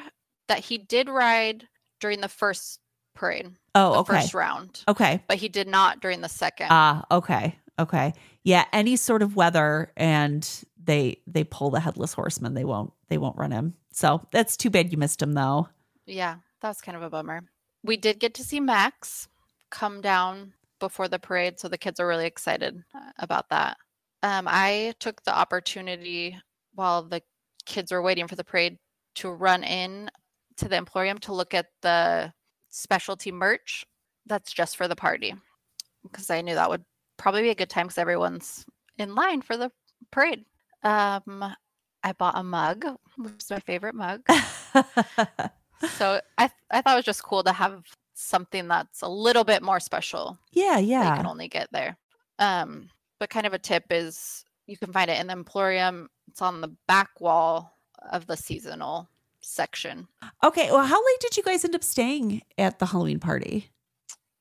[0.47, 1.67] that he did ride
[1.99, 2.79] during the first
[3.15, 4.13] parade, Oh, the okay.
[4.21, 5.23] first round, Okay.
[5.27, 6.67] but he did not during the second.
[6.69, 7.57] Ah, okay.
[7.79, 8.13] Okay.
[8.43, 10.47] Yeah, any sort of weather and
[10.83, 13.75] they they pull the headless horseman, they won't they won't run him.
[13.91, 15.69] So that's too bad you missed him though.
[16.05, 17.43] Yeah, that was kind of a bummer.
[17.83, 19.27] We did get to see Max
[19.69, 20.53] come down
[20.83, 23.77] before the parade, so the kids are really excited uh, about that.
[24.21, 26.37] Um, I took the opportunity
[26.75, 27.21] while the
[27.65, 28.77] kids were waiting for the parade
[29.15, 30.09] to run in
[30.57, 32.33] to the Emporium to look at the
[32.69, 33.85] specialty merch
[34.25, 35.33] that's just for the party
[36.03, 36.83] because I knew that would
[37.17, 38.65] probably be a good time because everyone's
[38.97, 39.71] in line for the
[40.11, 40.43] parade.
[40.83, 41.55] Um,
[42.03, 42.85] I bought a mug,
[43.17, 44.21] which is my favorite mug
[45.97, 47.83] so I I thought it was just cool to have
[48.23, 51.11] something that's a little bit more special yeah, yeah.
[51.11, 51.97] you can only get there.
[52.39, 52.89] Um,
[53.19, 56.09] but kind of a tip is you can find it in the Emporium.
[56.27, 57.77] It's on the back wall
[58.11, 59.09] of the seasonal
[59.41, 60.07] section.
[60.43, 63.69] Okay, well how late did you guys end up staying at the Halloween party?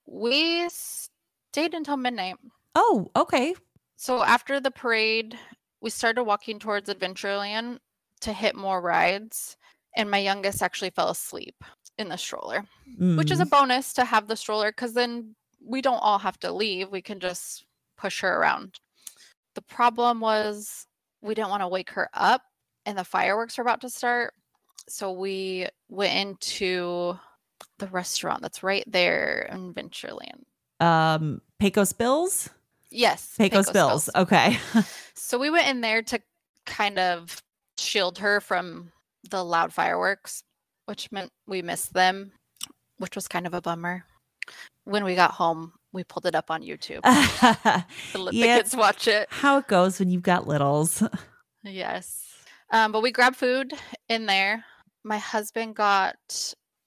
[0.06, 2.36] We stayed until midnight.
[2.74, 3.54] Oh, okay.
[3.96, 5.38] So after the parade,
[5.80, 7.78] we started walking towards Adventureland
[8.20, 9.56] to hit more rides,
[9.96, 11.62] and my youngest actually fell asleep
[12.02, 12.66] in the stroller.
[12.98, 13.50] which is a Mm.
[13.50, 15.34] bonus to have the stroller because then
[15.64, 16.90] we don't all have to leave.
[16.90, 17.64] We can just
[17.96, 18.80] push her around.
[19.54, 20.86] The problem was
[21.22, 22.42] we didn't want to wake her up
[22.84, 24.34] and the fireworks were about to start.
[24.88, 27.18] So we went into
[27.78, 30.44] the restaurant that's right there in Ventureland.
[30.80, 32.50] um Pecos Bills?
[32.90, 33.34] Yes.
[33.38, 34.10] Pecos, Bills.
[34.14, 34.58] Okay.
[35.14, 36.20] So we went in there to
[36.66, 37.42] kind of
[37.78, 38.92] shield her from
[39.30, 40.42] the loud fireworks,
[40.86, 42.32] which meant we missed them,
[42.98, 44.04] which was kind of a bummer.
[44.84, 48.76] When we got home, we pulled it up on YouTube to let Yeah, the kids
[48.76, 49.28] watch it.
[49.30, 51.02] How it goes when you've got littles.
[51.62, 52.24] Yes.
[52.70, 53.72] Um, but we grabbed food
[54.08, 54.64] in there.
[55.04, 56.16] My husband got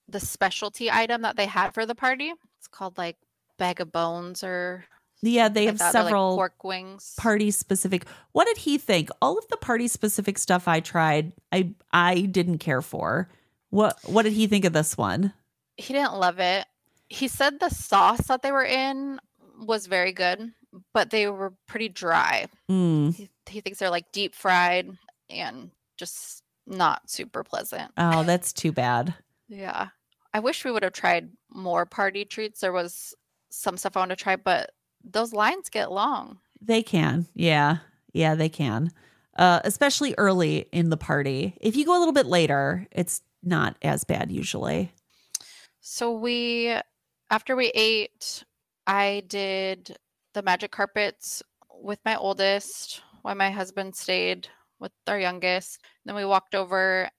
[0.10, 2.34] the specialty item that they had for the party.
[2.60, 3.18] It's called like
[3.58, 4.84] bag of bones or
[5.22, 5.94] Yeah, they like have that.
[5.94, 7.14] They're, like, several pork wings.
[7.18, 8.06] party specific.
[8.34, 9.10] What did he think?
[9.22, 13.30] All of the party specific stuff I tried, I I didn't care for.
[13.70, 15.34] What what did he think of this one?
[15.78, 16.66] he didn't love it.
[17.08, 19.20] He said the sauce that they were in
[19.60, 20.52] was very good,
[20.94, 22.48] but they were pretty dry.
[22.70, 23.14] Mm.
[23.14, 24.90] He, he thinks they're like deep fried
[25.30, 27.92] and just not super pleasant.
[27.98, 29.14] Oh, that's too bad.
[29.48, 29.90] Yeah.
[30.34, 32.60] I wish we would have tried more party treats.
[32.60, 33.14] There was
[33.50, 34.72] some stuff I wanted to try, but
[35.04, 36.40] those lines get long.
[36.60, 37.28] They can.
[37.34, 37.78] Yeah.
[38.14, 38.92] Yeah, they can.
[39.38, 41.58] Uh, especially early in the party.
[41.62, 44.92] If you go a little bit later, it's not as bad usually.
[45.82, 46.76] So we,
[47.30, 48.44] after we ate,
[48.88, 49.96] I did
[50.34, 54.48] the magic carpets with my oldest while my husband stayed
[54.80, 55.82] with our youngest.
[56.06, 57.10] Then we walked over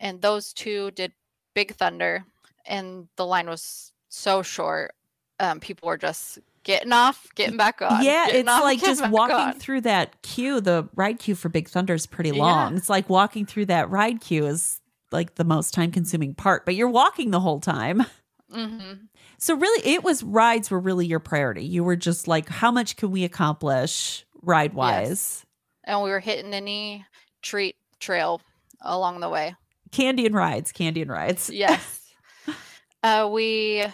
[0.00, 1.12] and those two did
[1.54, 2.24] Big Thunder
[2.66, 4.94] and the line was so short.
[5.40, 8.04] Um, people were just getting off, getting back on.
[8.04, 9.58] yeah, it's off, like just walking on.
[9.58, 10.60] through that queue.
[10.60, 12.42] The ride queue for Big Thunder is pretty Yeah.
[12.42, 12.76] long.
[12.76, 14.80] It's like walking through that ride queue is
[15.12, 18.04] like the most time consuming part, but you're walking the whole time.
[18.52, 19.08] Mhm.
[19.38, 21.64] So really it was rides were really your priority.
[21.64, 25.44] You were just like how much can we accomplish ride wise?
[25.84, 27.04] And we were hitting any
[27.40, 28.40] treat trail
[28.80, 29.54] along the way.
[29.90, 31.50] Candy and rides, candy and rides.
[31.50, 32.12] Yes.
[33.02, 33.84] uh, we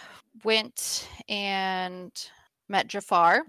[0.45, 2.13] went and
[2.69, 3.43] met Jafar.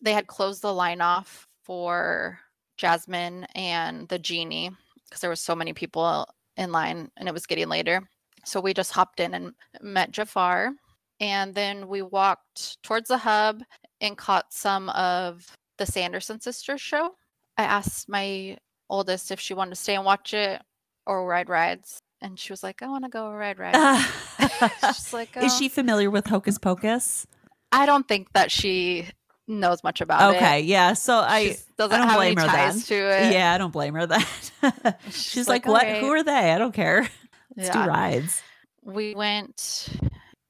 [0.00, 2.38] They had closed the line off for
[2.76, 4.70] Jasmine and the genie
[5.08, 6.26] because there was so many people
[6.56, 8.02] in line and it was getting later.
[8.44, 10.72] So we just hopped in and met Jafar.
[11.20, 13.62] And then we walked towards the hub
[14.00, 15.46] and caught some of
[15.78, 17.10] the Sanderson sisters show.
[17.56, 18.56] I asked my
[18.90, 20.60] oldest if she wanted to stay and watch it
[21.06, 22.00] or ride rides.
[22.20, 24.06] And she was like, I want to go ride rides.
[24.96, 27.26] She's like, Is "Oh." she familiar with Hocus Pocus?
[27.70, 29.08] I don't think that she
[29.60, 30.36] knows much about it.
[30.36, 30.94] Okay, yeah.
[30.94, 32.98] So I doesn't I don't have blame any her ties then.
[32.98, 33.32] to it.
[33.32, 34.98] Yeah, I don't blame her that.
[35.06, 35.98] She's, She's like, like, "What?
[35.98, 36.52] Who are they?
[36.52, 37.08] I don't care.
[37.56, 38.42] Let's do rides."
[38.84, 39.88] We went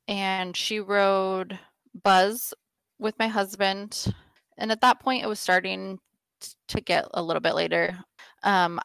[0.08, 1.58] and she rode
[2.02, 2.54] Buzz
[2.98, 4.14] with my husband.
[4.56, 5.98] And at that point, it was starting
[6.68, 7.98] to get a little bit later.
[8.42, 8.80] Um,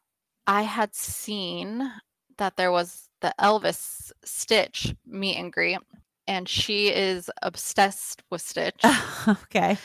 [0.45, 1.91] I had seen
[2.37, 5.79] that there was the Elvis Stitch meet and greet,
[6.27, 8.81] and she is obsessed with Stitch.
[9.27, 9.77] okay.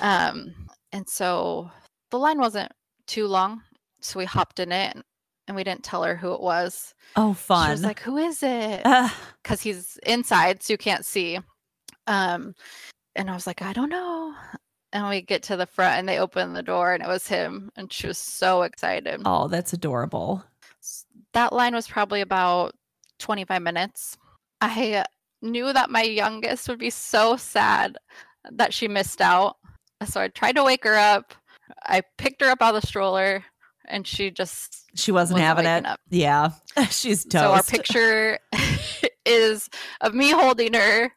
[0.00, 0.54] Um,
[0.92, 1.70] and so
[2.10, 2.72] the line wasn't
[3.06, 3.62] too long,
[4.00, 4.96] so we hopped in it,
[5.46, 6.94] and we didn't tell her who it was.
[7.16, 7.66] Oh, fun.
[7.68, 9.08] She was like, "Who is it?" Uh,
[9.42, 11.38] Because he's inside, so you can't see.
[12.06, 12.54] Um,
[13.14, 14.34] and I was like, "I don't know."
[14.94, 17.70] And we get to the front, and they open the door, and it was him,
[17.76, 19.22] and she was so excited.
[19.24, 20.44] oh, that's adorable.
[21.32, 22.74] That line was probably about
[23.18, 24.18] 25 minutes.
[24.60, 25.04] I
[25.42, 27.96] knew that my youngest would be so sad
[28.50, 29.56] that she missed out.
[30.06, 31.34] So I tried to wake her up.
[31.84, 33.44] I picked her up out of the stroller
[33.86, 35.86] and she just She wasn't, wasn't having it.
[35.86, 36.00] up.
[36.10, 36.50] Yeah.
[36.90, 37.42] She's toast.
[37.44, 38.38] So our picture
[39.26, 39.68] is
[40.00, 41.12] of me holding her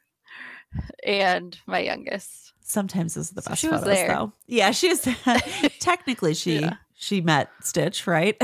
[1.04, 2.54] and my youngest.
[2.62, 4.08] Sometimes those are the So best she was photos, there.
[4.08, 4.34] though.
[4.48, 5.02] Yeah, she's
[5.80, 6.76] technically she Yeah.
[6.96, 8.36] she met Stitch, right?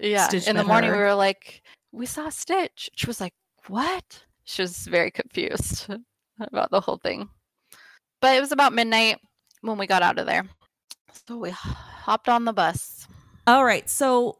[0.00, 0.26] Yeah.
[0.28, 0.96] Stitch In the morning, her.
[0.96, 1.62] we were like,
[1.92, 2.90] we saw Stitch.
[2.96, 3.34] She was like,
[3.68, 4.24] what?
[4.46, 5.88] She was very confused
[6.40, 7.28] about the whole thing.
[8.20, 9.18] But it was about midnight
[9.60, 10.46] when we got out of there.
[11.28, 13.06] So we hopped on the bus.
[13.46, 13.88] All right.
[13.90, 14.38] So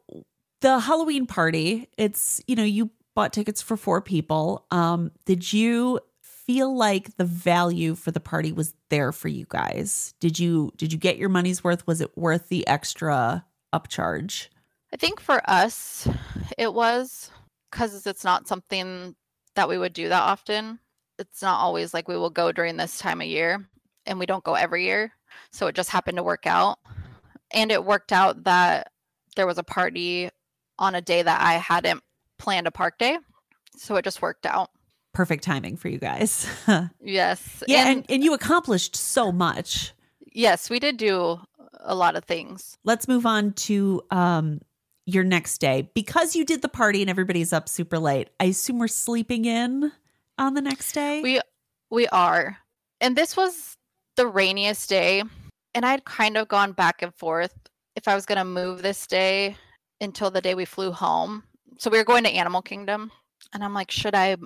[0.60, 4.66] the Halloween party, it's, you know, you bought tickets for four people.
[4.70, 10.14] Um, did you feel like the value for the party was there for you guys?
[10.20, 11.86] Did you did you get your money's worth?
[11.86, 14.48] Was it worth the extra upcharge?
[14.92, 16.08] I think for us,
[16.56, 17.30] it was
[17.70, 19.16] because it's not something
[19.56, 20.78] that we would do that often.
[21.18, 23.66] It's not always like we will go during this time of year,
[24.06, 25.12] and we don't go every year.
[25.50, 26.78] So it just happened to work out.
[27.52, 28.92] And it worked out that
[29.34, 30.30] there was a party
[30.78, 32.02] on a day that I hadn't
[32.38, 33.18] planned a park day.
[33.76, 34.70] So it just worked out.
[35.12, 36.46] Perfect timing for you guys.
[37.00, 37.62] Yes.
[37.66, 39.92] yeah, And, and, and you accomplished so much.
[40.32, 41.40] yes, we did do
[41.80, 42.76] a lot of things.
[42.84, 44.60] let's move on to um
[45.06, 48.78] your next day because you did the party and everybody's up super late i assume
[48.78, 49.92] we're sleeping in
[50.38, 51.40] on the next day We
[51.90, 52.58] we are.
[53.00, 53.76] And this was
[54.16, 55.22] the rainiest day.
[55.74, 57.54] And I'd kind of gone back and forth
[57.94, 59.56] if I was going to move this day
[60.00, 61.42] until the day we flew home.
[61.78, 63.10] So we were going to Animal Kingdom.
[63.52, 64.36] And I'm like, should I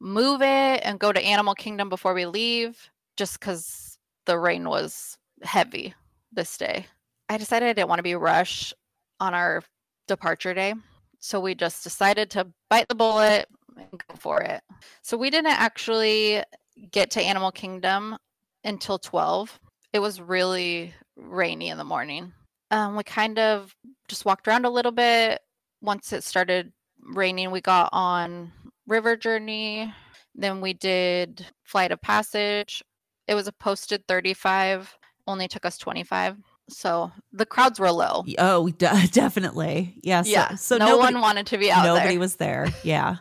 [0.00, 2.90] move it and go to Animal Kingdom before we leave?
[3.16, 5.94] Just because the rain was heavy
[6.32, 6.86] this day.
[7.28, 8.74] I decided I didn't want to be rushed
[9.18, 9.62] on our
[10.06, 10.74] departure day.
[11.18, 13.46] So we just decided to bite the bullet
[13.76, 14.62] and go for it.
[15.02, 16.42] So we didn't actually
[16.90, 18.16] get to Animal Kingdom
[18.64, 19.58] until 12.
[19.92, 22.32] It was really rainy in the morning.
[22.70, 23.74] Um, we kind of
[24.08, 25.40] just walked around a little bit.
[25.80, 28.52] Once it started raining, we got on
[28.86, 29.92] River Journey.
[30.34, 32.82] Then we did Flight of Passage.
[33.26, 34.94] It was a posted 35,
[35.26, 36.36] only took us 25.
[36.68, 38.24] So the crowds were low.
[38.38, 40.54] oh de- definitely yeah so, yeah.
[40.56, 42.18] so no nobody, one wanted to be out nobody there.
[42.20, 43.16] was there yeah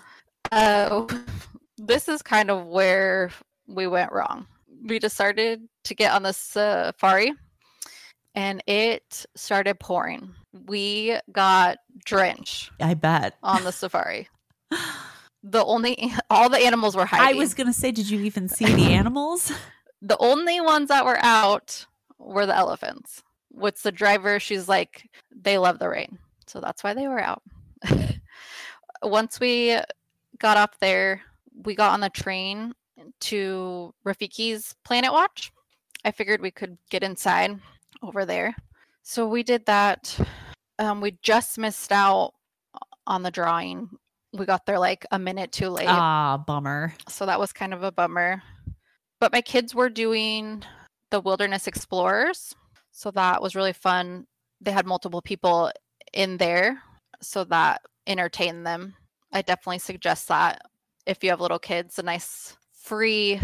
[0.52, 1.06] Uh,
[1.78, 3.32] this is kind of where
[3.68, 4.48] we went wrong.
[4.84, 7.34] We decided to get on the safari
[8.36, 10.34] and it started pouring.
[10.68, 14.28] We got drenched i bet on the safari.
[15.48, 17.36] The only, all the animals were hiding.
[17.36, 19.52] i was gonna say did you even see the animals
[20.02, 21.86] the only ones that were out
[22.18, 23.22] were the elephants.
[23.56, 24.40] What's the driver?
[24.40, 26.20] She's like, they love the rain.
[26.48, 27.42] So that's why they were out.
[29.04, 29.80] Once we
[30.40, 31.22] got off there,
[31.64, 32.74] we got on the train
[33.22, 35.52] to Rafiki's Planet Watch.
[36.04, 37.60] I figured we could get inside
[38.04, 38.56] over there.
[39.04, 40.18] So we did that.
[40.80, 42.34] Um, we just missed out
[43.08, 43.90] on the drawing.
[44.34, 47.84] We got there like a minute too late ah bummer so that was kind of
[47.84, 48.44] a bummer.
[49.22, 50.64] But my kids were doing
[51.10, 52.54] the Wilderness Explorers,
[52.96, 54.26] so that was really fun.
[54.62, 55.70] They had multiple people
[56.14, 56.82] in there,
[57.22, 58.96] so that entertained them.
[59.34, 60.62] I definitely suggest that
[61.06, 63.42] if you have little kids, a nice free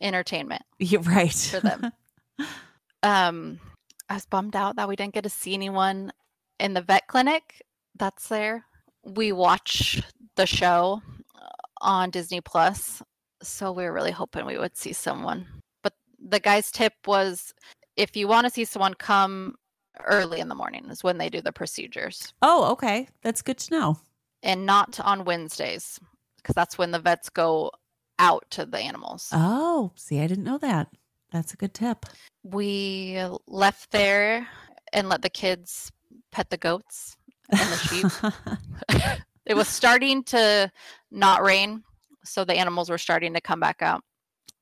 [0.00, 1.92] entertainment you're right for them.
[3.02, 3.60] um,
[4.08, 6.10] I was bummed out that we didn't get to see anyone
[6.58, 7.62] in the vet clinic
[7.98, 8.64] that's there.
[9.02, 10.02] We watch
[10.36, 11.02] the show
[11.34, 11.48] uh,
[11.82, 13.02] on Disney Plus,
[13.42, 15.46] so we were really hoping we would see someone.
[15.82, 17.52] But the guy's tip was
[17.96, 19.56] if you want to see someone, come
[20.04, 23.72] early in the morning is when they do the procedures, oh okay that's good to
[23.72, 23.98] know
[24.42, 25.98] and not on Wednesdays
[26.36, 27.70] because that's when the vets go
[28.18, 29.30] out to the animals.
[29.32, 30.88] oh see i didn't know that
[31.32, 32.06] that's a good tip
[32.42, 34.46] we left there
[34.92, 35.90] and let the kids
[36.30, 37.16] pet the goats
[37.50, 39.20] and the sheep.
[39.46, 40.70] it was starting to
[41.10, 41.82] not rain,
[42.24, 44.02] So the animals were starting to come back out.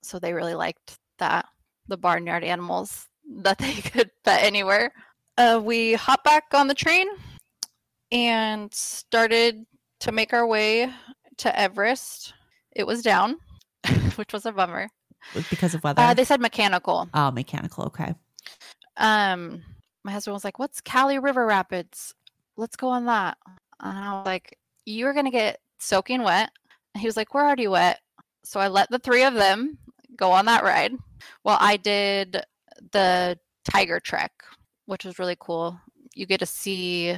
[0.03, 1.47] So they really liked that
[1.89, 4.93] the barnyard animals that they could pet anywhere.
[5.37, 7.09] Uh, we hopped back on the train
[8.13, 9.67] and started
[10.01, 10.93] to make our way
[11.39, 12.35] to Everest.
[12.73, 13.37] It was down,
[14.17, 14.89] which was a bummer.
[15.51, 16.03] Because of weather?
[16.03, 17.09] Uh, they said mechanical.
[17.15, 17.85] oh, mechanical.
[17.85, 18.15] Okay.
[18.99, 19.63] Um,
[20.05, 22.15] my husband was like, "What's Cali River Rapids?
[22.57, 23.39] Let's go on that."
[23.81, 26.51] And I was like, "You're gonna get soaking wet."
[26.95, 28.01] And he was like, "We're already wet."
[28.45, 29.79] So I let the three of them
[30.15, 30.93] go on that ride.
[31.43, 32.45] Well, I did
[32.93, 34.33] the tiger trek,
[34.87, 35.81] which was really cool.
[36.15, 37.11] You get to see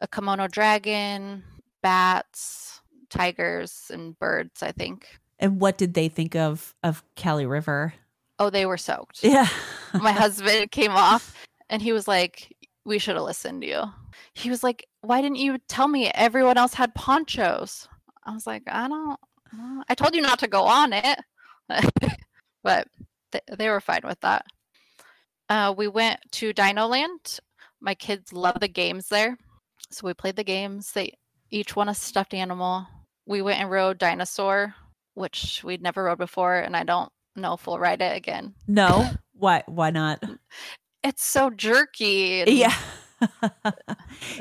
[0.00, 1.42] a kimono dragon,
[1.82, 4.62] bats, tigers, and birds.
[4.62, 5.06] I think.
[5.38, 7.94] And what did they think of of Cali River?
[8.38, 9.20] Oh, they were soaked.
[9.22, 9.48] Yeah.
[9.94, 11.34] my husband came off
[11.68, 12.54] and he was like,
[12.84, 13.82] We should have listened to you.
[14.34, 17.88] He was like, Why didn't you tell me everyone else had ponchos?
[18.24, 19.18] I was like, I don't,
[19.88, 21.18] I told you not to go on it.
[22.62, 22.86] but
[23.32, 24.44] th- they were fine with that.
[25.50, 27.38] Uh, we went to Dino Land.
[27.80, 29.36] My kids love the games there.
[29.90, 30.92] So we played the games.
[30.92, 31.14] They
[31.50, 32.86] each won a stuffed animal.
[33.26, 34.74] We went and rode Dinosaur,
[35.14, 38.54] which we'd never rode before, and I don't know if we'll ride it again.
[38.68, 39.10] No.
[39.34, 39.64] Why?
[39.66, 40.22] Why not?
[41.02, 42.44] It's so jerky.
[42.46, 42.74] Yeah.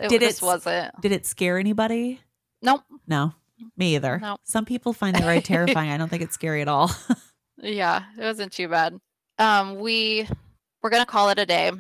[0.02, 1.02] It Did just it- wasn't.
[1.02, 2.22] Did it scare anybody?
[2.62, 2.82] Nope.
[3.08, 3.34] No.
[3.76, 4.20] Me either.
[4.22, 4.40] Nope.
[4.46, 5.90] Some people find the ride terrifying.
[5.92, 6.92] I don't think it's scary at all.
[7.62, 8.98] Yeah, it wasn't too bad.
[9.38, 10.26] Um, we
[10.82, 11.72] we're gonna call it a day.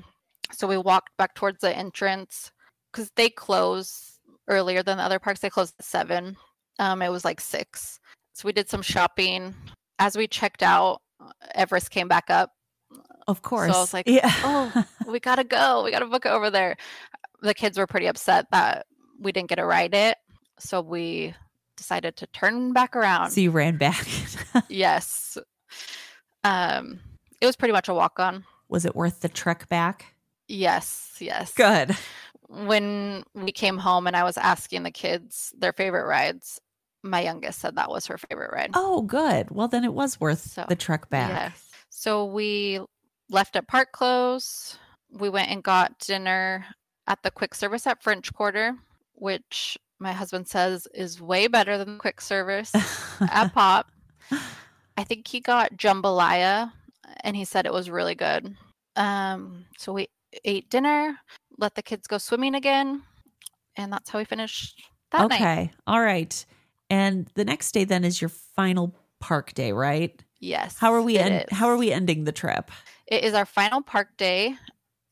[0.51, 2.51] So we walked back towards the entrance
[2.91, 5.39] because they close earlier than the other parks.
[5.41, 6.35] They close at seven.
[6.79, 7.99] Um, it was like six.
[8.33, 9.53] So we did some shopping.
[9.99, 11.01] As we checked out,
[11.53, 12.51] Everest came back up.
[13.27, 13.73] of course.
[13.75, 14.31] I was like, yeah.
[14.43, 15.83] Oh, we gotta go.
[15.83, 16.77] We gotta book it over there.
[17.41, 18.85] The kids were pretty upset that
[19.19, 20.17] we didn't get to ride it,
[20.57, 21.33] so we
[21.77, 23.31] decided to turn back around.
[23.31, 24.05] so you ran back.
[24.69, 25.37] yes.
[26.43, 26.99] Um,
[27.41, 28.43] it was pretty much a walk on.
[28.69, 30.15] Was it worth the trek back?
[30.47, 31.53] Yes, yes.
[31.53, 31.95] Good.
[32.47, 36.59] When we came home and I was asking the kids their favorite rides,
[37.03, 38.71] my youngest said that was her favorite ride.
[38.73, 39.51] Oh, good.
[39.51, 41.29] Well, then it was worth So, the trek back.
[41.29, 41.69] Yes.
[41.89, 42.79] So we
[43.29, 44.77] left at park close.
[45.11, 46.65] We went and got dinner
[47.07, 48.75] at the quick service at French Quarter,
[49.13, 52.71] which my husband says is way better than the quick service
[53.21, 53.91] at Pop.
[54.97, 56.71] I think he got jambalaya
[57.23, 58.55] and he said it was really good.
[58.95, 60.07] Um, so we
[60.43, 61.17] ate dinner,
[61.57, 63.03] let the kids go swimming again,
[63.75, 64.81] and that's how we finished
[65.11, 65.41] that night.
[65.41, 65.71] okay.
[65.87, 66.45] All right.
[66.89, 70.21] And the next day then is your final park day, right?
[70.39, 70.77] Yes.
[70.77, 72.71] How are we end- how are we ending the trip?
[73.07, 74.55] It is our final park day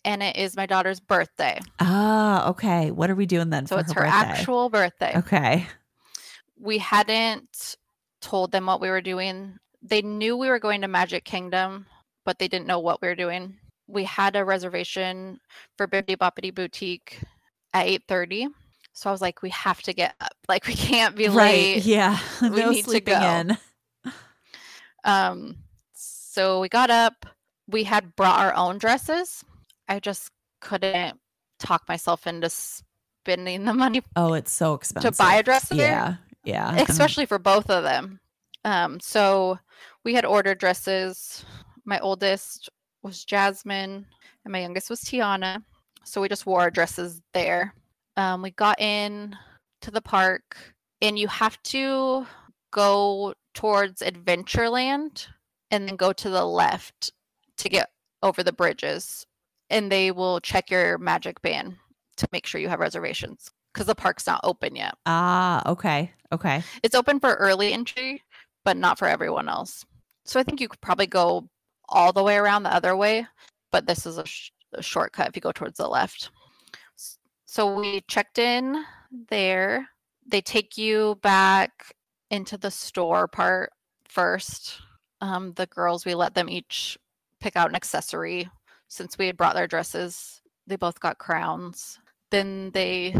[0.06, 1.60] and it is my daughter's birthday.
[1.80, 2.92] Ah, okay.
[2.92, 4.32] What are we doing then So it's her, her birthday?
[4.40, 5.14] actual birthday.
[5.18, 5.68] Okay.
[6.60, 7.76] We hadn't
[8.22, 9.58] told them what we were doing.
[9.82, 11.86] They knew we were going to Magic Kingdom,
[12.26, 13.58] but they didn't know what we were doing.
[13.88, 15.40] We had a reservation
[15.78, 17.20] for Bibbidi Bobbidi Boutique
[17.74, 18.48] at 8:30.
[18.94, 20.32] So I was like, we have to get up.
[20.50, 21.36] Like we can't be Right.
[21.76, 21.86] late.
[21.86, 22.18] Yeah.
[22.42, 23.20] We no need to go.
[23.22, 23.58] in.
[25.04, 25.58] Um,
[25.94, 27.26] so we got up.
[27.68, 29.44] We had brought our own dresses.
[29.88, 30.32] I just
[30.62, 31.20] couldn't
[31.60, 35.12] talk myself into spending the money Oh, it's so expensive.
[35.14, 35.78] to buy a dress there.
[35.80, 36.16] Yeah.
[36.44, 36.76] Yeah.
[36.88, 38.20] Especially for both of them.
[38.68, 39.58] Um, so
[40.04, 41.46] we had ordered dresses.
[41.86, 42.70] My oldest
[43.02, 44.06] was Jasmine,
[44.44, 45.64] and my youngest was Tiana.
[46.04, 47.74] So we just wore our dresses there.
[48.18, 49.38] Um, we got in
[49.84, 50.58] to the park,
[51.02, 52.28] and you have to
[52.72, 55.28] go towards Adventureland
[55.72, 57.14] and then go to the left
[57.60, 57.90] to get
[58.22, 59.26] over the bridges.
[59.70, 61.78] And they will check your magic band
[62.18, 64.96] to make sure you have reservations because the park's not open yet.
[65.06, 66.12] Ah, okay.
[66.32, 66.64] Okay.
[66.84, 68.24] It's open for early entry,
[68.68, 69.86] but not for everyone else.
[70.26, 71.48] So I think you could probably go
[71.88, 73.26] all the way around the other way,
[73.72, 76.32] but this is a, sh- a shortcut if you go towards the left.
[77.46, 78.84] So we checked in
[79.30, 79.88] there.
[80.30, 81.94] They take you back
[82.30, 83.72] into the store part
[84.04, 84.82] first.
[85.22, 86.98] Um, the girls, we let them each
[87.40, 88.50] pick out an accessory
[88.90, 90.42] since we had brought their dresses.
[90.68, 92.00] They both got crowns.
[92.32, 93.16] Then they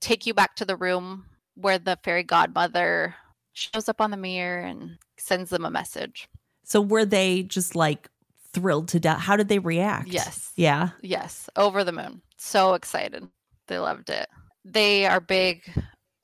[0.00, 3.14] take you back to the room where the fairy godmother
[3.58, 6.28] shows up on the mirror and sends them a message.
[6.64, 8.08] So were they just like
[8.52, 9.20] thrilled to death?
[9.20, 10.08] How did they react?
[10.08, 10.52] Yes.
[10.56, 10.90] Yeah.
[11.02, 12.22] Yes, over the moon.
[12.36, 13.28] So excited.
[13.66, 14.28] They loved it.
[14.64, 15.62] They are big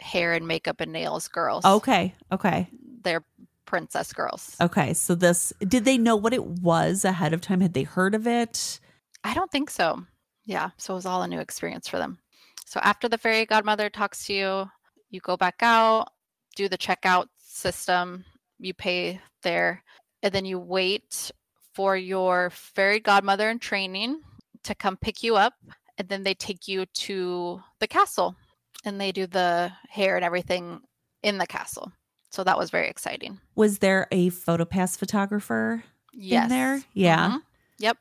[0.01, 1.65] hair and makeup and nails girls.
[1.65, 2.15] Okay.
[2.31, 2.69] Okay.
[3.03, 3.25] They're
[3.67, 4.57] princess girls.
[4.61, 4.95] Okay.
[4.95, 7.61] So this did they know what it was ahead of time?
[7.61, 8.81] Had they heard of it?
[9.25, 10.05] I don't think so.
[10.47, 12.19] Yeah, so it was all a new experience for them.
[12.67, 14.71] So after the fairy godmother talks to you,
[15.11, 16.09] you go back out,
[16.55, 18.25] do the checkout system,
[18.59, 19.83] You pay there,
[20.23, 21.31] and then you wait
[21.75, 24.21] for your fairy godmother in training
[24.63, 25.55] to come pick you up,
[25.99, 28.37] and then they take you to the castle,
[28.85, 30.81] and they do the hair and everything
[31.23, 31.93] in the castle.
[32.31, 33.41] So that was very exciting.
[33.55, 36.45] Was there a photopass photographer Yes.
[36.45, 36.83] in there?
[36.93, 37.31] Yeah.
[37.31, 37.43] Mhm.
[37.79, 37.99] Yep.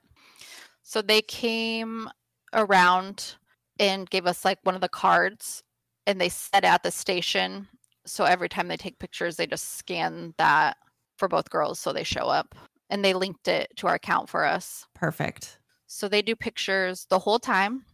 [0.84, 2.09] So they came
[2.53, 3.35] around
[3.80, 5.63] and gave us like one of the cards
[6.05, 7.67] and they set at the station.
[8.05, 10.77] So every time they take pictures, they just scan that
[11.17, 12.55] for both girls so they show up.
[12.89, 14.85] And they linked it to our account for us.
[14.93, 15.59] Perfect.
[15.88, 17.85] So they do pictures the whole time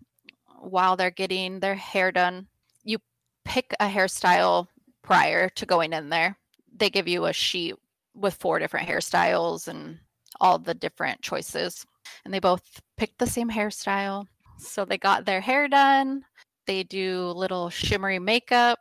[0.60, 2.48] while they're getting their hair done.
[2.84, 2.98] You
[3.46, 4.68] pick a hairstyle
[5.04, 6.38] prior to going in there.
[6.76, 7.76] They give you a sheet
[8.14, 10.00] with four different hairstyles and
[10.40, 11.86] all the different choices.
[12.26, 14.26] And they both picked the same hairstyle.
[14.58, 16.24] So they got their hair done.
[16.68, 18.80] They do little shimmery makeup.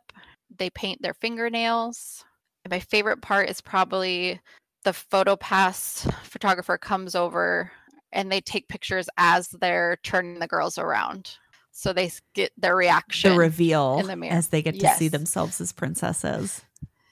[0.56, 2.24] They paint their fingernails.
[2.64, 4.40] And my favorite part is probably
[4.84, 7.72] the photo pass photographer comes over
[8.12, 11.36] and they take pictures as they're turning the girls around.
[11.72, 13.32] So they get their reaction.
[13.32, 14.34] The reveal in the mirror.
[14.34, 16.62] as they get to see themselves as princesses.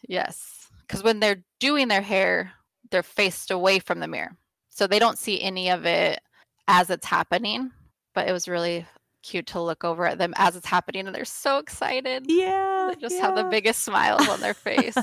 [0.09, 0.69] yes.
[0.81, 2.53] Because when they're doing their hair,
[2.91, 4.37] they're faced away from the mirror.
[4.69, 6.21] So they don't see any of it
[6.69, 7.73] as it's happening.
[8.15, 8.87] But it was really
[9.27, 12.25] cute to look over at them as it's happening and they're so excited.
[12.29, 12.91] Yeah.
[12.95, 14.97] They just have the biggest smiles on their face.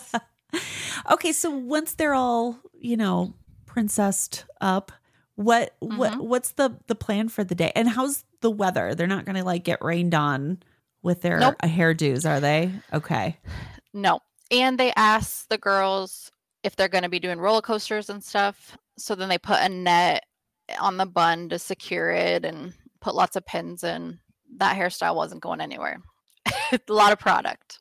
[1.11, 3.33] okay, so once they're all, you know,
[3.65, 4.91] princessed up,
[5.35, 6.19] what what Mhm.
[6.27, 7.71] what's the the plan for the day?
[7.75, 8.93] And how's the weather?
[8.95, 10.61] They're not going to like get rained on
[11.01, 11.55] with their Nope.
[11.63, 12.71] hairdos, are they?
[12.93, 13.39] Okay.
[13.93, 14.19] No.
[14.51, 16.31] And they ask the girls
[16.63, 18.77] if they're going to be doing roller coasters and stuff.
[18.97, 20.25] So then they put a net
[20.79, 22.73] on the bun to secure it and
[23.03, 24.19] put lots of pins in.
[24.57, 25.99] That hairstyle wasn't going anywhere.
[26.71, 27.79] a lot of product.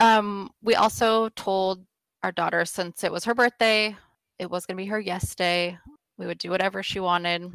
[0.00, 1.84] Um, we also told
[2.22, 3.94] our daughter since it was her birthday,
[4.38, 5.78] it was going to be her yes day.
[6.16, 7.52] We would do whatever she wanted.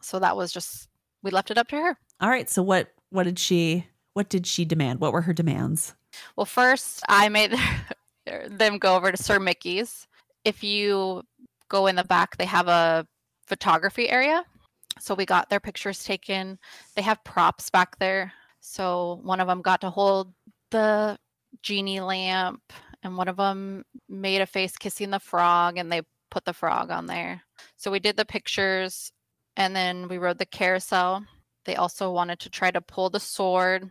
[0.00, 0.88] So that was just
[1.22, 1.98] we left it up to her.
[2.20, 2.48] All right.
[2.48, 5.00] So what what did she what did she demand?
[5.00, 5.94] What were her demands?
[6.36, 7.54] Well, first, I made
[8.48, 10.06] them go over to Sir Mickey's.
[10.44, 11.22] If you
[11.68, 13.06] go in the back, they have a
[13.46, 14.44] photography area.
[14.98, 16.58] So we got their pictures taken.
[16.94, 18.32] They have props back there.
[18.60, 20.32] So one of them got to hold
[20.70, 21.18] the
[21.62, 26.44] genie lamp, and one of them made a face kissing the frog, and they put
[26.44, 27.42] the frog on there.
[27.76, 29.12] So we did the pictures,
[29.56, 31.24] and then we rode the carousel.
[31.64, 33.90] They also wanted to try to pull the sword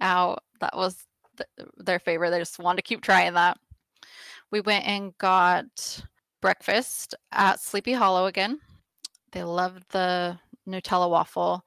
[0.00, 0.42] out.
[0.60, 1.04] That was
[1.36, 2.30] th- their favorite.
[2.30, 3.58] They just wanted to keep trying that.
[4.50, 6.04] We went and got
[6.40, 8.60] breakfast at Sleepy Hollow again.
[9.34, 11.66] They loved the Nutella waffle.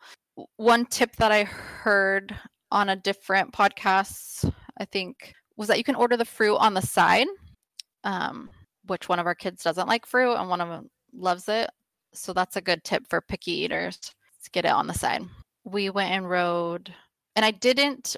[0.56, 2.34] One tip that I heard
[2.72, 6.82] on a different podcast, I think, was that you can order the fruit on the
[6.82, 7.28] side,
[8.06, 8.50] um,
[8.86, 11.70] which one of our kids doesn't like fruit and one of them loves it.
[12.14, 13.98] So that's a good tip for picky eaters
[14.44, 15.24] to get it on the side.
[15.66, 16.94] We went and rode,
[17.36, 18.16] and I didn't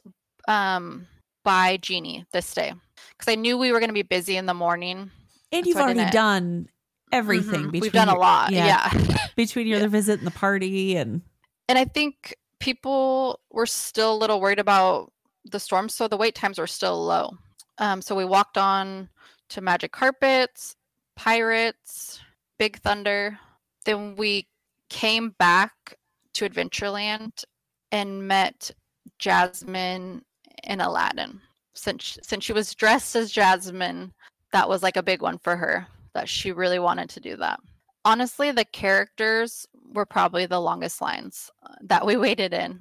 [0.47, 1.07] um,
[1.43, 2.71] buy Genie this day
[3.17, 5.09] because I knew we were going to be busy in the morning.
[5.51, 6.69] And you've already done
[7.11, 7.63] everything.
[7.65, 7.71] Mhm.
[7.71, 8.51] Between We've done a your- lot.
[8.51, 8.89] Yeah.
[9.35, 9.83] between your Yeah.
[9.85, 11.21] other visit and the party and
[11.67, 15.11] And I think people were still a little worried about
[15.45, 17.37] the storm, so the wait times were still low.
[17.77, 19.09] Um, so we walked on
[19.49, 20.75] to Magic Carpets,
[21.15, 22.19] Pirates,
[22.57, 23.39] Big Thunder.
[23.85, 24.47] Then we
[24.89, 25.97] came back
[26.33, 27.45] to Adventureland
[27.91, 28.71] and met
[29.19, 30.23] Jasmine
[30.63, 31.41] and Aladdin.
[31.73, 34.13] Since since she was dressed as Jasmine,
[34.51, 37.59] that was like a big one for her that she really wanted to do that.
[38.05, 42.79] Honestly, the characters were probably the longest lines uh, that we waited in.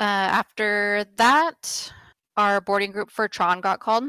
[0.00, 1.92] Uh, after that,
[2.36, 4.04] our boarding group for Tron got called,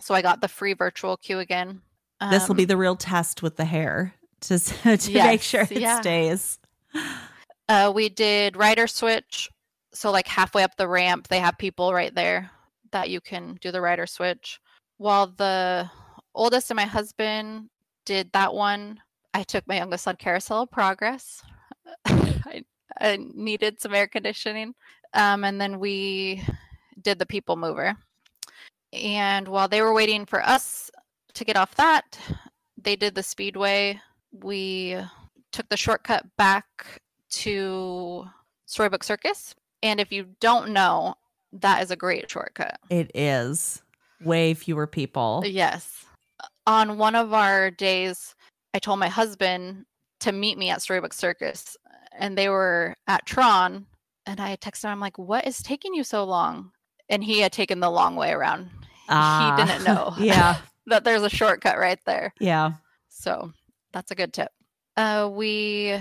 [0.00, 1.82] so I got the free virtual queue again.
[2.30, 5.72] this will be Um, the real test with the hair to to make sure it
[5.80, 6.00] yeah.
[6.00, 6.58] stays.
[7.66, 9.48] Uh, we did rider switch.
[9.94, 12.50] So, like halfway up the ramp, they have people right there
[12.92, 14.60] that you can do the rider switch.
[14.98, 15.90] While the
[16.34, 17.70] oldest and my husband
[18.04, 19.00] did that one,
[19.32, 21.42] I took my youngest on Carousel Progress.
[22.04, 22.64] I,
[23.00, 24.74] I needed some air conditioning.
[25.12, 26.42] Um, and then we
[27.00, 27.96] did the people mover.
[28.92, 30.90] And while they were waiting for us
[31.34, 32.18] to get off that,
[32.80, 34.00] they did the speedway.
[34.32, 34.96] We
[35.52, 37.00] took the shortcut back
[37.30, 38.24] to
[38.66, 39.54] Storybook Circus.
[39.82, 41.14] And if you don't know,
[41.52, 42.78] that is a great shortcut.
[42.90, 43.82] It is
[44.20, 45.42] way fewer people.
[45.44, 46.04] Yes.
[46.66, 48.34] On one of our days,
[48.72, 49.84] I told my husband
[50.20, 51.76] to meet me at Storybook Circus,
[52.18, 53.86] and they were at Tron.
[54.26, 56.70] And I texted him, I'm like, what is taking you so long?
[57.10, 58.70] And he had taken the long way around.
[59.10, 60.14] Ah, he didn't know.
[60.18, 62.32] yeah, that there's a shortcut right there.
[62.40, 62.72] Yeah.
[63.10, 63.52] So
[63.92, 64.50] that's a good tip.
[64.96, 65.98] Uh, we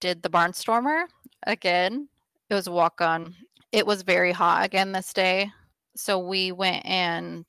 [0.00, 1.06] did the Barnstormer
[1.46, 2.08] again.
[2.48, 3.34] It was a walk on.
[3.72, 5.50] It was very hot again this day.
[5.96, 7.44] So we went and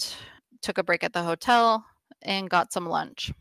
[0.61, 1.85] took a break at the hotel
[2.25, 3.31] and got some lunch.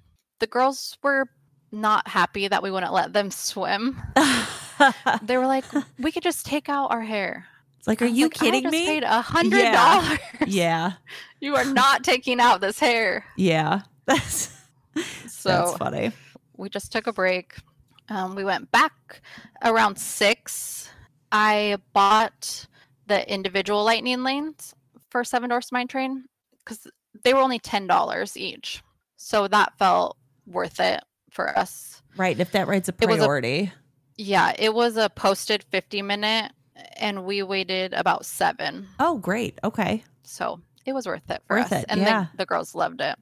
[0.41, 1.27] The girls were
[1.73, 4.01] not happy that we wouldn't let them swim.
[5.23, 5.65] They were like,
[6.01, 7.47] we could just take out our hair.
[7.79, 8.85] It's like, are you like, kidding me?
[8.87, 10.19] paid a hundred dollars.
[10.47, 10.93] yeah.
[11.41, 13.25] You are not taking out this hair.
[13.37, 13.83] Yeah.
[14.07, 14.51] That's
[15.29, 16.13] So that's funny.
[16.57, 17.55] we just took a break.
[18.09, 19.21] Um, we went back
[19.63, 20.89] around six.
[21.31, 22.67] I bought
[23.07, 24.75] the individual lightning lanes
[25.11, 26.25] for Seven Dwarfs Mine Train
[26.65, 26.87] because
[27.23, 28.83] they were only ten dollars each,
[29.17, 30.17] so that felt
[30.47, 32.03] worth it for us.
[32.17, 32.39] Right.
[32.39, 33.73] If that ride's a It was a- priority.
[34.17, 36.53] Yeah, it was a posted fifty minute,
[36.97, 39.59] and we waited about seven, oh, great.
[39.65, 40.05] Okay.
[40.23, 41.83] so it was worth it for Worth us.
[41.83, 42.27] it, and yeah.
[42.33, 43.17] the, the girls loved it.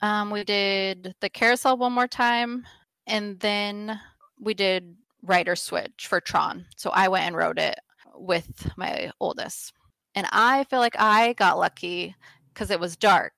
[0.00, 2.64] Um, we did the carousel one more time,
[3.06, 4.00] and then
[4.40, 6.66] we did rider switch for Tron.
[6.76, 7.78] So I went and rode it
[8.14, 9.72] with my oldest,
[10.14, 12.14] and I feel like I got lucky
[12.52, 13.32] because it was dark.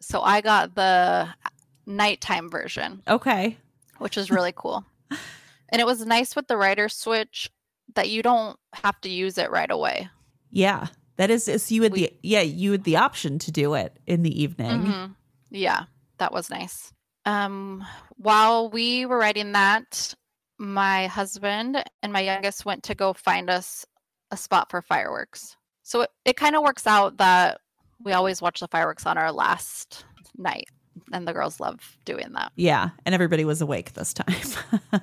[0.00, 1.28] So I got the
[1.86, 3.56] nighttime version, Okay.
[3.98, 4.84] which is really cool.
[5.72, 7.48] And it was nice with the rider switch
[7.94, 10.08] that you don't have to use it right away.
[10.50, 10.88] Yeah.
[11.16, 13.96] That is so you had We- the yeah, you had the option to do it
[14.04, 14.82] in the evening.
[14.82, 15.14] Mhm.
[15.50, 15.84] Yeah,
[16.18, 16.92] that was nice.
[17.24, 20.12] Um, while we were writing that,
[20.58, 23.86] my husband and my youngest went to go find us
[24.32, 25.56] a spot for fireworks.
[25.84, 27.60] So it, it kind of works out that
[28.04, 30.04] we always watch the fireworks on our last
[30.36, 30.68] night,
[31.12, 32.52] and the girls love doing that.
[32.56, 32.90] Yeah.
[33.04, 34.34] And everybody was awake this time.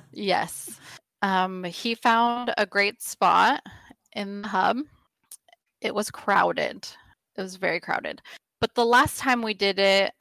[0.12, 0.80] Yes.
[1.22, 3.62] Um, he found a great spot
[4.14, 4.78] in the hub.
[5.80, 6.88] It was crowded.
[7.36, 8.20] It was very crowded.
[8.60, 10.12] But the last time we did it,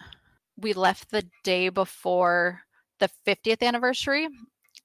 [0.55, 2.61] we left the day before
[2.99, 4.27] the 50th anniversary.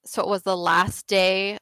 [0.05, 1.57] So it was the last day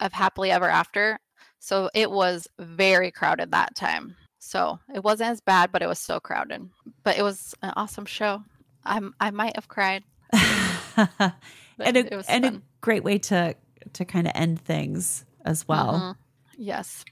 [0.00, 1.18] of Happily Ever After.
[1.60, 4.16] So it was very crowded that time.
[4.46, 6.68] So it wasn't as bad, but it was so crowded.
[7.02, 8.44] But it was an awesome show.
[8.84, 10.04] I'm I might have cried.
[10.32, 13.56] and it a, was and a great way to
[13.92, 15.94] to kind of end things as well.
[15.94, 16.16] Mhm.
[16.56, 17.04] Yes.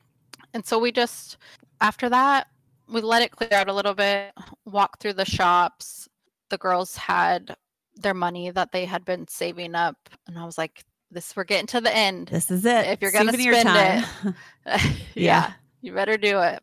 [0.52, 1.36] And so we just,
[1.80, 2.46] after that,
[2.88, 4.32] we let it clear out a little bit,
[4.64, 6.08] walk through the shops.
[6.50, 7.56] The girls had
[7.96, 9.96] their money that they had been saving up.
[10.28, 12.28] And I was like, this, we're getting to the end.
[12.28, 12.86] This is it.
[12.86, 14.34] If you're gonna Souvenir spend time.
[14.66, 15.52] yeah, Yeah.
[15.80, 16.62] you better do it.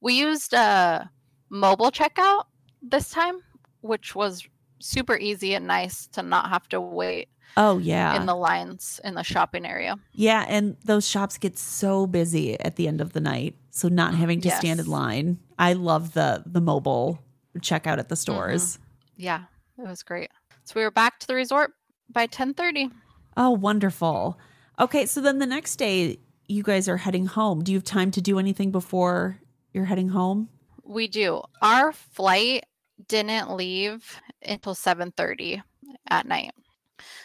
[0.00, 1.10] We used a
[1.50, 2.44] mobile checkout
[2.82, 3.40] this time,
[3.80, 4.46] which was
[4.80, 8.16] super easy and nice to not have to wait Oh yeah.
[8.16, 9.96] in the lines in the shopping area.
[10.12, 13.54] yeah, and those shops get so busy at the end of the night.
[13.70, 15.38] So not having to stand in line.
[15.58, 17.18] I love the the mobile
[17.58, 18.20] checkout at the Mm-hmm.
[18.20, 18.78] stores.
[19.16, 19.44] Yeah,
[19.78, 20.30] it was great.
[20.64, 21.72] So we were back to the resort
[22.10, 22.90] by 10:30.
[23.36, 24.38] Oh, wonderful.
[24.78, 26.18] Okay, so then the next day
[26.48, 27.62] you guys are heading home.
[27.62, 29.38] Do you have time to do anything before
[29.72, 30.48] you're heading home?
[30.84, 31.42] We do.
[31.60, 32.64] Our flight
[33.08, 35.62] didn't leave until 7:30
[36.08, 36.52] at night.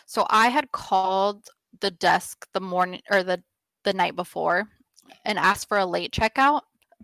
[0.06, 1.48] So I had called
[1.80, 3.44] the desk the morning or the
[3.84, 4.68] the night before
[5.26, 6.62] and asked for a late checkout.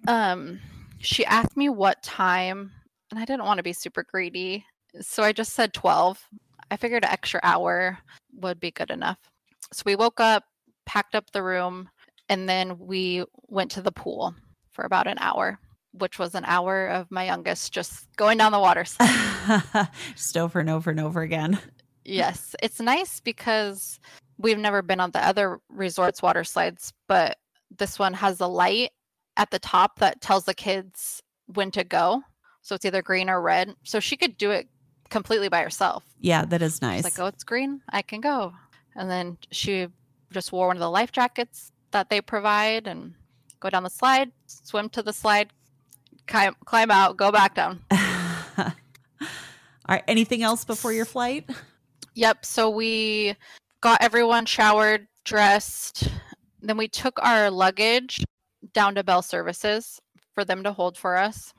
[0.08, 0.60] Um
[1.00, 2.72] she asked me what time
[3.12, 4.66] and I didn't want to be super greedy.
[5.02, 6.20] So I just said 12.
[6.72, 7.98] I figured an extra hour
[8.34, 9.20] would be good enough.
[9.72, 10.44] So we woke up,
[10.86, 11.90] packed up the room,
[12.30, 14.34] and then we went to the pool
[14.74, 15.60] for about an hour,
[15.92, 19.88] which was an hour of my youngest just going down the water slide.
[20.16, 21.60] Just over and over and over again.
[22.04, 24.00] yes, it's nice because
[24.38, 27.38] we've never been on the other resorts water slides, but
[27.78, 28.92] this one has a light
[29.38, 32.22] at the top that tells the kids when to go.
[32.62, 33.76] So it's either green or red.
[33.84, 34.68] So she could do it
[35.10, 36.04] completely by herself.
[36.20, 37.04] Yeah, that is She's nice.
[37.04, 37.82] like, oh, it's green.
[37.90, 38.54] I can go.
[38.96, 39.88] And then she
[40.32, 43.14] just wore one of the life jackets that they provide and
[43.64, 45.52] go down the slide, swim to the slide,
[46.28, 47.80] climb, climb out, go back down.
[48.60, 50.04] All right.
[50.08, 51.50] Anything else before your flight?
[52.14, 52.46] Yep.
[52.46, 53.36] So we
[53.82, 56.10] got everyone showered, dressed.
[56.62, 58.24] Then we took our luggage
[58.74, 60.00] down to Bell Services
[60.34, 61.54] for them to hold for us.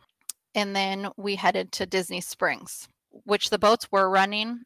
[0.55, 2.86] And then we headed to Disney Springs,
[3.24, 4.60] which the boats were running,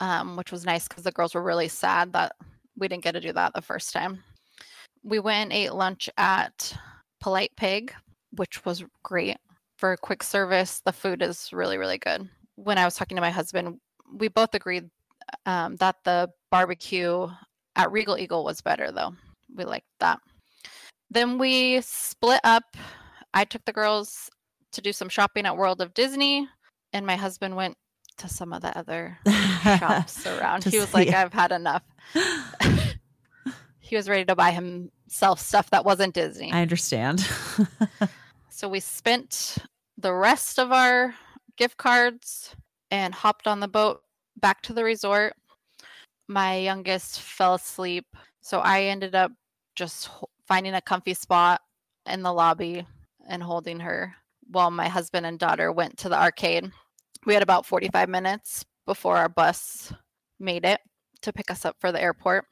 [0.00, 2.32] um, which was nice because the girls were really sad that
[2.76, 4.22] we didn't get to do that the first time.
[5.08, 6.76] We went and ate lunch at
[7.18, 7.94] Polite Pig,
[8.32, 9.38] which was great
[9.78, 10.82] for a quick service.
[10.84, 12.28] The food is really, really good.
[12.56, 13.80] When I was talking to my husband,
[14.12, 14.90] we both agreed
[15.46, 17.26] um, that the barbecue
[17.74, 19.14] at Regal Eagle was better, though.
[19.56, 20.18] We liked that.
[21.10, 22.64] Then we split up.
[23.32, 24.28] I took the girls
[24.72, 26.46] to do some shopping at World of Disney.
[26.92, 27.76] and my husband went
[28.18, 29.16] to some of the other
[29.78, 30.64] shops around.
[30.64, 31.08] He was like.
[31.08, 31.82] I've had enough.
[33.80, 34.50] he was ready to buy
[35.08, 36.52] himself stuff that wasn't Disney.
[36.52, 37.26] I understand.
[38.58, 39.58] So we spent
[39.98, 41.14] the rest of our
[41.56, 42.56] gift cards
[42.90, 44.00] and hopped on the boat
[44.36, 45.34] back to the resort.
[46.26, 48.04] My youngest fell asleep,
[48.40, 49.30] so I ended up
[49.76, 50.10] just
[50.48, 51.60] finding a comfy spot
[52.06, 52.84] in the lobby
[53.28, 54.12] and holding her
[54.50, 56.68] while my husband and daughter went to the arcade.
[57.26, 59.92] We had about 45 minutes before our bus
[60.40, 60.80] made it
[61.22, 62.46] to pick us up for the airport.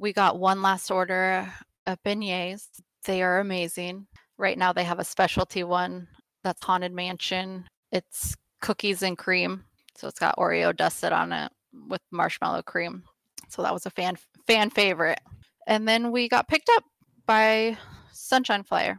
[0.00, 1.52] We got one last order
[1.86, 2.66] of beignets.
[3.04, 4.06] They are amazing.
[4.38, 6.08] Right now, they have a specialty one
[6.42, 7.66] that's Haunted Mansion.
[7.92, 9.64] It's cookies and cream.
[9.96, 11.52] So it's got Oreo dusted on it
[11.88, 13.02] with marshmallow cream.
[13.50, 14.16] So that was a fan
[14.46, 15.20] fan favorite.
[15.66, 16.84] And then we got picked up
[17.26, 17.76] by
[18.12, 18.98] Sunshine Flyer.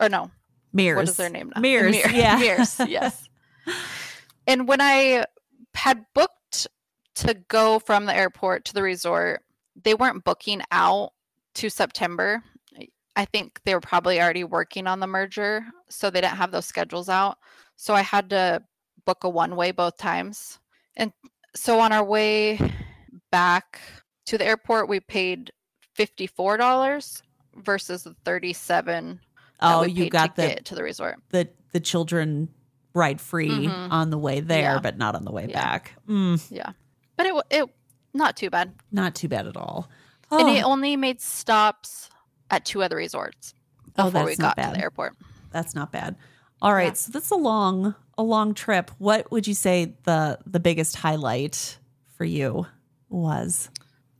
[0.00, 0.32] Or no,
[0.72, 0.96] Mears.
[0.96, 1.60] what is their name now?
[1.60, 1.92] Mears.
[1.92, 2.36] Mir- Yeah.
[2.38, 3.28] Mears, yes.
[4.46, 5.24] And when I
[5.74, 6.66] had booked
[7.14, 9.43] to go from the airport to the resort,
[9.82, 11.10] they weren't booking out
[11.56, 12.42] to September.
[13.16, 16.66] I think they were probably already working on the merger, so they didn't have those
[16.66, 17.38] schedules out.
[17.76, 18.62] So I had to
[19.06, 20.58] book a one way both times.
[20.96, 21.12] And
[21.54, 22.58] so on our way
[23.30, 23.80] back
[24.26, 25.52] to the airport, we paid
[25.96, 27.22] $54
[27.56, 29.20] versus the 37
[29.60, 31.16] that oh, you got to the, to the resort.
[31.30, 32.48] the the children
[32.94, 33.90] ride free Mhm.
[33.90, 34.78] on the way there, Yeah.
[34.80, 35.60] but not on the way Yeah.
[35.60, 35.92] back.
[36.08, 36.72] Mm, Yeah.
[37.16, 37.70] But it it
[38.14, 38.72] not too bad.
[38.92, 39.88] not too bad at all.
[40.30, 42.08] And Oh, it only made stops
[42.50, 43.54] at two other resorts
[43.98, 45.14] Oh, before we that's not got to the airport.
[45.50, 46.16] that's not bad.
[46.62, 46.92] All right, Yeah.
[46.94, 48.90] so that's a long a long trip.
[48.98, 51.78] What would you say the the biggest highlight
[52.16, 52.66] for you
[53.10, 53.68] was?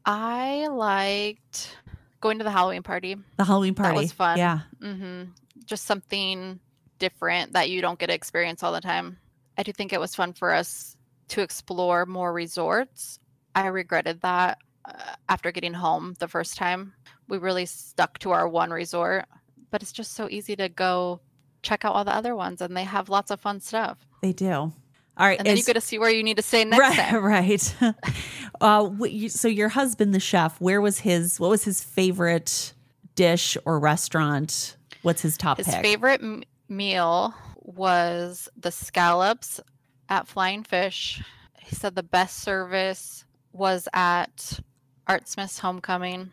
[0.05, 1.77] I liked
[2.21, 3.17] going to the Halloween party.
[3.37, 3.95] The Halloween party.
[3.97, 4.39] That was fun.
[4.39, 4.61] Yeah.
[4.81, 5.31] mm-hmm.
[5.65, 6.61] Just something
[6.99, 9.19] different that you don't get to experience all the time.
[9.57, 10.97] I do think it was fun for us
[11.29, 13.19] to explore more resorts.
[13.55, 16.95] I regretted that uh, after getting home the first time.
[17.29, 19.25] We really stuck to our one resort,
[19.71, 21.21] but it's just so easy to go
[21.63, 23.99] check out all the other ones, and they have lots of fun stuff.
[24.21, 24.53] They do.
[24.53, 24.73] All
[25.19, 25.39] right.
[25.39, 27.25] And then you get to see where you need to stay next right, time.
[27.25, 27.77] right.
[28.61, 31.39] uh, you, so your husband, the chef, where was his?
[31.41, 32.75] What was his favorite
[33.15, 34.77] dish or restaurant?
[35.03, 35.83] What's his top His pick?
[35.83, 39.61] favorite m- meal was the scallops
[40.09, 41.23] at Flying Fish.
[41.61, 43.24] He said the best service
[43.55, 44.61] was at
[45.07, 46.31] Art Smith's Homecoming.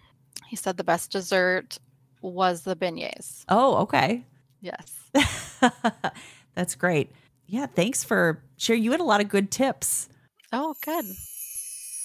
[0.48, 1.78] He said the best dessert
[2.22, 3.46] was the beignets.
[3.50, 4.26] oh, okay.
[4.60, 5.10] Yes.
[6.56, 7.12] That's great.
[7.48, 8.84] Yeah, thanks for sharing.
[8.84, 10.08] You had a lot of good tips.
[10.54, 11.06] Oh, good.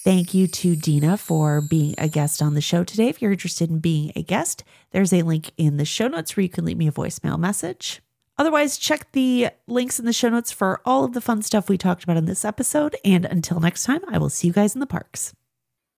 [0.05, 3.09] Thank you to Deena for being a guest on the show today.
[3.09, 4.63] If you're interested in being a guest,
[4.93, 8.01] there's a link in the show notes where you can leave me a voicemail message.
[8.39, 11.79] Otherwise, check the links in the show notes for all of the fun stuff we
[11.79, 12.97] talked about in this episode.
[13.05, 15.35] And until next time, I will see you guys in the parks.